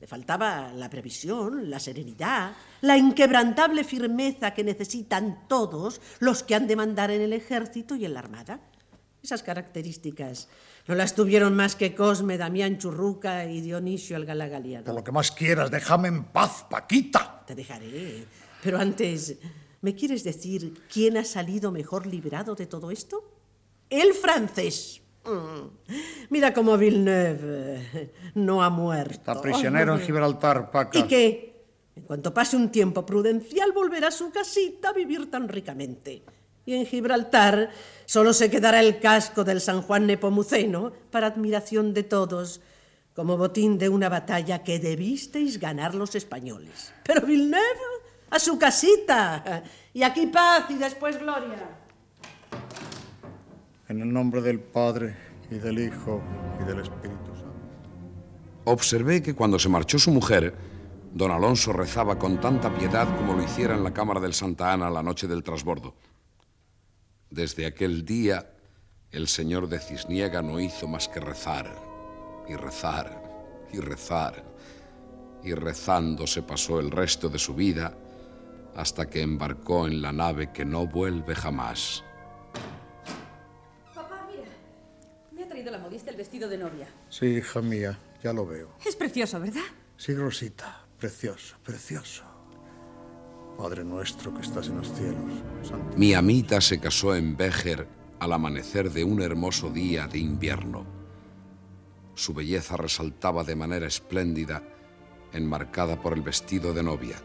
Le 0.00 0.06
faltaba 0.06 0.72
la 0.72 0.88
previsión, 0.88 1.68
la 1.68 1.78
serenidad, 1.78 2.54
la 2.80 2.96
inquebrantable 2.96 3.84
firmeza 3.84 4.54
que 4.54 4.64
necesitan 4.64 5.46
todos 5.46 6.00
los 6.20 6.42
que 6.42 6.54
han 6.54 6.66
de 6.66 6.76
mandar 6.76 7.10
en 7.10 7.20
el 7.20 7.34
ejército 7.34 7.96
y 7.96 8.06
en 8.06 8.14
la 8.14 8.20
armada. 8.20 8.60
Esas 9.22 9.42
características 9.42 10.48
no 10.87 10.94
las 10.94 11.14
tuvieron 11.14 11.54
más 11.54 11.76
que 11.76 11.94
Cosme, 11.94 12.38
Damián 12.38 12.78
Churruca 12.78 13.44
y 13.44 13.61
Dionisio 13.61 14.16
el 14.16 14.24
Galagaliano. 14.24 14.85
Por 14.85 14.94
lo 14.94 15.04
que 15.04 15.12
más 15.12 15.30
quieras, 15.30 15.70
déjame 15.70 16.09
en 16.09 16.24
paz, 16.24 16.64
Paquita. 16.70 17.44
Te 17.46 17.54
dejaré. 17.54 18.24
Pero 18.62 18.78
antes, 18.78 19.37
¿me 19.83 19.94
quieres 19.94 20.24
decir 20.24 20.83
quién 20.92 21.18
ha 21.18 21.24
salido 21.24 21.70
mejor 21.70 22.06
librado 22.06 22.54
de 22.54 22.66
todo 22.66 22.90
esto? 22.90 23.37
El 23.90 24.14
francés. 24.14 25.02
Mm. 25.24 25.98
Mira 26.30 26.54
cómo 26.54 26.78
Villeneuve 26.78 28.12
no 28.35 28.62
ha 28.62 28.70
muerto. 28.70 29.12
Está 29.12 29.40
prisionero 29.40 29.94
en 29.94 30.00
Gibraltar, 30.00 30.70
Paca. 30.70 30.98
¿Y 30.98 31.02
qué? 31.04 31.50
En 31.96 32.04
cuanto 32.04 32.33
pase 32.33 32.56
un 32.56 32.70
tiempo 32.70 33.04
prudencial, 33.04 33.72
volverá 33.72 34.09
a 34.09 34.12
su 34.12 34.30
casita 34.30 34.88
a 34.88 34.92
vivir 34.92 35.30
tan 35.30 35.48
ricamente. 35.48 36.22
Y 36.66 36.75
en 36.75 36.87
Gibraltar 36.87 37.70
solo 38.07 38.33
se 38.33 38.51
quedará 38.51 38.81
el 38.81 38.99
casco 38.99 39.44
del 39.44 39.61
San 39.61 39.83
Juan 39.83 40.07
Nepomuceno 40.07 40.92
para 41.11 41.29
admiración 41.29 41.94
de 41.94 42.03
todos, 42.03 42.61
como 43.14 43.37
botín 43.37 43.79
de 43.79 43.88
una 43.88 44.09
batalla 44.09 44.62
que 44.62 44.79
debisteis 44.79 45.59
ganar 45.59 45.94
los 45.94 46.14
españoles. 46.14 46.92
Pero 47.05 47.27
Villeneuve, 47.27 48.01
a 48.31 48.38
su 48.38 48.59
casita. 48.59 49.62
Y 49.92 50.03
aquí 50.03 50.27
paz 50.27 50.70
y 50.70 50.75
después 50.75 51.18
gloria. 51.18 51.59
En 53.88 54.01
el 54.01 54.12
nombre 54.12 54.40
del 54.40 54.61
Padre 54.61 55.16
y 55.51 55.57
del 55.57 55.81
Hijo 55.81 56.23
y 56.61 56.64
del 56.64 56.81
Espíritu 56.81 57.35
Santo. 57.35 57.51
Observé 58.64 59.20
que 59.20 59.35
cuando 59.35 59.59
se 59.59 59.68
marchó 59.68 59.99
su 59.99 60.12
mujer, 60.12 60.55
don 61.12 61.33
Alonso 61.33 61.73
rezaba 61.73 62.18
con 62.18 62.40
tanta 62.40 62.73
piedad 62.73 63.09
como 63.16 63.35
lo 63.35 63.42
hiciera 63.42 63.75
en 63.75 63.83
la 63.83 63.92
cámara 63.92 64.20
del 64.20 64.33
Santa 64.33 64.73
Ana 64.73 64.90
la 64.90 65.03
noche 65.03 65.27
del 65.27 65.42
trasbordo. 65.42 65.94
Desde 67.30 67.66
aquel 67.66 68.04
día, 68.04 68.52
el 69.10 69.28
señor 69.28 69.68
de 69.68 69.78
Cisniega 69.78 70.42
no 70.42 70.60
hizo 70.60 70.86
más 70.86 71.08
que 71.08 71.20
rezar, 71.20 71.74
y 72.48 72.54
rezar, 72.54 73.22
y 73.72 73.78
rezar, 73.78 74.44
y 75.42 75.54
rezando 75.54 76.26
se 76.26 76.42
pasó 76.42 76.80
el 76.80 76.90
resto 76.90 77.28
de 77.28 77.38
su 77.38 77.54
vida 77.54 77.96
hasta 78.74 79.08
que 79.08 79.22
embarcó 79.22 79.86
en 79.86 80.02
la 80.02 80.12
nave 80.12 80.52
que 80.52 80.64
no 80.64 80.86
vuelve 80.86 81.34
jamás. 81.34 82.04
la 85.70 85.78
modista 85.78 86.10
el 86.10 86.16
vestido 86.16 86.48
de 86.48 86.58
novia. 86.58 86.88
Sí, 87.08 87.26
hija 87.26 87.60
mía, 87.60 87.98
ya 88.22 88.33
lo 88.33 88.46
veo. 88.46 88.70
Es 88.85 88.96
precioso, 88.96 89.40
¿verdad? 89.40 89.60
Sí, 89.96 90.14
Rosita, 90.14 90.87
precioso, 90.98 91.56
precioso. 91.62 92.29
Padre 93.61 93.85
nuestro 93.85 94.33
que 94.33 94.40
estás 94.40 94.69
en 94.69 94.79
los 94.79 94.90
cielos. 94.94 95.21
Mi 95.94 96.15
amita 96.15 96.63
se 96.63 96.81
casó 96.81 97.15
en 97.15 97.37
Béjar 97.37 97.87
al 98.19 98.33
amanecer 98.33 98.90
de 98.90 99.04
un 99.04 99.21
hermoso 99.21 99.69
día 99.69 100.06
de 100.06 100.19
invierno. 100.19 100.87
Su 102.15 102.33
belleza 102.33 102.79
resaltaba 102.79 103.44
de 103.44 103.56
manera 103.56 103.87
espléndida, 103.87 104.63
enmarcada 105.35 106.00
por 106.00 106.15
el 106.15 106.23
vestido 106.23 106.73
de 106.73 106.83
novia. 106.83 107.17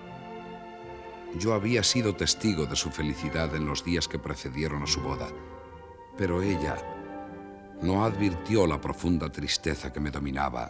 Yo 1.39 1.53
había 1.53 1.83
sido 1.83 2.17
testigo 2.17 2.65
de 2.65 2.75
su 2.75 2.89
felicidad 2.89 3.55
en 3.55 3.65
los 3.65 3.85
días 3.85 4.09
que 4.09 4.19
precedieron 4.19 4.83
a 4.83 4.87
su 4.87 4.99
boda, 4.99 5.29
pero 6.17 6.41
ella 6.41 6.75
no 7.81 8.03
advirtió 8.03 8.67
la 8.67 8.81
profunda 8.81 9.31
tristeza 9.31 9.93
que 9.93 10.01
me 10.01 10.11
dominaba, 10.11 10.69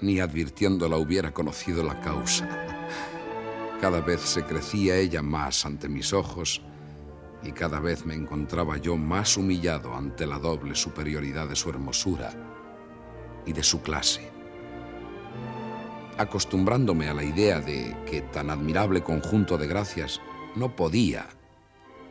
ni 0.00 0.18
advirtiéndola 0.18 0.96
hubiera 0.96 1.32
conocido 1.32 1.84
la 1.84 2.00
causa. 2.00 2.48
Cada 3.82 4.00
vez 4.00 4.20
se 4.20 4.44
crecía 4.44 4.94
ella 4.94 5.22
más 5.22 5.66
ante 5.66 5.88
mis 5.88 6.12
ojos 6.12 6.62
y 7.42 7.50
cada 7.50 7.80
vez 7.80 8.06
me 8.06 8.14
encontraba 8.14 8.76
yo 8.76 8.96
más 8.96 9.36
humillado 9.36 9.92
ante 9.96 10.24
la 10.24 10.38
doble 10.38 10.76
superioridad 10.76 11.48
de 11.48 11.56
su 11.56 11.68
hermosura 11.68 12.32
y 13.44 13.52
de 13.52 13.64
su 13.64 13.82
clase. 13.82 14.30
acostumbrándome 16.16 17.08
a 17.08 17.14
la 17.14 17.24
idea 17.24 17.58
de 17.58 17.96
que 18.08 18.20
tan 18.20 18.50
admirable 18.50 19.02
conjunto 19.02 19.58
de 19.58 19.66
gracias 19.66 20.20
no 20.54 20.76
podía 20.76 21.26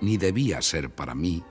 ni 0.01 0.17
debía 0.17 0.61
ser 0.61 0.93
para 0.93 1.15
mí, 1.15 1.41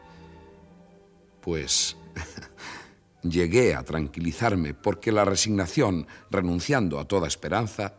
pues 1.41 1.97
llegué 3.23 3.75
a 3.75 3.85
tranquilizarme 3.85 4.75
porque 4.75 5.13
la 5.13 5.25
resignación, 5.25 6.07
renunciando 6.31 7.01
a 7.01 7.07
toda 7.07 7.27
esperanza, 7.27 7.95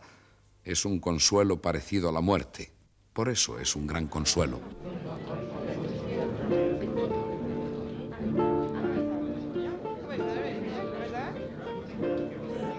es 0.64 0.86
un 0.86 1.00
consuelo 1.00 1.62
parecido 1.62 2.10
a 2.10 2.12
la 2.12 2.22
muerte. 2.22 2.72
Por 3.14 3.30
eso 3.30 3.60
es 3.60 3.76
un 3.76 3.88
gran 3.88 4.08
consuelo. 4.08 4.60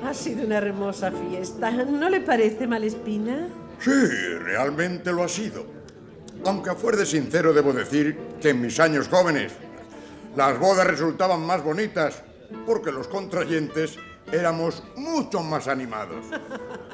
Ha 0.05 0.15
sido 0.15 0.45
una 0.47 0.59
hermosa 0.59 1.11
fiesta. 1.11 1.71
¿No 1.71 2.09
le 2.09 2.21
parece, 2.21 2.67
Malespina? 2.67 3.49
Sí, 3.79 3.91
realmente 4.43 5.13
lo 5.13 5.25
ha 5.25 5.29
sido. 5.29 5.65
Aunque 6.45 6.71
a 6.71 6.75
fuer 6.75 6.97
de 6.97 7.07
sincero 7.07 7.53
debo 7.53 7.73
decir 7.73 8.19
que 8.41 8.51
en 8.51 8.61
mis 8.61 8.79
años 8.81 9.09
jóvenes 9.09 9.53
las 10.37 10.59
bodas 10.59 10.87
resultaban 10.87 11.45
más 11.47 11.63
bonitas 11.63 12.23
porque 12.67 12.93
los 12.93 13.09
contrayentes 13.09 13.99
éramos 14.31 14.83
mucho 14.97 15.43
más 15.43 15.69
animados. 15.69 16.27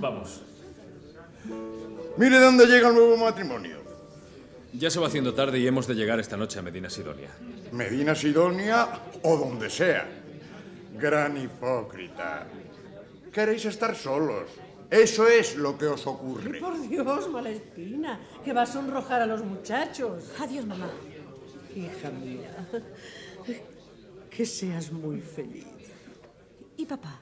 Vamos. 0.00 0.42
Mire 2.16 2.38
dónde 2.38 2.66
llega 2.66 2.88
el 2.88 2.94
nuevo 2.94 3.16
matrimonio. 3.16 3.78
Ya 4.72 4.90
se 4.90 5.00
va 5.00 5.06
haciendo 5.06 5.34
tarde 5.34 5.58
y 5.58 5.66
hemos 5.66 5.86
de 5.86 5.94
llegar 5.94 6.20
esta 6.20 6.36
noche 6.36 6.58
a 6.58 6.62
Medina 6.62 6.90
Sidonia. 6.90 7.30
Medina 7.72 8.14
Sidonia 8.14 8.88
o 9.22 9.36
donde 9.36 9.70
sea. 9.70 10.06
Gran 10.98 11.36
hipócrita. 11.36 12.46
Queréis 13.32 13.64
estar 13.64 13.94
solos. 13.94 14.50
Eso 14.90 15.26
es 15.26 15.56
lo 15.56 15.76
que 15.76 15.86
os 15.86 16.06
ocurre. 16.06 16.60
Por 16.60 16.80
Dios, 16.88 17.28
Malespina, 17.28 18.20
que 18.44 18.52
va 18.52 18.62
a 18.62 18.66
sonrojar 18.66 19.22
a 19.22 19.26
los 19.26 19.44
muchachos. 19.44 20.24
Adiós, 20.38 20.64
mamá. 20.64 20.90
Hija 21.74 22.10
mía, 22.10 22.68
que 24.30 24.46
seas 24.46 24.90
muy 24.90 25.20
feliz. 25.20 25.66
¿Y 26.76 26.86
papá? 26.86 27.20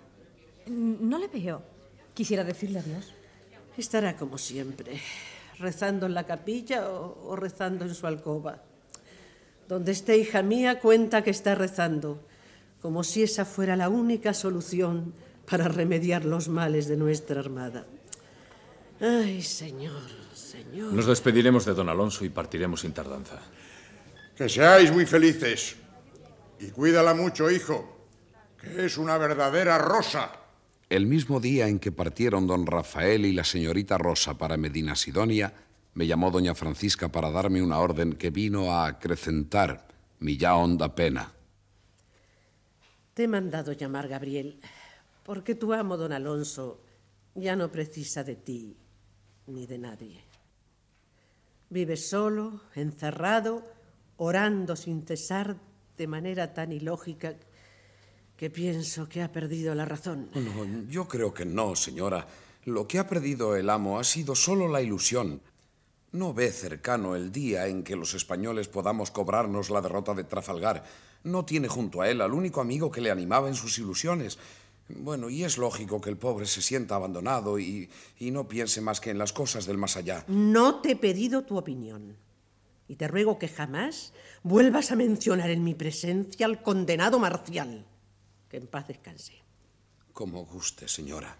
No 0.66 1.18
le 1.18 1.28
veo. 1.28 1.75
Quisiera 2.16 2.48
decirle 2.48 2.80
adiós. 2.80 3.12
Estará 3.76 4.16
como 4.16 4.40
siempre, 4.40 4.96
rezando 5.60 6.08
en 6.08 6.16
la 6.16 6.24
capilla 6.24 6.88
o, 6.88 7.28
o 7.28 7.36
rezando 7.36 7.84
en 7.84 7.94
su 7.94 8.08
alcoba. 8.08 8.64
Donde 9.68 9.92
esté, 9.92 10.16
hija 10.16 10.40
mía, 10.40 10.80
cuenta 10.80 11.20
que 11.20 11.28
está 11.28 11.54
rezando, 11.54 12.24
como 12.80 13.04
si 13.04 13.22
esa 13.22 13.44
fuera 13.44 13.76
la 13.76 13.90
única 13.90 14.32
solución 14.32 15.12
para 15.44 15.68
remediar 15.68 16.24
los 16.24 16.48
males 16.48 16.88
de 16.88 16.96
nuestra 16.96 17.40
armada. 17.40 17.84
Ay, 18.98 19.42
señor, 19.42 20.08
señor. 20.32 20.94
Nos 20.94 21.04
despediremos 21.04 21.66
de 21.66 21.74
don 21.74 21.90
Alonso 21.90 22.24
y 22.24 22.30
partiremos 22.30 22.80
sin 22.80 22.96
tardanza. 22.96 23.42
Que 24.34 24.48
seáis 24.48 24.90
muy 24.90 25.04
felices. 25.04 25.76
Y 26.60 26.70
cuídala 26.70 27.12
mucho, 27.12 27.50
hijo, 27.50 28.08
que 28.58 28.86
es 28.86 28.96
una 28.96 29.18
verdadera 29.18 29.76
rosa. 29.76 30.45
El 30.88 31.06
mismo 31.06 31.40
día 31.40 31.66
en 31.66 31.80
que 31.80 31.90
partieron 31.90 32.46
don 32.46 32.64
Rafael 32.64 33.26
y 33.26 33.32
la 33.32 33.42
señorita 33.42 33.98
Rosa 33.98 34.38
para 34.38 34.56
Medina 34.56 34.94
Sidonia, 34.94 35.52
me 35.94 36.06
llamó 36.06 36.30
doña 36.30 36.54
Francisca 36.54 37.08
para 37.08 37.32
darme 37.32 37.60
una 37.60 37.80
orden 37.80 38.12
que 38.12 38.30
vino 38.30 38.70
a 38.70 38.86
acrecentar 38.86 39.88
mi 40.20 40.36
ya 40.36 40.54
honda 40.54 40.94
pena. 40.94 41.32
Te 43.14 43.24
he 43.24 43.28
mandado 43.28 43.72
llamar, 43.72 44.06
Gabriel, 44.06 44.60
porque 45.24 45.56
tu 45.56 45.72
amo, 45.72 45.96
don 45.96 46.12
Alonso, 46.12 46.80
ya 47.34 47.56
no 47.56 47.68
precisa 47.72 48.22
de 48.22 48.36
ti 48.36 48.76
ni 49.48 49.66
de 49.66 49.78
nadie. 49.78 50.20
Vive 51.68 51.96
solo, 51.96 52.60
encerrado, 52.76 53.64
orando 54.18 54.76
sin 54.76 55.04
cesar 55.04 55.56
de 55.98 56.06
manera 56.06 56.54
tan 56.54 56.70
ilógica 56.70 57.34
que 58.36 58.50
pienso 58.50 59.08
que 59.08 59.22
ha 59.22 59.32
perdido 59.32 59.74
la 59.74 59.84
razón. 59.84 60.28
No, 60.34 60.88
yo 60.90 61.08
creo 61.08 61.32
que 61.32 61.44
no, 61.44 61.74
señora. 61.74 62.26
Lo 62.64 62.86
que 62.86 62.98
ha 62.98 63.06
perdido 63.06 63.56
el 63.56 63.70
amo 63.70 63.98
ha 63.98 64.04
sido 64.04 64.34
solo 64.34 64.68
la 64.68 64.82
ilusión. 64.82 65.40
No 66.12 66.34
ve 66.34 66.50
cercano 66.50 67.16
el 67.16 67.32
día 67.32 67.66
en 67.66 67.82
que 67.82 67.96
los 67.96 68.14
españoles 68.14 68.68
podamos 68.68 69.10
cobrarnos 69.10 69.70
la 69.70 69.80
derrota 69.80 70.14
de 70.14 70.24
Trafalgar. 70.24 70.84
No 71.24 71.44
tiene 71.44 71.68
junto 71.68 72.02
a 72.02 72.10
él 72.10 72.20
al 72.20 72.32
único 72.32 72.60
amigo 72.60 72.90
que 72.90 73.00
le 73.00 73.10
animaba 73.10 73.48
en 73.48 73.54
sus 73.54 73.78
ilusiones. 73.78 74.38
Bueno, 74.88 75.30
y 75.30 75.42
es 75.42 75.58
lógico 75.58 76.00
que 76.00 76.10
el 76.10 76.16
pobre 76.16 76.46
se 76.46 76.62
sienta 76.62 76.94
abandonado 76.94 77.58
y, 77.58 77.90
y 78.18 78.30
no 78.30 78.46
piense 78.46 78.80
más 78.80 79.00
que 79.00 79.10
en 79.10 79.18
las 79.18 79.32
cosas 79.32 79.66
del 79.66 79.78
más 79.78 79.96
allá. 79.96 80.24
No 80.28 80.80
te 80.80 80.92
he 80.92 80.96
pedido 80.96 81.42
tu 81.42 81.56
opinión. 81.56 82.16
Y 82.88 82.96
te 82.96 83.08
ruego 83.08 83.38
que 83.38 83.48
jamás 83.48 84.12
vuelvas 84.44 84.92
a 84.92 84.96
mencionar 84.96 85.50
en 85.50 85.64
mi 85.64 85.74
presencia 85.74 86.46
al 86.46 86.62
condenado 86.62 87.18
Marcial. 87.18 87.84
Que 88.48 88.56
en 88.56 88.66
paz 88.66 88.88
descanse. 88.88 89.34
Como 90.12 90.44
guste, 90.44 90.88
señora. 90.88 91.36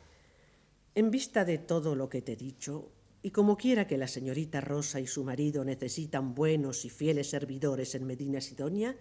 En 0.95 1.11
vista 1.11 1.45
de 1.45 1.59
todo 1.59 1.95
lo 1.95 2.09
que 2.09 2.23
te 2.23 2.33
he 2.33 2.37
dicho, 2.37 2.91
y 3.23 3.31
como 3.31 3.57
quiera 3.57 3.87
que 3.87 3.99
la 3.99 4.09
señorita 4.09 4.61
Rosa 4.61 5.01
y 5.01 5.07
su 5.07 5.25
marido 5.25 5.65
necesitan 5.65 6.35
buenos 6.35 6.85
y 6.85 6.91
fieles 6.91 7.31
servidores 7.31 7.95
en 7.95 8.07
Medina 8.07 8.41
Sidonia, 8.41 8.97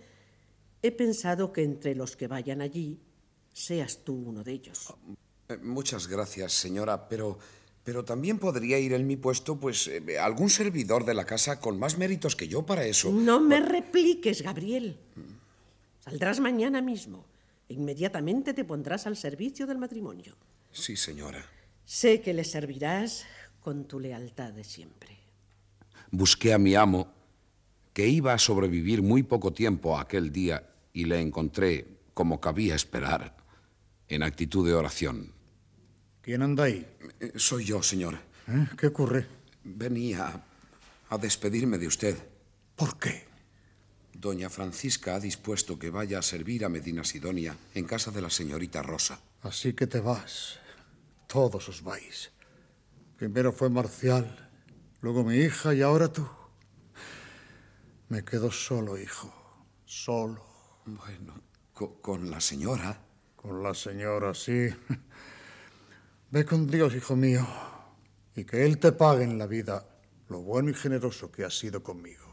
he 0.81 0.91
pensado 0.91 1.53
que 1.53 1.63
entre 1.63 1.95
los 1.95 2.15
que 2.15 2.27
vayan 2.27 2.61
allí 2.61 2.99
seas 3.53 4.03
tú 4.03 4.15
uno 4.15 4.43
de 4.43 4.51
ellos. 4.53 4.93
Eh, 5.47 5.57
Muchas 5.57 6.07
gracias, 6.07 6.53
señora, 6.53 7.07
pero, 7.07 7.37
pero 7.83 8.03
también 8.03 8.39
podría 8.39 8.79
ir 8.79 8.93
en 8.93 9.05
mi 9.07 9.15
puesto, 9.15 9.59
pues, 9.59 9.87
eh, 9.87 10.17
algún 10.19 10.49
servidor 10.49 11.05
de 11.05 11.13
la 11.13 11.25
casa 11.25 11.59
con 11.59 11.79
más 11.79 11.97
méritos 11.97 12.35
que 12.35 12.47
yo 12.47 12.65
para 12.65 12.85
eso. 12.85 13.11
No 13.11 13.39
me 13.39 13.59
repliques, 13.59 14.41
Gabriel. 14.41 14.97
Saldrás 16.03 16.39
mañana 16.39 16.81
mismo. 16.81 17.25
Inmediatamente 17.69 18.53
te 18.53 18.63
pondrás 18.63 19.07
al 19.07 19.17
servicio 19.17 19.65
del 19.65 19.77
matrimonio. 19.77 20.35
Sí, 20.71 20.95
señora. 20.95 21.43
Sé 21.85 22.21
que 22.21 22.33
le 22.33 22.43
servirás 22.43 23.25
con 23.61 23.85
tu 23.85 23.99
lealtad 23.99 24.53
de 24.53 24.63
siempre. 24.63 25.17
Busqué 26.11 26.53
a 26.53 26.57
mi 26.57 26.75
amo, 26.75 27.11
que 27.93 28.07
iba 28.07 28.33
a 28.33 28.37
sobrevivir 28.37 29.01
muy 29.01 29.23
poco 29.23 29.53
tiempo 29.53 29.97
a 29.97 30.01
aquel 30.01 30.31
día, 30.31 30.69
y 30.93 31.05
le 31.05 31.19
encontré, 31.19 31.85
como 32.13 32.39
cabía 32.39 32.75
esperar, 32.75 33.35
en 34.07 34.23
actitud 34.23 34.65
de 34.65 34.73
oración. 34.73 35.33
¿Quién 36.21 36.41
anda 36.41 36.65
ahí? 36.65 36.85
Eh, 37.19 37.33
Soy 37.35 37.65
yo, 37.65 37.81
señor. 37.83 38.15
¿Eh? 38.47 38.65
¿Qué 38.77 38.87
ocurre? 38.87 39.25
Venía 39.63 40.43
a 41.09 41.17
despedirme 41.17 41.77
de 41.77 41.87
usted. 41.87 42.17
¿Por 42.75 42.97
qué? 42.97 43.25
Doña 44.25 44.49
Francisca 44.49 45.13
ha 45.13 45.19
dispuesto 45.19 45.77
que 45.77 45.91
vaya 45.91 46.17
a 46.17 46.23
servir 46.25 46.65
a 46.65 46.69
Medina 46.69 47.03
Sidonia 47.03 47.55
en 47.75 47.85
casa 47.85 48.09
de 48.09 48.21
la 48.25 48.31
señorita 48.31 48.81
Rosa. 48.81 49.21
Así 49.43 49.73
que 49.73 49.85
te 49.85 49.99
vas. 49.99 50.57
Todos 51.27 51.69
os 51.69 51.83
vais. 51.83 52.31
Primero 53.17 53.53
fue 53.53 53.69
Marcial, 53.69 54.25
luego 55.01 55.23
mi 55.23 55.35
hija 55.37 55.75
y 55.75 55.83
ahora 55.83 56.11
tú. 56.11 56.27
Me 58.09 58.25
quedo 58.25 58.49
solo, 58.51 58.97
hijo. 58.97 59.29
Solo. 59.85 60.43
Bueno, 60.85 61.39
co- 61.71 62.01
con 62.01 62.31
la 62.31 62.41
señora. 62.41 62.97
Con 63.35 63.61
la 63.61 63.75
señora, 63.75 64.33
sí. 64.33 64.69
Ve 66.31 66.45
con 66.45 66.65
Dios, 66.65 66.95
hijo 66.95 67.15
mío, 67.15 67.45
y 68.35 68.43
que 68.43 68.65
Él 68.65 68.79
te 68.79 68.91
pague 68.91 69.23
en 69.23 69.37
la 69.37 69.45
vida 69.45 69.85
lo 70.29 70.41
bueno 70.41 70.71
y 70.71 70.73
generoso 70.73 71.31
que 71.31 71.45
has 71.45 71.55
sido 71.57 71.83
conmigo. 71.83 72.24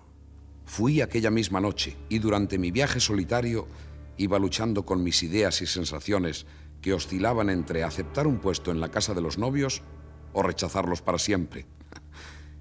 Fui 0.64 1.00
aquella 1.00 1.30
misma 1.30 1.60
noche 1.60 1.96
y 2.08 2.18
durante 2.18 2.58
mi 2.58 2.70
viaje 2.70 3.00
solitario 3.00 3.68
iba 4.16 4.38
luchando 4.38 4.84
con 4.84 5.02
mis 5.02 5.22
ideas 5.22 5.60
y 5.62 5.66
sensaciones 5.66 6.46
que 6.80 6.92
oscilaban 6.92 7.50
entre 7.50 7.84
aceptar 7.84 8.26
un 8.26 8.38
puesto 8.38 8.70
en 8.70 8.80
la 8.80 8.90
casa 8.90 9.14
de 9.14 9.20
los 9.20 9.38
novios 9.38 9.82
o 10.32 10.42
rechazarlos 10.42 11.02
para 11.02 11.18
siempre. 11.18 11.66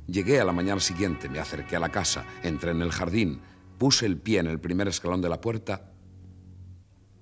Llegué 0.07 0.39
a 0.39 0.45
la 0.45 0.51
mañana 0.51 0.81
siguiente, 0.81 1.29
me 1.29 1.39
acerqué 1.39 1.75
a 1.75 1.79
la 1.79 1.89
casa, 1.89 2.25
entré 2.43 2.71
en 2.71 2.81
el 2.81 2.91
jardín, 2.91 3.41
puse 3.77 4.05
el 4.05 4.17
pie 4.17 4.39
en 4.39 4.47
el 4.47 4.59
primer 4.59 4.87
escalón 4.87 5.21
de 5.21 5.29
la 5.29 5.41
puerta 5.41 5.91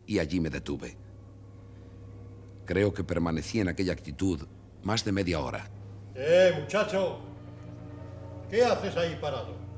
y 0.06 0.20
allí 0.20 0.40
me 0.40 0.50
detuve. 0.50 0.98
Creo 2.66 2.94
que 2.94 3.04
permanecí 3.04 3.60
en 3.60 3.70
aquella 3.70 3.94
actitud 3.94 4.48
más 4.84 5.06
de 5.06 5.12
media 5.12 5.40
hora. 5.40 5.70
Eh, 6.16 6.54
muchacho. 6.60 7.20
¿Qué 8.50 8.64
haces 8.64 8.96
ahí 8.98 9.18
parado? 9.22 9.69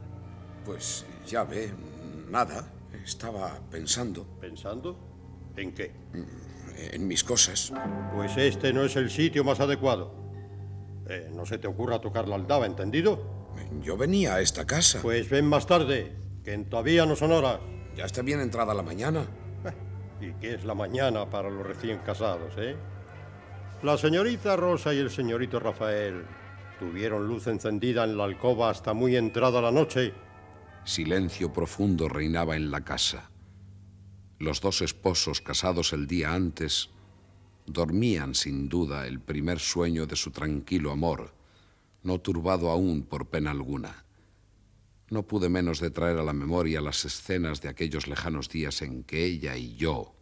Pues 0.66 1.05
ya 1.26 1.43
ve, 1.43 1.72
nada. 2.30 2.68
Estaba 3.03 3.59
pensando 3.72 4.26
¿Pensando? 4.39 4.95
¿En 5.57 5.74
qué? 5.74 5.91
en 6.91 7.07
mis 7.07 7.24
cosas. 7.24 7.72
Pues 8.16 8.38
este 8.38 8.74
no 8.74 8.84
es 8.84 8.95
el 8.95 9.09
sitio 9.09 9.43
más 9.43 9.59
adecuado. 9.59 10.14
Eh, 11.07 11.30
no 11.34 11.45
se 11.45 11.57
te 11.57 11.68
ocurra 11.68 11.99
tocar 11.99 12.28
la 12.28 12.36
aldaba, 12.36 12.66
¿entendido? 12.66 13.24
Yo 13.82 13.97
venía 13.97 14.36
a 14.36 14.41
esta 14.41 14.66
casa. 14.66 14.99
Pues 15.01 15.30
ven 15.30 15.45
más 15.45 15.68
tarde, 15.68 16.16
que 16.43 16.57
todavía 16.59 17.05
no 17.05 17.16
son 17.16 17.32
horas. 17.32 17.59
Ya 17.95 18.05
está 18.05 18.22
bien 18.22 18.39
entrada 18.39 18.74
la 18.74 18.84
mañana. 18.84 19.26
¿Y 20.22 20.34
qué 20.34 20.53
es 20.53 20.64
la 20.64 20.76
mañana 20.76 21.30
para 21.30 21.49
los 21.49 21.66
recién 21.66 21.99
casados, 21.99 22.53
eh? 22.57 22.76
La 23.84 23.97
señorita 23.97 24.55
Rosa 24.55 24.93
y 24.93 24.99
el 24.99 25.09
señorito 25.09 25.59
Rafael 25.59 26.24
tuvieron 26.80 27.28
luz 27.28 27.47
encendida 27.47 28.03
en 28.03 28.16
la 28.16 28.26
alcoba 28.26 28.70
hasta 28.70 28.93
muy 28.93 29.16
entrada 29.16 29.62
la 29.62 29.72
noche. 29.72 30.14
Silencio 30.84 31.53
profundo 31.53 32.09
reinaba 32.09 32.55
en 32.55 32.71
la 32.71 32.84
casa. 32.84 33.29
Los 34.39 34.61
dos 34.61 34.82
esposos 34.82 35.39
casados 35.39 35.93
el 35.93 36.07
día 36.07 36.34
antes 36.34 36.89
dormían 37.67 38.34
sin 38.34 38.67
duda 38.67 39.05
el 39.05 39.19
primer 39.19 39.59
sueño 39.59 40.07
de 40.07 40.15
su 40.15 40.32
tranquilo 40.32 40.91
amor, 40.91 41.36
no 42.01 42.19
turbado 42.19 42.71
aún 42.71 43.03
por 43.03 43.29
pena 43.29 43.51
alguna. 43.51 44.05
No 45.09 45.27
pude 45.27 45.49
menos 45.49 45.79
de 45.79 45.91
traer 45.91 46.17
a 46.17 46.23
la 46.23 46.34
memoria 46.34 46.82
las 46.82 47.05
escenas 47.05 47.61
de 47.61 47.69
aquellos 47.69 48.07
lejanos 48.07 48.49
días 48.49 48.82
en 48.82 49.03
que 49.03 49.25
ella 49.25 49.55
y 49.57 49.75
yo 49.75 50.15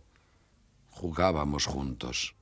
jugábamos 0.90 1.66
juntos. 1.66 2.36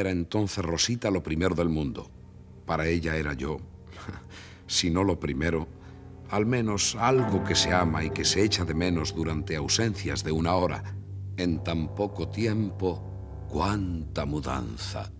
Era 0.00 0.10
entonces 0.10 0.64
Rosita 0.64 1.10
lo 1.10 1.22
primero 1.22 1.54
del 1.54 1.68
mundo. 1.68 2.10
Para 2.66 2.86
ella 2.86 3.16
era 3.16 3.34
yo, 3.34 3.58
si 4.66 4.90
no 4.90 5.04
lo 5.04 5.18
primero, 5.20 5.68
al 6.30 6.46
menos 6.46 6.96
algo 6.96 7.42
que 7.44 7.54
se 7.54 7.72
ama 7.72 8.04
y 8.04 8.10
que 8.10 8.24
se 8.24 8.42
echa 8.44 8.64
de 8.64 8.74
menos 8.74 9.14
durante 9.14 9.56
ausencias 9.56 10.22
de 10.22 10.32
una 10.32 10.54
hora. 10.54 10.82
En 11.36 11.62
tan 11.64 11.94
poco 11.94 12.28
tiempo, 12.28 13.46
cuánta 13.48 14.24
mudanza. 14.26 15.10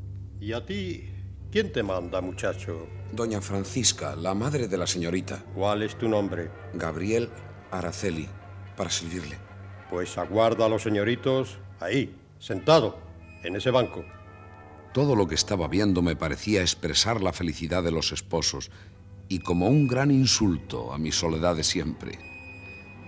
¿Y 0.41 0.53
a 0.53 0.65
ti 0.65 1.11
quién 1.51 1.73
te 1.73 1.83
manda, 1.83 2.21
muchacho? 2.21 2.87
Doña 3.13 3.41
Francisca, 3.41 4.15
la 4.15 4.35
madre 4.35 4.69
de 4.69 4.79
la 4.79 4.87
señorita. 4.87 5.45
¿Cuál 5.55 5.83
es 5.83 5.99
tu 5.99 6.09
nombre? 6.09 6.51
Gabriel 6.75 7.29
Araceli, 7.71 8.29
para 8.77 8.91
servirle. 8.91 9.37
Pues 9.91 10.17
aguarda 10.17 10.67
a 10.67 10.69
los 10.69 10.83
señoritos 10.83 11.59
ahí, 11.81 12.15
sentado, 12.39 12.99
en 13.43 13.57
ese 13.57 13.71
banco. 13.71 14.05
Todo 14.93 15.15
lo 15.15 15.29
que 15.29 15.37
estaba 15.37 15.69
viendo 15.69 16.03
me 16.03 16.17
parecía 16.17 16.63
expresar 16.63 17.23
la 17.23 17.33
felicidad 17.33 17.83
de 17.83 17.93
los 17.93 18.11
esposos 18.11 18.71
y 19.29 19.39
como 19.39 19.69
un 19.69 19.87
gran 19.87 20.11
insulto 20.11 20.93
a 20.93 20.99
mi 20.99 21.13
soledad 21.13 21.55
de 21.55 21.63
siempre. 21.63 22.19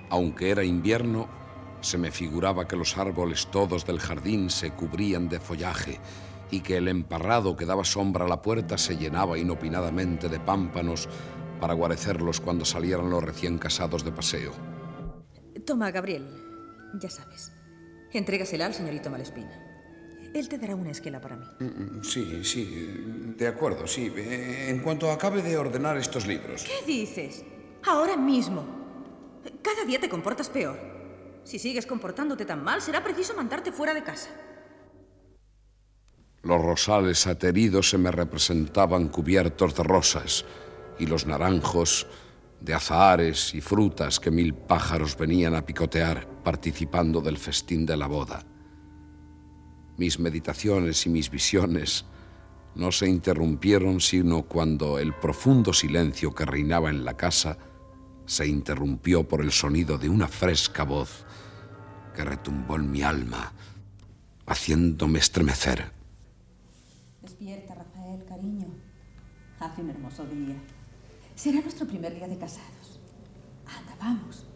Aunque 0.08 0.50
era 0.50 0.62
invierno, 0.62 1.28
se 1.80 1.98
me 1.98 2.12
figuraba 2.12 2.68
que 2.68 2.76
los 2.76 2.96
árboles 2.96 3.48
todos 3.48 3.84
del 3.84 3.98
jardín 3.98 4.48
se 4.48 4.70
cubrían 4.70 5.28
de 5.28 5.40
follaje 5.40 5.98
y 6.52 6.60
que 6.60 6.76
el 6.76 6.86
emparrado 6.86 7.56
que 7.56 7.66
daba 7.66 7.84
sombra 7.84 8.26
a 8.26 8.28
la 8.28 8.42
puerta 8.42 8.78
se 8.78 8.96
llenaba 8.96 9.36
inopinadamente 9.36 10.28
de 10.28 10.38
pámpanos 10.38 11.08
para 11.60 11.74
guarecerlos 11.74 12.40
cuando 12.40 12.64
salieran 12.64 13.10
los 13.10 13.24
recién 13.24 13.58
casados 13.58 14.04
de 14.04 14.12
paseo. 14.12 14.52
Toma, 15.66 15.90
Gabriel. 15.90 16.28
Ya 17.00 17.10
sabes. 17.10 17.52
Entrégasela 18.12 18.66
al 18.66 18.74
señorito 18.74 19.10
Malespina. 19.10 19.71
Él 20.34 20.48
te 20.48 20.58
dará 20.58 20.74
una 20.74 20.90
esquela 20.90 21.20
para 21.20 21.36
mí. 21.36 21.46
Mm, 21.60 22.02
Sí, 22.02 22.44
sí, 22.44 23.34
de 23.36 23.46
acuerdo, 23.46 23.86
sí. 23.86 24.12
En 24.16 24.80
cuanto 24.80 25.10
acabe 25.10 25.42
de 25.42 25.56
ordenar 25.56 25.96
estos 25.98 26.26
libros. 26.26 26.64
¿Qué 26.64 26.86
dices? 26.86 27.44
Ahora 27.86 28.16
mismo. 28.16 28.64
Cada 29.62 29.84
día 29.84 30.00
te 30.00 30.08
comportas 30.08 30.48
peor. 30.48 30.78
Si 31.44 31.58
sigues 31.58 31.86
comportándote 31.86 32.44
tan 32.44 32.62
mal, 32.62 32.80
será 32.80 33.02
preciso 33.02 33.34
mandarte 33.34 33.72
fuera 33.72 33.92
de 33.92 34.02
casa. 34.04 34.30
Los 36.42 36.60
rosales 36.60 37.26
ateridos 37.26 37.90
se 37.90 37.98
me 37.98 38.10
representaban 38.10 39.08
cubiertos 39.08 39.74
de 39.76 39.82
rosas 39.82 40.44
y 40.98 41.06
los 41.06 41.26
naranjos 41.26 42.06
de 42.60 42.74
azahares 42.74 43.54
y 43.54 43.60
frutas 43.60 44.18
que 44.20 44.30
mil 44.30 44.54
pájaros 44.54 45.16
venían 45.16 45.54
a 45.54 45.64
picotear 45.66 46.26
participando 46.42 47.20
del 47.20 47.38
festín 47.38 47.86
de 47.86 47.96
la 47.96 48.06
boda. 48.06 48.44
Mis 49.96 50.18
meditaciones 50.18 51.06
y 51.06 51.10
mis 51.10 51.30
visiones 51.30 52.04
no 52.74 52.90
se 52.92 53.08
interrumpieron 53.08 54.00
sino 54.00 54.42
cuando 54.42 54.98
el 54.98 55.14
profundo 55.14 55.72
silencio 55.72 56.34
que 56.34 56.44
reinaba 56.44 56.90
en 56.90 57.04
la 57.04 57.16
casa 57.16 57.58
se 58.24 58.46
interrumpió 58.46 59.28
por 59.28 59.42
el 59.42 59.52
sonido 59.52 59.98
de 59.98 60.08
una 60.08 60.28
fresca 60.28 60.84
voz 60.84 61.24
que 62.14 62.24
retumbó 62.24 62.76
en 62.76 62.90
mi 62.90 63.02
alma, 63.02 63.52
haciéndome 64.46 65.18
estremecer. 65.18 65.92
Despierta, 67.20 67.74
Rafael, 67.74 68.24
cariño. 68.24 68.68
Hace 69.60 69.82
un 69.82 69.90
hermoso 69.90 70.24
día. 70.26 70.56
Será 71.34 71.60
nuestro 71.60 71.86
primer 71.86 72.14
día 72.14 72.28
de 72.28 72.38
casados. 72.38 73.00
Anda, 73.66 73.96
vamos. 74.00 74.46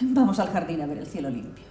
Vamos 0.00 0.38
al 0.38 0.50
jardín 0.50 0.82
a 0.82 0.86
ver 0.86 0.98
el 0.98 1.06
cielo 1.06 1.30
limpio. 1.30 1.64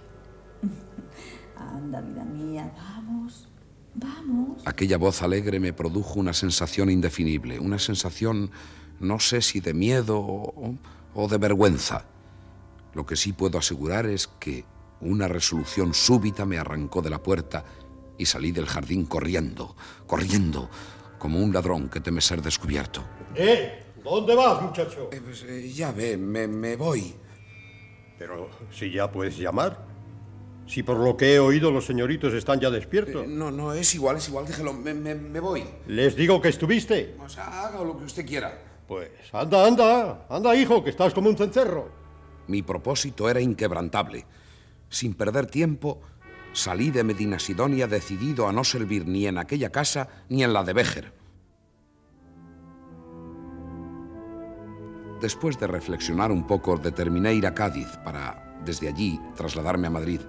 Anda, 1.56 2.00
vida 2.00 2.24
mía, 2.24 2.72
vamos. 2.76 3.48
Vamos. 3.94 4.62
Aquella 4.64 4.98
voz 4.98 5.22
alegre 5.22 5.60
me 5.60 5.72
produjo 5.72 6.18
una 6.18 6.32
sensación 6.32 6.90
indefinible, 6.90 7.60
una 7.60 7.78
sensación 7.78 8.50
no 8.98 9.20
sé 9.20 9.40
si 9.40 9.60
de 9.60 9.72
miedo 9.72 10.18
o, 10.18 10.76
o 11.14 11.28
de 11.28 11.38
vergüenza. 11.38 12.04
Lo 12.94 13.06
que 13.06 13.16
sí 13.16 13.32
puedo 13.32 13.58
asegurar 13.58 14.06
es 14.06 14.26
que 14.26 14.64
una 15.00 15.28
resolución 15.28 15.94
súbita 15.94 16.44
me 16.44 16.58
arrancó 16.58 17.02
de 17.02 17.10
la 17.10 17.22
puerta 17.22 17.64
y 18.18 18.26
salí 18.26 18.52
del 18.52 18.66
jardín 18.66 19.06
corriendo, 19.06 19.76
corriendo, 20.06 20.70
como 21.18 21.38
un 21.40 21.52
ladrón 21.52 21.88
que 21.88 22.00
teme 22.00 22.20
ser 22.20 22.42
descubierto. 22.42 23.02
¡Eh! 23.34 23.80
¿Dónde 24.02 24.34
vas, 24.34 24.60
muchacho? 24.60 25.08
pues, 25.08 25.74
ya 25.74 25.90
ve, 25.90 26.16
me, 26.16 26.46
me 26.46 26.76
voy. 26.76 27.14
Pero 28.18 28.50
si 28.70 28.90
ya 28.90 29.10
puedes 29.10 29.38
llamar. 29.38 29.93
Si 30.66 30.82
por 30.82 30.96
lo 30.98 31.16
que 31.16 31.34
he 31.34 31.38
oído 31.38 31.70
los 31.70 31.84
señoritos 31.84 32.32
están 32.32 32.58
ya 32.58 32.70
despiertos. 32.70 33.26
no, 33.26 33.50
no, 33.50 33.72
es 33.74 33.94
igual, 33.94 34.16
es 34.16 34.28
igual, 34.28 34.46
déjelo, 34.46 34.72
me, 34.72 34.94
me, 34.94 35.14
me 35.14 35.40
voy. 35.40 35.64
Les 35.86 36.16
digo 36.16 36.40
que 36.40 36.48
estuviste. 36.48 37.16
O 37.24 37.28
sea, 37.28 37.66
haga 37.66 37.84
lo 37.84 37.98
que 37.98 38.04
usted 38.04 38.26
quiera. 38.26 38.58
Pues 38.86 39.10
anda, 39.32 39.66
anda, 39.66 40.26
anda, 40.28 40.54
hijo, 40.56 40.82
que 40.82 40.90
estás 40.90 41.14
como 41.14 41.28
un 41.28 41.36
cencerro. 41.36 41.88
Mi 42.48 42.62
propósito 42.62 43.28
era 43.28 43.40
inquebrantable. 43.40 44.26
Sin 44.88 45.14
perder 45.14 45.46
tiempo, 45.46 46.00
salí 46.52 46.90
de 46.90 47.04
Medina 47.04 47.38
Sidonia 47.38 47.86
decidido 47.86 48.46
a 48.46 48.52
no 48.52 48.64
servir 48.64 49.06
ni 49.06 49.26
en 49.26 49.38
aquella 49.38 49.70
casa 49.70 50.08
ni 50.28 50.44
en 50.44 50.52
la 50.52 50.62
de 50.64 50.72
Béjer. 50.72 51.12
Después 55.20 55.58
de 55.58 55.66
reflexionar 55.66 56.30
un 56.30 56.46
poco, 56.46 56.76
determiné 56.76 57.32
ir 57.32 57.46
a 57.46 57.54
Cádiz 57.54 57.88
para, 58.04 58.60
desde 58.64 58.88
allí, 58.88 59.18
trasladarme 59.34 59.86
a 59.86 59.90
Madrid. 59.90 60.20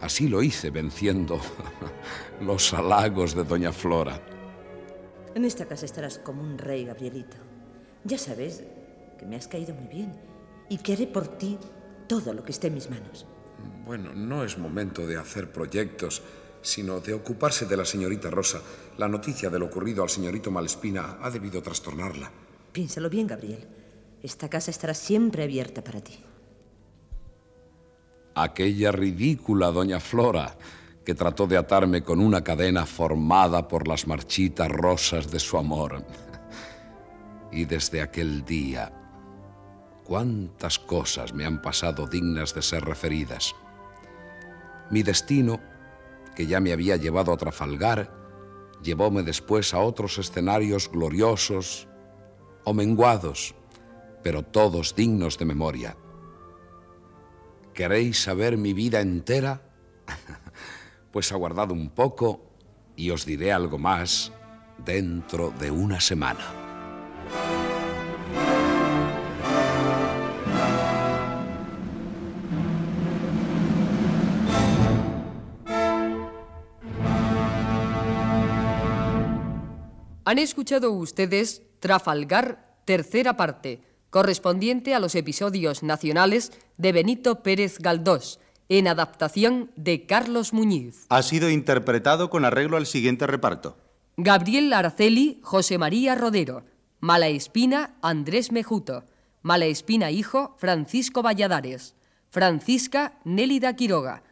Así 0.00 0.28
lo 0.28 0.42
hice, 0.42 0.70
venciendo 0.70 1.40
los 2.40 2.72
halagos 2.74 3.34
de 3.34 3.44
Doña 3.44 3.72
Flora. 3.72 4.20
En 5.34 5.44
esta 5.44 5.66
casa 5.66 5.86
estarás 5.86 6.18
como 6.18 6.42
un 6.42 6.58
rey, 6.58 6.84
Gabrielito. 6.84 7.36
Ya 8.04 8.18
sabes 8.18 8.64
que 9.18 9.26
me 9.26 9.36
has 9.36 9.48
caído 9.48 9.74
muy 9.74 9.86
bien 9.86 10.12
y 10.68 10.78
que 10.78 10.92
haré 10.92 11.06
por 11.06 11.28
ti 11.38 11.58
todo 12.08 12.32
lo 12.32 12.44
que 12.44 12.52
esté 12.52 12.68
en 12.68 12.74
mis 12.74 12.90
manos. 12.90 13.26
Bueno, 13.84 14.12
no 14.14 14.44
es 14.44 14.58
momento 14.58 15.06
de 15.06 15.16
hacer 15.16 15.50
proyectos, 15.50 16.22
sino 16.62 17.00
de 17.00 17.14
ocuparse 17.14 17.66
de 17.66 17.76
la 17.76 17.84
señorita 17.84 18.30
Rosa. 18.30 18.60
La 18.98 19.08
noticia 19.08 19.50
de 19.50 19.58
lo 19.58 19.66
ocurrido 19.66 20.02
al 20.02 20.10
señorito 20.10 20.50
Malespina 20.50 21.18
ha 21.20 21.30
debido 21.30 21.62
trastornarla. 21.62 22.30
Piénsalo 22.72 23.08
bien, 23.08 23.26
Gabriel. 23.26 23.66
Esta 24.22 24.48
casa 24.48 24.70
estará 24.70 24.94
siempre 24.94 25.44
abierta 25.44 25.82
para 25.82 26.00
ti. 26.00 26.18
Aquella 28.38 28.92
ridícula 28.92 29.72
doña 29.72 29.98
Flora 29.98 30.58
que 31.06 31.14
trató 31.14 31.46
de 31.46 31.56
atarme 31.56 32.02
con 32.02 32.20
una 32.20 32.44
cadena 32.44 32.84
formada 32.84 33.66
por 33.66 33.88
las 33.88 34.06
marchitas 34.06 34.68
rosas 34.68 35.30
de 35.30 35.40
su 35.40 35.56
amor. 35.56 36.04
Y 37.50 37.64
desde 37.64 38.02
aquel 38.02 38.44
día, 38.44 38.92
cuántas 40.04 40.78
cosas 40.78 41.32
me 41.32 41.46
han 41.46 41.62
pasado 41.62 42.06
dignas 42.06 42.54
de 42.54 42.60
ser 42.60 42.84
referidas. 42.84 43.54
Mi 44.90 45.02
destino, 45.02 45.58
que 46.34 46.46
ya 46.46 46.60
me 46.60 46.74
había 46.74 46.96
llevado 46.96 47.32
a 47.32 47.38
Trafalgar, 47.38 48.12
llevóme 48.82 49.22
después 49.22 49.72
a 49.72 49.78
otros 49.78 50.18
escenarios 50.18 50.90
gloriosos 50.90 51.88
o 52.64 52.74
menguados, 52.74 53.54
pero 54.22 54.42
todos 54.42 54.94
dignos 54.94 55.38
de 55.38 55.46
memoria. 55.46 55.96
¿Queréis 57.76 58.22
saber 58.22 58.56
mi 58.56 58.72
vida 58.72 59.02
entera? 59.02 59.60
pues 61.12 61.30
aguardad 61.30 61.70
un 61.70 61.90
poco 61.90 62.54
y 62.96 63.10
os 63.10 63.26
diré 63.26 63.52
algo 63.52 63.76
más 63.76 64.32
dentro 64.78 65.50
de 65.50 65.70
una 65.70 66.00
semana. 66.00 66.40
Han 80.24 80.38
escuchado 80.38 80.92
ustedes 80.92 81.62
Trafalgar, 81.80 82.78
tercera 82.86 83.36
parte 83.36 83.82
correspondiente 84.10 84.94
a 84.94 85.00
los 85.00 85.14
episodios 85.14 85.82
nacionales 85.82 86.52
de 86.76 86.92
Benito 86.92 87.42
Pérez 87.42 87.78
Galdós, 87.78 88.40
en 88.68 88.88
adaptación 88.88 89.70
de 89.76 90.06
Carlos 90.06 90.52
Muñiz. 90.52 91.06
Ha 91.08 91.22
sido 91.22 91.50
interpretado 91.50 92.30
con 92.30 92.44
arreglo 92.44 92.76
al 92.76 92.86
siguiente 92.86 93.26
reparto. 93.26 93.76
Gabriel 94.16 94.72
Arceli, 94.72 95.40
José 95.42 95.78
María 95.78 96.14
Rodero. 96.14 96.64
Malaespina, 97.00 97.96
Andrés 98.00 98.50
Mejuto. 98.50 99.04
Malaespina 99.42 100.10
hijo, 100.10 100.56
Francisco 100.58 101.22
Valladares. 101.22 101.94
Francisca, 102.30 103.18
Nélida 103.24 103.76
Quiroga. 103.76 104.22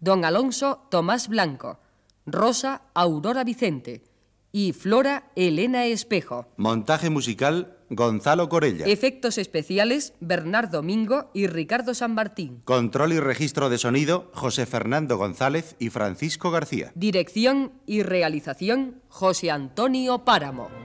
Don 0.00 0.24
Alonso, 0.24 0.86
Tomás 0.90 1.28
Blanco. 1.28 1.78
Rosa, 2.26 2.82
Aurora 2.94 3.44
Vicente. 3.44 4.02
Y 4.50 4.72
Flora, 4.72 5.30
Elena 5.36 5.84
Espejo. 5.84 6.46
Montaje 6.56 7.10
musical, 7.10 7.76
Gonzalo 7.90 8.48
Corella. 8.48 8.86
Efectos 8.86 9.38
especiales, 9.38 10.14
Bernardo 10.20 10.82
Mingo 10.82 11.30
y 11.34 11.46
Ricardo 11.46 11.94
San 11.94 12.14
Martín. 12.14 12.62
Control 12.64 13.12
y 13.12 13.20
registro 13.20 13.68
de 13.68 13.78
sonido, 13.78 14.30
José 14.34 14.66
Fernando 14.66 15.16
González 15.16 15.76
y 15.78 15.90
Francisco 15.90 16.50
García. 16.50 16.92
Dirección 16.94 17.72
y 17.86 18.02
realización, 18.02 19.02
José 19.08 19.50
Antonio 19.50 20.24
Páramo. 20.24 20.83